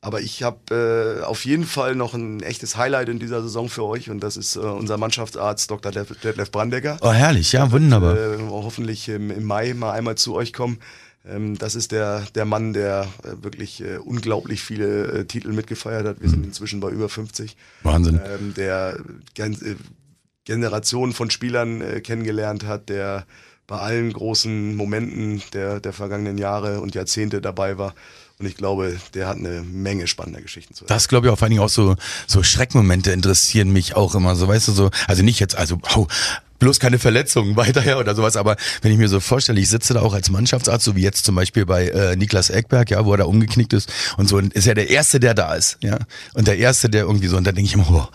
Aber 0.00 0.20
ich 0.20 0.44
habe 0.44 1.18
äh, 1.20 1.24
auf 1.24 1.44
jeden 1.44 1.64
Fall 1.64 1.96
noch 1.96 2.14
ein 2.14 2.40
echtes 2.40 2.76
Highlight 2.76 3.08
in 3.08 3.18
dieser 3.18 3.42
Saison 3.42 3.68
für 3.68 3.84
euch 3.84 4.10
und 4.10 4.20
das 4.20 4.36
ist 4.36 4.54
äh, 4.54 4.60
unser 4.60 4.96
Mannschaftsarzt 4.96 5.70
Dr. 5.70 5.90
Detlef 5.90 6.52
Brandecker. 6.52 6.98
Oh, 7.00 7.10
herrlich, 7.10 7.50
ja, 7.50 7.72
wunderbar. 7.72 8.16
Äh, 8.16 8.38
hoffentlich 8.48 9.08
im, 9.08 9.32
im 9.32 9.44
Mai 9.44 9.74
mal 9.74 9.90
einmal 9.90 10.14
zu 10.14 10.34
euch 10.36 10.52
kommen. 10.52 10.78
Ähm, 11.26 11.58
das 11.58 11.74
ist 11.74 11.92
der, 11.92 12.22
der 12.34 12.44
Mann, 12.44 12.72
der 12.72 13.06
äh, 13.22 13.42
wirklich 13.42 13.82
äh, 13.82 13.98
unglaublich 13.98 14.62
viele 14.62 15.06
äh, 15.06 15.24
Titel 15.24 15.52
mitgefeiert 15.52 16.06
hat. 16.06 16.20
Wir 16.20 16.28
sind 16.28 16.40
mhm. 16.40 16.46
inzwischen 16.46 16.80
bei 16.80 16.90
über 16.90 17.08
50. 17.08 17.56
Wahnsinn. 17.82 18.20
Ähm, 18.24 18.54
der 18.54 18.98
Generationen 20.44 21.12
von 21.12 21.30
Spielern 21.30 22.02
kennengelernt 22.02 22.64
hat, 22.64 22.88
der 22.88 23.26
bei 23.66 23.78
allen 23.78 24.10
großen 24.10 24.74
Momenten 24.76 25.42
der, 25.52 25.78
der 25.78 25.92
vergangenen 25.92 26.38
Jahre 26.38 26.80
und 26.80 26.94
Jahrzehnte 26.94 27.42
dabei 27.42 27.76
war. 27.76 27.94
Und 28.40 28.46
ich 28.46 28.56
glaube, 28.56 28.96
der 29.14 29.26
hat 29.26 29.36
eine 29.36 29.62
Menge 29.62 30.06
spannender 30.06 30.40
Geschichten 30.40 30.72
zu 30.72 30.84
erzählen. 30.84 30.96
Das 30.96 31.08
glaube 31.08 31.26
ich 31.26 31.32
auch 31.32 31.38
vor 31.38 31.46
allen 31.46 31.50
Dingen 31.50 31.62
auch 31.62 31.68
so, 31.68 31.96
so 32.28 32.44
Schreckmomente 32.44 33.10
interessieren 33.10 33.70
mich 33.72 33.96
auch 33.96 34.14
immer. 34.14 34.36
So, 34.36 34.46
weißt 34.46 34.68
du, 34.68 34.72
so, 34.72 34.90
also 35.08 35.24
nicht 35.24 35.40
jetzt, 35.40 35.56
also, 35.56 35.80
oh, 35.96 36.06
bloß 36.60 36.78
keine 36.78 36.98
Verletzungen 36.98 37.56
weiterher 37.56 37.98
oder 37.98 38.14
sowas. 38.14 38.36
Aber 38.36 38.56
wenn 38.82 38.92
ich 38.92 38.98
mir 38.98 39.08
so 39.08 39.18
vorstelle, 39.18 39.60
ich 39.60 39.68
sitze 39.68 39.94
da 39.94 40.02
auch 40.02 40.14
als 40.14 40.30
Mannschaftsarzt, 40.30 40.84
so 40.84 40.94
wie 40.94 41.02
jetzt 41.02 41.24
zum 41.24 41.34
Beispiel 41.34 41.66
bei 41.66 41.88
äh, 41.88 42.16
Niklas 42.16 42.50
Eckberg, 42.50 42.90
ja, 42.90 43.04
wo 43.04 43.12
er 43.12 43.18
da 43.18 43.24
umgeknickt 43.24 43.72
ist 43.72 43.92
und 44.16 44.28
so, 44.28 44.36
und 44.36 44.52
ist 44.54 44.66
ja 44.66 44.74
der 44.74 44.88
Erste, 44.88 45.18
der 45.18 45.34
da 45.34 45.54
ist, 45.54 45.78
ja. 45.80 45.98
Und 46.34 46.46
der 46.46 46.58
Erste, 46.58 46.88
der 46.88 47.02
irgendwie 47.02 47.28
so, 47.28 47.36
und 47.36 47.44
da 47.44 47.52
denke 47.52 47.66
ich 47.66 47.74
immer, 47.74 47.90
oh, 47.90 48.08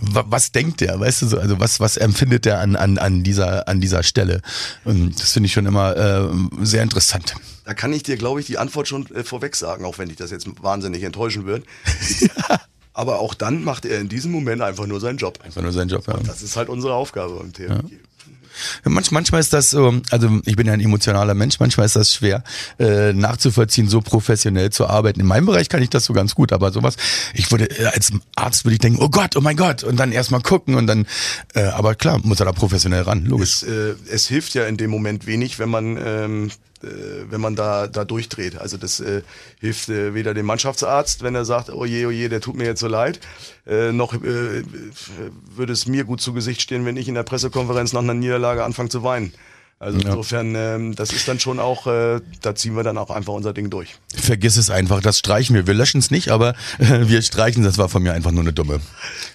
was 0.00 0.52
denkt 0.52 0.80
der, 0.80 0.98
weißt 0.98 1.22
du 1.22 1.26
so, 1.26 1.38
also 1.38 1.60
was, 1.60 1.78
was 1.78 1.96
empfindet 1.96 2.44
der 2.44 2.60
an, 2.60 2.76
an, 2.76 2.98
an 2.98 3.22
dieser, 3.22 3.68
an 3.68 3.80
dieser 3.80 4.02
Stelle? 4.02 4.40
Und 4.84 5.20
das 5.20 5.32
finde 5.32 5.48
ich 5.48 5.52
schon 5.52 5.66
immer 5.66 5.96
äh, 5.96 6.28
sehr 6.62 6.82
interessant. 6.82 7.34
Da 7.64 7.74
kann 7.74 7.92
ich 7.92 8.02
dir, 8.02 8.16
glaube 8.16 8.40
ich, 8.40 8.46
die 8.46 8.58
Antwort 8.58 8.88
schon 8.88 9.06
äh, 9.14 9.22
vorweg 9.22 9.54
sagen, 9.54 9.84
auch 9.84 9.98
wenn 9.98 10.10
ich 10.10 10.16
das 10.16 10.30
jetzt 10.30 10.46
wahnsinnig 10.62 11.02
enttäuschen 11.02 11.44
würde. 11.44 11.64
Aber 12.94 13.20
auch 13.20 13.34
dann 13.34 13.64
macht 13.64 13.84
er 13.86 14.00
in 14.00 14.08
diesem 14.08 14.32
Moment 14.32 14.60
einfach 14.60 14.86
nur 14.86 15.00
seinen 15.00 15.16
Job. 15.16 15.38
Einfach 15.42 15.62
nur 15.62 15.72
seinen 15.72 15.88
Job, 15.88 16.06
ja. 16.06 16.14
Und 16.14 16.28
das 16.28 16.42
ist 16.42 16.56
halt 16.56 16.68
unsere 16.68 16.94
Aufgabe 16.94 17.34
beim 17.34 17.52
Thema. 17.52 17.76
Ja. 17.76 17.82
Manch, 18.84 19.10
manchmal 19.10 19.40
ist 19.40 19.52
das 19.52 19.70
so, 19.70 20.00
also 20.10 20.40
ich 20.44 20.56
bin 20.56 20.66
ja 20.66 20.72
ein 20.72 20.80
emotionaler 20.80 21.34
Mensch, 21.34 21.60
manchmal 21.60 21.86
ist 21.86 21.96
das 21.96 22.12
schwer 22.12 22.42
äh, 22.78 23.12
nachzuvollziehen, 23.12 23.88
so 23.88 24.00
professionell 24.00 24.70
zu 24.70 24.86
arbeiten. 24.86 25.20
In 25.20 25.26
meinem 25.26 25.46
Bereich 25.46 25.68
kann 25.68 25.82
ich 25.82 25.90
das 25.90 26.04
so 26.04 26.12
ganz 26.12 26.34
gut, 26.34 26.52
aber 26.52 26.72
sowas, 26.72 26.96
ich 27.34 27.50
würde 27.50 27.70
äh, 27.78 27.86
als 27.86 28.12
Arzt 28.36 28.64
würde 28.64 28.74
ich 28.74 28.80
denken, 28.80 29.00
oh 29.02 29.08
Gott, 29.08 29.36
oh 29.36 29.40
mein 29.40 29.56
Gott, 29.56 29.82
und 29.84 29.96
dann 29.96 30.12
erstmal 30.12 30.42
gucken 30.42 30.74
und 30.74 30.86
dann, 30.86 31.06
äh, 31.54 31.64
aber 31.64 31.94
klar, 31.94 32.20
muss 32.22 32.40
er 32.40 32.46
da 32.46 32.52
professionell 32.52 33.02
ran, 33.02 33.24
logisch. 33.24 33.62
Es, 33.62 33.62
äh, 33.62 33.94
es 34.10 34.26
hilft 34.26 34.54
ja 34.54 34.66
in 34.66 34.76
dem 34.76 34.90
Moment 34.90 35.26
wenig, 35.26 35.58
wenn 35.58 35.70
man 35.70 35.98
ähm, 36.04 36.48
äh, 36.48 36.71
wenn 36.82 37.40
man 37.40 37.56
da, 37.56 37.86
da 37.86 38.04
durchdreht. 38.04 38.58
Also 38.58 38.76
das 38.76 39.00
äh, 39.00 39.22
hilft 39.60 39.88
äh, 39.88 40.14
weder 40.14 40.34
dem 40.34 40.46
Mannschaftsarzt, 40.46 41.22
wenn 41.22 41.34
er 41.34 41.44
sagt, 41.44 41.70
oh 41.70 41.84
je, 41.84 42.06
oh 42.06 42.10
je, 42.10 42.28
der 42.28 42.40
tut 42.40 42.56
mir 42.56 42.64
jetzt 42.64 42.80
so 42.80 42.88
leid, 42.88 43.20
äh, 43.66 43.92
noch 43.92 44.14
äh, 44.14 44.62
würde 45.54 45.72
es 45.72 45.86
mir 45.86 46.04
gut 46.04 46.20
zu 46.20 46.32
Gesicht 46.32 46.60
stehen, 46.60 46.84
wenn 46.84 46.96
ich 46.96 47.08
in 47.08 47.14
der 47.14 47.22
Pressekonferenz 47.22 47.92
nach 47.92 48.02
einer 48.02 48.14
Niederlage 48.14 48.64
anfange 48.64 48.88
zu 48.88 49.02
weinen. 49.02 49.32
Also 49.82 49.98
ja. 49.98 50.10
insofern, 50.10 50.54
ähm, 50.54 50.94
das 50.94 51.12
ist 51.12 51.26
dann 51.26 51.40
schon 51.40 51.58
auch, 51.58 51.88
äh, 51.88 52.20
da 52.40 52.54
ziehen 52.54 52.76
wir 52.76 52.84
dann 52.84 52.96
auch 52.96 53.10
einfach 53.10 53.32
unser 53.32 53.52
Ding 53.52 53.68
durch. 53.68 53.96
Vergiss 54.14 54.56
es 54.56 54.70
einfach, 54.70 55.00
das 55.00 55.18
streichen 55.18 55.56
wir. 55.56 55.66
Wir 55.66 55.74
löschen 55.74 55.98
es 55.98 56.12
nicht, 56.12 56.30
aber 56.30 56.54
äh, 56.78 57.08
wir 57.08 57.20
streichen, 57.20 57.64
das 57.64 57.78
war 57.78 57.88
von 57.88 58.00
mir 58.00 58.12
einfach 58.12 58.30
nur 58.30 58.42
eine 58.42 58.52
dumme, 58.52 58.80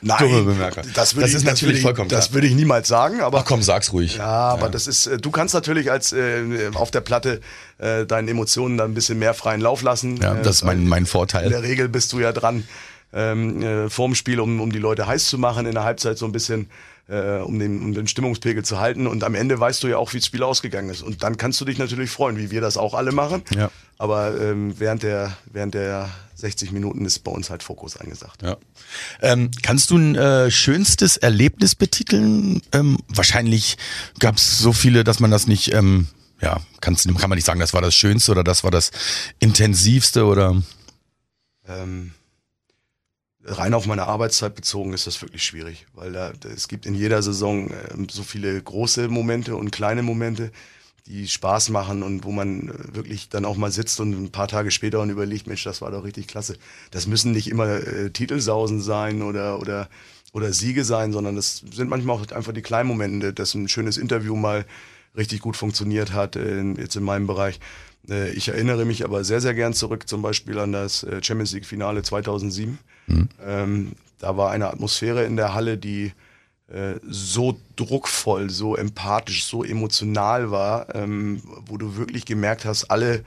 Nein, 0.01 0.17
dumme 0.19 0.43
Bemerkung. 0.43 0.83
Das, 0.93 1.15
das 1.15 1.29
ich, 1.29 1.35
ist 1.35 1.45
natürlich 1.45 1.81
vollkommen 1.81 2.07
Das 2.07 2.31
würde 2.31 2.47
ich 2.47 2.55
niemals 2.55 2.87
sagen, 2.87 3.19
aber. 3.19 3.39
Ach 3.39 3.45
komm, 3.45 3.61
sag's 3.61 3.91
ruhig. 3.91 4.15
Ja, 4.15 4.25
aber 4.25 4.67
ja. 4.67 4.69
das 4.69 4.87
ist, 4.87 5.07
äh, 5.07 5.17
du 5.17 5.31
kannst 5.31 5.53
natürlich 5.53 5.91
als 5.91 6.13
äh, 6.13 6.71
auf 6.75 6.91
der 6.91 7.01
Platte 7.01 7.41
äh, 7.77 8.05
deinen 8.05 8.29
Emotionen 8.29 8.77
dann 8.77 8.91
ein 8.91 8.93
bisschen 8.93 9.19
mehr 9.19 9.33
freien 9.33 9.59
Lauf 9.59 9.81
lassen. 9.81 10.15
Ja, 10.15 10.33
das 10.35 10.57
ist 10.57 10.63
mein, 10.63 10.87
mein 10.87 11.05
Vorteil. 11.05 11.43
In 11.43 11.51
der 11.51 11.63
Regel 11.63 11.89
bist 11.89 12.13
du 12.13 12.21
ja 12.21 12.31
dran, 12.31 12.63
ähm, 13.11 13.61
äh, 13.61 13.89
vorm 13.89 14.15
Spiel, 14.15 14.39
um, 14.39 14.61
um 14.61 14.71
die 14.71 14.79
Leute 14.79 15.07
heiß 15.07 15.27
zu 15.27 15.37
machen, 15.37 15.65
in 15.65 15.73
der 15.73 15.83
Halbzeit 15.83 16.17
so 16.17 16.25
ein 16.25 16.31
bisschen 16.31 16.69
äh, 17.07 17.37
um, 17.37 17.57
den, 17.57 17.81
um 17.81 17.93
den 17.93 18.07
Stimmungspegel 18.07 18.63
zu 18.63 18.79
halten. 18.79 19.07
Und 19.07 19.23
am 19.23 19.35
Ende 19.35 19.59
weißt 19.59 19.83
du 19.83 19.87
ja 19.87 19.97
auch, 19.97 20.13
wie 20.13 20.17
das 20.17 20.25
Spiel 20.25 20.43
ausgegangen 20.43 20.89
ist. 20.89 21.01
Und 21.01 21.23
dann 21.23 21.37
kannst 21.37 21.59
du 21.61 21.65
dich 21.65 21.77
natürlich 21.77 22.09
freuen, 22.09 22.37
wie 22.37 22.51
wir 22.51 22.61
das 22.61 22.77
auch 22.77 22.93
alle 22.93 23.11
machen. 23.11 23.43
Ja. 23.55 23.71
Aber 23.97 24.39
ähm, 24.39 24.79
während, 24.79 25.03
der, 25.03 25.37
während 25.45 25.73
der 25.73 26.09
60 26.35 26.71
Minuten 26.71 27.05
ist 27.05 27.19
bei 27.19 27.31
uns 27.31 27.49
halt 27.49 27.63
Fokus 27.63 27.97
angesagt. 27.97 28.43
Ja. 28.43 28.57
Ähm, 29.21 29.49
kannst 29.63 29.89
du 29.89 29.97
ein 29.97 30.15
äh, 30.15 30.51
schönstes 30.51 31.17
Erlebnis 31.17 31.75
betiteln? 31.75 32.61
Ähm, 32.73 32.97
wahrscheinlich 33.07 33.77
gab 34.19 34.35
es 34.35 34.59
so 34.59 34.73
viele, 34.73 35.03
dass 35.03 35.19
man 35.19 35.31
das 35.31 35.47
nicht, 35.47 35.73
ähm, 35.73 36.07
ja, 36.41 36.59
kannst, 36.81 37.07
kann 37.07 37.29
man 37.29 37.37
nicht 37.37 37.45
sagen, 37.45 37.59
das 37.59 37.73
war 37.73 37.81
das 37.81 37.95
Schönste 37.95 38.31
oder 38.31 38.43
das 38.43 38.63
war 38.63 38.69
das 38.69 38.91
Intensivste 39.39 40.25
oder? 40.25 40.61
Ähm, 41.67 42.13
rein 43.47 43.73
auf 43.73 43.85
meine 43.85 44.07
Arbeitszeit 44.07 44.55
bezogen 44.55 44.93
ist 44.93 45.07
das 45.07 45.21
wirklich 45.21 45.43
schwierig, 45.43 45.87
weil 45.93 46.11
da, 46.11 46.31
es 46.53 46.67
gibt 46.67 46.85
in 46.85 46.95
jeder 46.95 47.21
Saison 47.21 47.69
äh, 47.69 47.73
so 48.11 48.23
viele 48.23 48.61
große 48.61 49.07
Momente 49.07 49.55
und 49.55 49.71
kleine 49.71 50.03
Momente, 50.03 50.51
die 51.07 51.27
Spaß 51.27 51.69
machen 51.69 52.03
und 52.03 52.25
wo 52.25 52.31
man 52.31 52.69
äh, 52.69 52.95
wirklich 52.95 53.29
dann 53.29 53.45
auch 53.45 53.55
mal 53.55 53.71
sitzt 53.71 53.99
und 53.99 54.11
ein 54.11 54.31
paar 54.31 54.47
Tage 54.47 54.71
später 54.71 54.99
und 54.99 55.09
überlegt, 55.09 55.47
Mensch, 55.47 55.63
das 55.63 55.81
war 55.81 55.91
doch 55.91 56.03
richtig 56.03 56.27
klasse. 56.27 56.57
Das 56.91 57.07
müssen 57.07 57.31
nicht 57.31 57.49
immer 57.49 57.67
äh, 57.67 58.09
Titelsausen 58.09 58.81
sein 58.81 59.21
oder 59.21 59.59
oder 59.59 59.89
oder 60.33 60.51
Siege 60.51 60.83
sein, 60.83 61.13
sondern 61.13 61.35
das 61.35 61.63
sind 61.71 61.89
manchmal 61.89 62.17
auch 62.17 62.31
einfach 62.31 62.53
die 62.53 62.61
kleinen 62.61 62.89
Momente, 62.89 63.33
dass 63.33 63.55
ein 63.55 63.69
schönes 63.69 63.97
Interview 63.97 64.35
mal 64.35 64.65
richtig 65.17 65.41
gut 65.41 65.57
funktioniert 65.57 66.13
hat, 66.13 66.35
äh, 66.35 66.61
jetzt 66.77 66.95
in 66.95 67.03
meinem 67.03 67.27
Bereich. 67.27 67.59
Äh, 68.09 68.31
ich 68.31 68.49
erinnere 68.49 68.85
mich 68.85 69.03
aber 69.03 69.23
sehr, 69.23 69.41
sehr 69.41 69.53
gern 69.53 69.73
zurück 69.73 70.07
zum 70.07 70.21
Beispiel 70.21 70.59
an 70.59 70.71
das 70.71 71.03
äh, 71.03 71.23
Champions 71.23 71.51
League 71.53 71.65
Finale 71.65 72.03
2007 72.03 72.79
Mhm. 73.07 73.29
Ähm, 73.43 73.91
da 74.19 74.37
war 74.37 74.51
eine 74.51 74.67
Atmosphäre 74.67 75.23
in 75.23 75.35
der 75.35 75.53
Halle, 75.53 75.77
die 75.77 76.13
äh, 76.67 76.95
so 77.07 77.57
druckvoll, 77.75 78.49
so 78.49 78.75
empathisch, 78.75 79.45
so 79.45 79.63
emotional 79.63 80.51
war, 80.51 80.93
ähm, 80.95 81.41
wo 81.65 81.77
du 81.77 81.95
wirklich 81.97 82.25
gemerkt 82.25 82.65
hast, 82.65 82.85
alle 82.85 83.23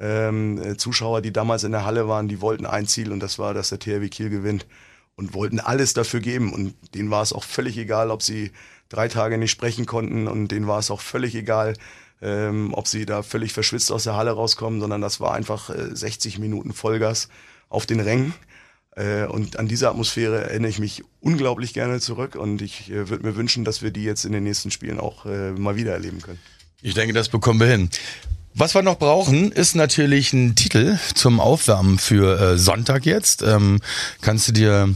ähm, 0.00 0.76
Zuschauer, 0.76 1.22
die 1.22 1.32
damals 1.32 1.64
in 1.64 1.72
der 1.72 1.84
Halle 1.84 2.08
waren, 2.08 2.28
die 2.28 2.40
wollten 2.40 2.66
ein 2.66 2.86
Ziel 2.86 3.12
und 3.12 3.20
das 3.20 3.38
war, 3.38 3.54
dass 3.54 3.70
der 3.70 3.78
THW 3.78 4.08
Kiel 4.08 4.28
gewinnt 4.28 4.66
und 5.16 5.32
wollten 5.34 5.60
alles 5.60 5.94
dafür 5.94 6.20
geben 6.20 6.52
und 6.52 6.74
denen 6.94 7.10
war 7.10 7.22
es 7.22 7.32
auch 7.32 7.44
völlig 7.44 7.78
egal, 7.78 8.10
ob 8.10 8.22
sie 8.22 8.50
drei 8.94 9.08
Tage 9.08 9.38
nicht 9.38 9.50
sprechen 9.50 9.86
konnten 9.86 10.28
und 10.28 10.48
denen 10.48 10.66
war 10.66 10.78
es 10.78 10.90
auch 10.90 11.00
völlig 11.00 11.34
egal, 11.34 11.74
ähm, 12.22 12.72
ob 12.74 12.88
sie 12.88 13.06
da 13.06 13.22
völlig 13.22 13.52
verschwitzt 13.52 13.92
aus 13.92 14.04
der 14.04 14.16
Halle 14.16 14.30
rauskommen, 14.30 14.80
sondern 14.80 15.00
das 15.00 15.20
war 15.20 15.34
einfach 15.34 15.70
äh, 15.70 15.94
60 15.94 16.38
Minuten 16.38 16.72
Vollgas 16.72 17.28
auf 17.68 17.86
den 17.86 18.00
Rängen 18.00 18.34
Äh, 18.96 19.26
und 19.26 19.58
an 19.58 19.66
diese 19.66 19.88
Atmosphäre 19.88 20.44
erinnere 20.44 20.70
ich 20.70 20.78
mich 20.78 21.02
unglaublich 21.20 21.74
gerne 21.74 21.98
zurück 21.98 22.36
und 22.36 22.62
ich 22.62 22.90
äh, 22.90 23.08
würde 23.08 23.26
mir 23.26 23.34
wünschen, 23.34 23.64
dass 23.64 23.82
wir 23.82 23.90
die 23.90 24.04
jetzt 24.04 24.24
in 24.24 24.32
den 24.32 24.44
nächsten 24.44 24.70
Spielen 24.70 25.00
auch 25.00 25.26
äh, 25.26 25.50
mal 25.50 25.74
wieder 25.74 25.92
erleben 25.92 26.22
können. 26.22 26.38
Ich 26.80 26.94
denke, 26.94 27.12
das 27.12 27.28
bekommen 27.28 27.58
wir 27.58 27.66
hin. 27.66 27.90
Was 28.54 28.74
wir 28.74 28.82
noch 28.82 28.98
brauchen, 28.98 29.50
ist 29.50 29.74
natürlich 29.74 30.32
ein 30.32 30.54
Titel 30.54 30.96
zum 31.14 31.40
Aufwärmen 31.40 31.98
für 31.98 32.56
Sonntag 32.56 33.04
jetzt. 33.04 33.42
Ähm, 33.42 33.80
kannst 34.20 34.46
du 34.46 34.52
dir 34.52 34.94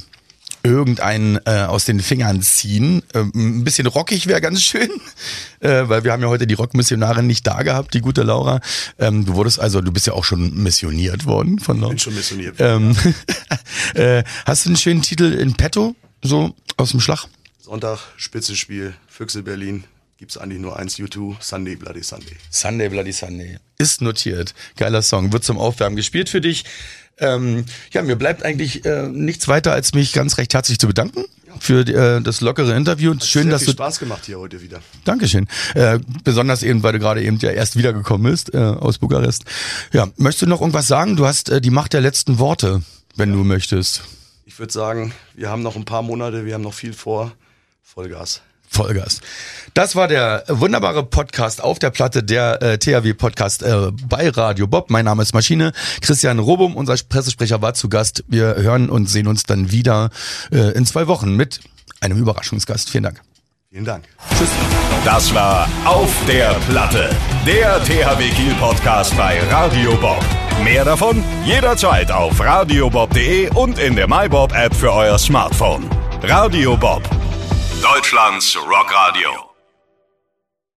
irgendeinen 0.63 1.39
äh, 1.45 1.65
aus 1.69 1.85
den 1.85 2.01
Fingern 2.01 2.43
ziehen. 2.43 3.03
Ähm, 3.15 3.33
ein 3.35 3.65
bisschen 3.65 3.87
rockig 3.87 4.27
wäre 4.27 4.41
ganz 4.41 4.63
schön, 4.63 4.91
äh, 5.61 5.89
weil 5.89 6.05
wir 6.05 6.13
haben 6.13 6.23
ja 6.23 6.29
heute 6.29 6.47
die 6.47 6.55
Rockmissionarin 6.55 7.27
nicht 7.27 7.47
da 7.47 7.63
gehabt, 7.63 7.95
die 7.95 8.01
gute 8.01 8.23
Laura. 8.23 8.61
Ähm, 8.99 9.25
du 9.25 9.35
wurdest 9.35 9.61
also, 9.61 9.81
du 9.81 9.93
bist 9.93 10.07
ja 10.07 10.13
auch 10.13 10.25
schon 10.25 10.55
missioniert 10.63 11.27
worden 11.27 11.59
von 11.59 11.81
Laura. 11.81 11.91
Bin 11.91 11.99
schon 11.99 12.15
missioniert. 12.15 12.57
Ähm, 12.59 12.97
äh, 13.95 14.25
hast 14.47 14.65
du 14.65 14.71
einen 14.71 14.77
schönen 14.77 15.03
Titel 15.03 15.33
in 15.33 15.55
petto, 15.55 15.95
so 16.23 16.55
aus 16.77 16.91
dem 16.91 17.01
Schlag? 17.01 17.27
Sonntag, 17.61 17.99
Spitzenspiel, 18.17 18.95
Füchse 19.09 19.43
Berlin. 19.43 19.85
Gibt's 20.19 20.37
eigentlich 20.37 20.59
nur 20.59 20.77
eins, 20.77 20.99
U2, 20.99 21.37
Sunday 21.41 21.77
Bloody 21.77 22.03
Sunday. 22.03 22.35
Sunday 22.51 22.89
Bloody 22.89 23.13
Sunday. 23.13 23.59
Ist 23.79 24.01
notiert. 24.01 24.53
Geiler 24.77 25.03
Song. 25.03 25.33
Wird 25.33 25.45
zum 25.45 25.59
Aufwärmen 25.59 25.95
gespielt 25.95 26.29
für 26.29 26.41
dich. 26.41 26.65
Ähm, 27.21 27.65
ja, 27.93 28.03
mir 28.03 28.17
bleibt 28.17 28.45
eigentlich 28.45 28.85
äh, 28.85 29.09
nichts 29.09 29.49
weiter, 29.49 29.73
als 29.73 29.95
mich 29.95 30.13
ganz 30.13 30.39
recht 30.39 30.55
herzlich 30.55 30.79
zu 30.79 30.87
bedanken 30.87 31.25
für 31.61 31.81
äh, 31.81 32.21
das 32.21 32.41
lockere 32.41 32.75
Interview. 32.77 33.15
Hat 33.15 33.25
Schön, 33.25 33.51
dass 33.51 33.63
viel 33.63 33.67
du. 33.67 33.73
Spaß 33.73 33.99
gemacht 33.99 34.27
hier 34.27 34.39
heute 34.39 34.63
wieder. 34.63 34.81
Dankeschön. 35.05 35.47
Äh, 35.75 35.99
besonders 36.25 36.63
eben, 36.63 36.83
weil 36.83 36.93
du 36.93 36.99
gerade 36.99 37.23
eben 37.23 37.39
ja 37.39 37.51
erst 37.51 37.77
wiedergekommen 37.77 38.31
bist 38.31 38.55
äh, 38.55 38.59
aus 38.59 38.99
Bukarest. 38.99 39.45
Ja, 39.93 40.09
möchtest 40.17 40.43
du 40.43 40.47
noch 40.47 40.61
irgendwas 40.61 40.87
sagen? 40.87 41.17
Du 41.17 41.27
hast 41.27 41.49
äh, 41.51 41.61
die 41.61 41.71
Macht 41.71 41.93
der 41.93 42.01
letzten 42.01 42.39
Worte, 42.39 42.83
wenn 43.17 43.33
du 43.33 43.45
möchtest. 43.45 44.03
Ich 44.45 44.59
würde 44.59 44.73
sagen, 44.73 45.13
wir 45.35 45.51
haben 45.51 45.63
noch 45.63 45.77
ein 45.77 45.85
paar 45.85 46.03
Monate, 46.03 46.45
wir 46.45 46.55
haben 46.55 46.63
noch 46.63 46.75
viel 46.75 46.93
vor. 46.93 47.33
Vollgas. 47.83 48.43
Vollgas. 48.71 49.21
Das 49.75 49.95
war 49.95 50.09
der 50.09 50.45
wunderbare 50.49 51.05
Podcast 51.05 51.63
auf 51.63 51.79
der 51.79 51.91
Platte, 51.91 52.23
der 52.23 52.61
äh, 52.63 52.79
THW-Podcast 52.79 53.63
äh, 53.63 53.93
bei 54.09 54.29
Radio 54.31 54.67
Bob. 54.67 54.91
Mein 54.91 55.05
Name 55.05 55.23
ist 55.23 55.35
Maschine. 55.35 55.73
Christian 56.01 56.39
Robum, 56.39 56.77
unser 56.77 56.97
Pressesprecher, 57.09 57.63
war 57.63 57.75
zu 57.75 57.89
Gast. 57.89 58.25
Wir 58.29 58.57
hören 58.57 58.91
und 58.91 59.09
sehen 59.09 59.29
uns 59.29 59.45
dann 59.45 59.71
wieder 59.71 60.11
äh, 60.51 60.73
in 60.73 60.85
zwei 60.87 61.07
Wochen 61.07 61.35
mit 61.35 61.61
einem 62.01 62.19
Überraschungsgast. 62.19 62.91
Vielen 62.91 63.05
Dank. 63.05 63.21
Vielen 63.71 63.85
Dank. 63.85 64.05
Tschüss. 64.37 64.49
Das 65.05 65.33
war 65.35 65.69
Auf 65.85 66.11
der 66.27 66.55
Platte, 66.71 67.11
der 67.47 67.83
THW 67.85 68.31
Kiel 68.31 68.55
Podcast 68.55 69.17
bei 69.17 69.39
Radio 69.51 69.95
Bob. 69.97 70.25
Mehr 70.65 70.85
davon 70.85 71.23
jederzeit 71.45 72.11
auf 72.11 72.41
radiobob.de 72.41 73.51
und 73.51 73.79
in 73.79 73.95
der 73.95 74.09
MyBob 74.09 74.53
App 74.55 74.75
für 74.75 74.93
euer 74.93 75.19
Smartphone. 75.19 75.89
Radio 76.23 76.77
Bob, 76.77 77.03
Deutschlands 77.81 78.57
Rockradio. 78.57 79.48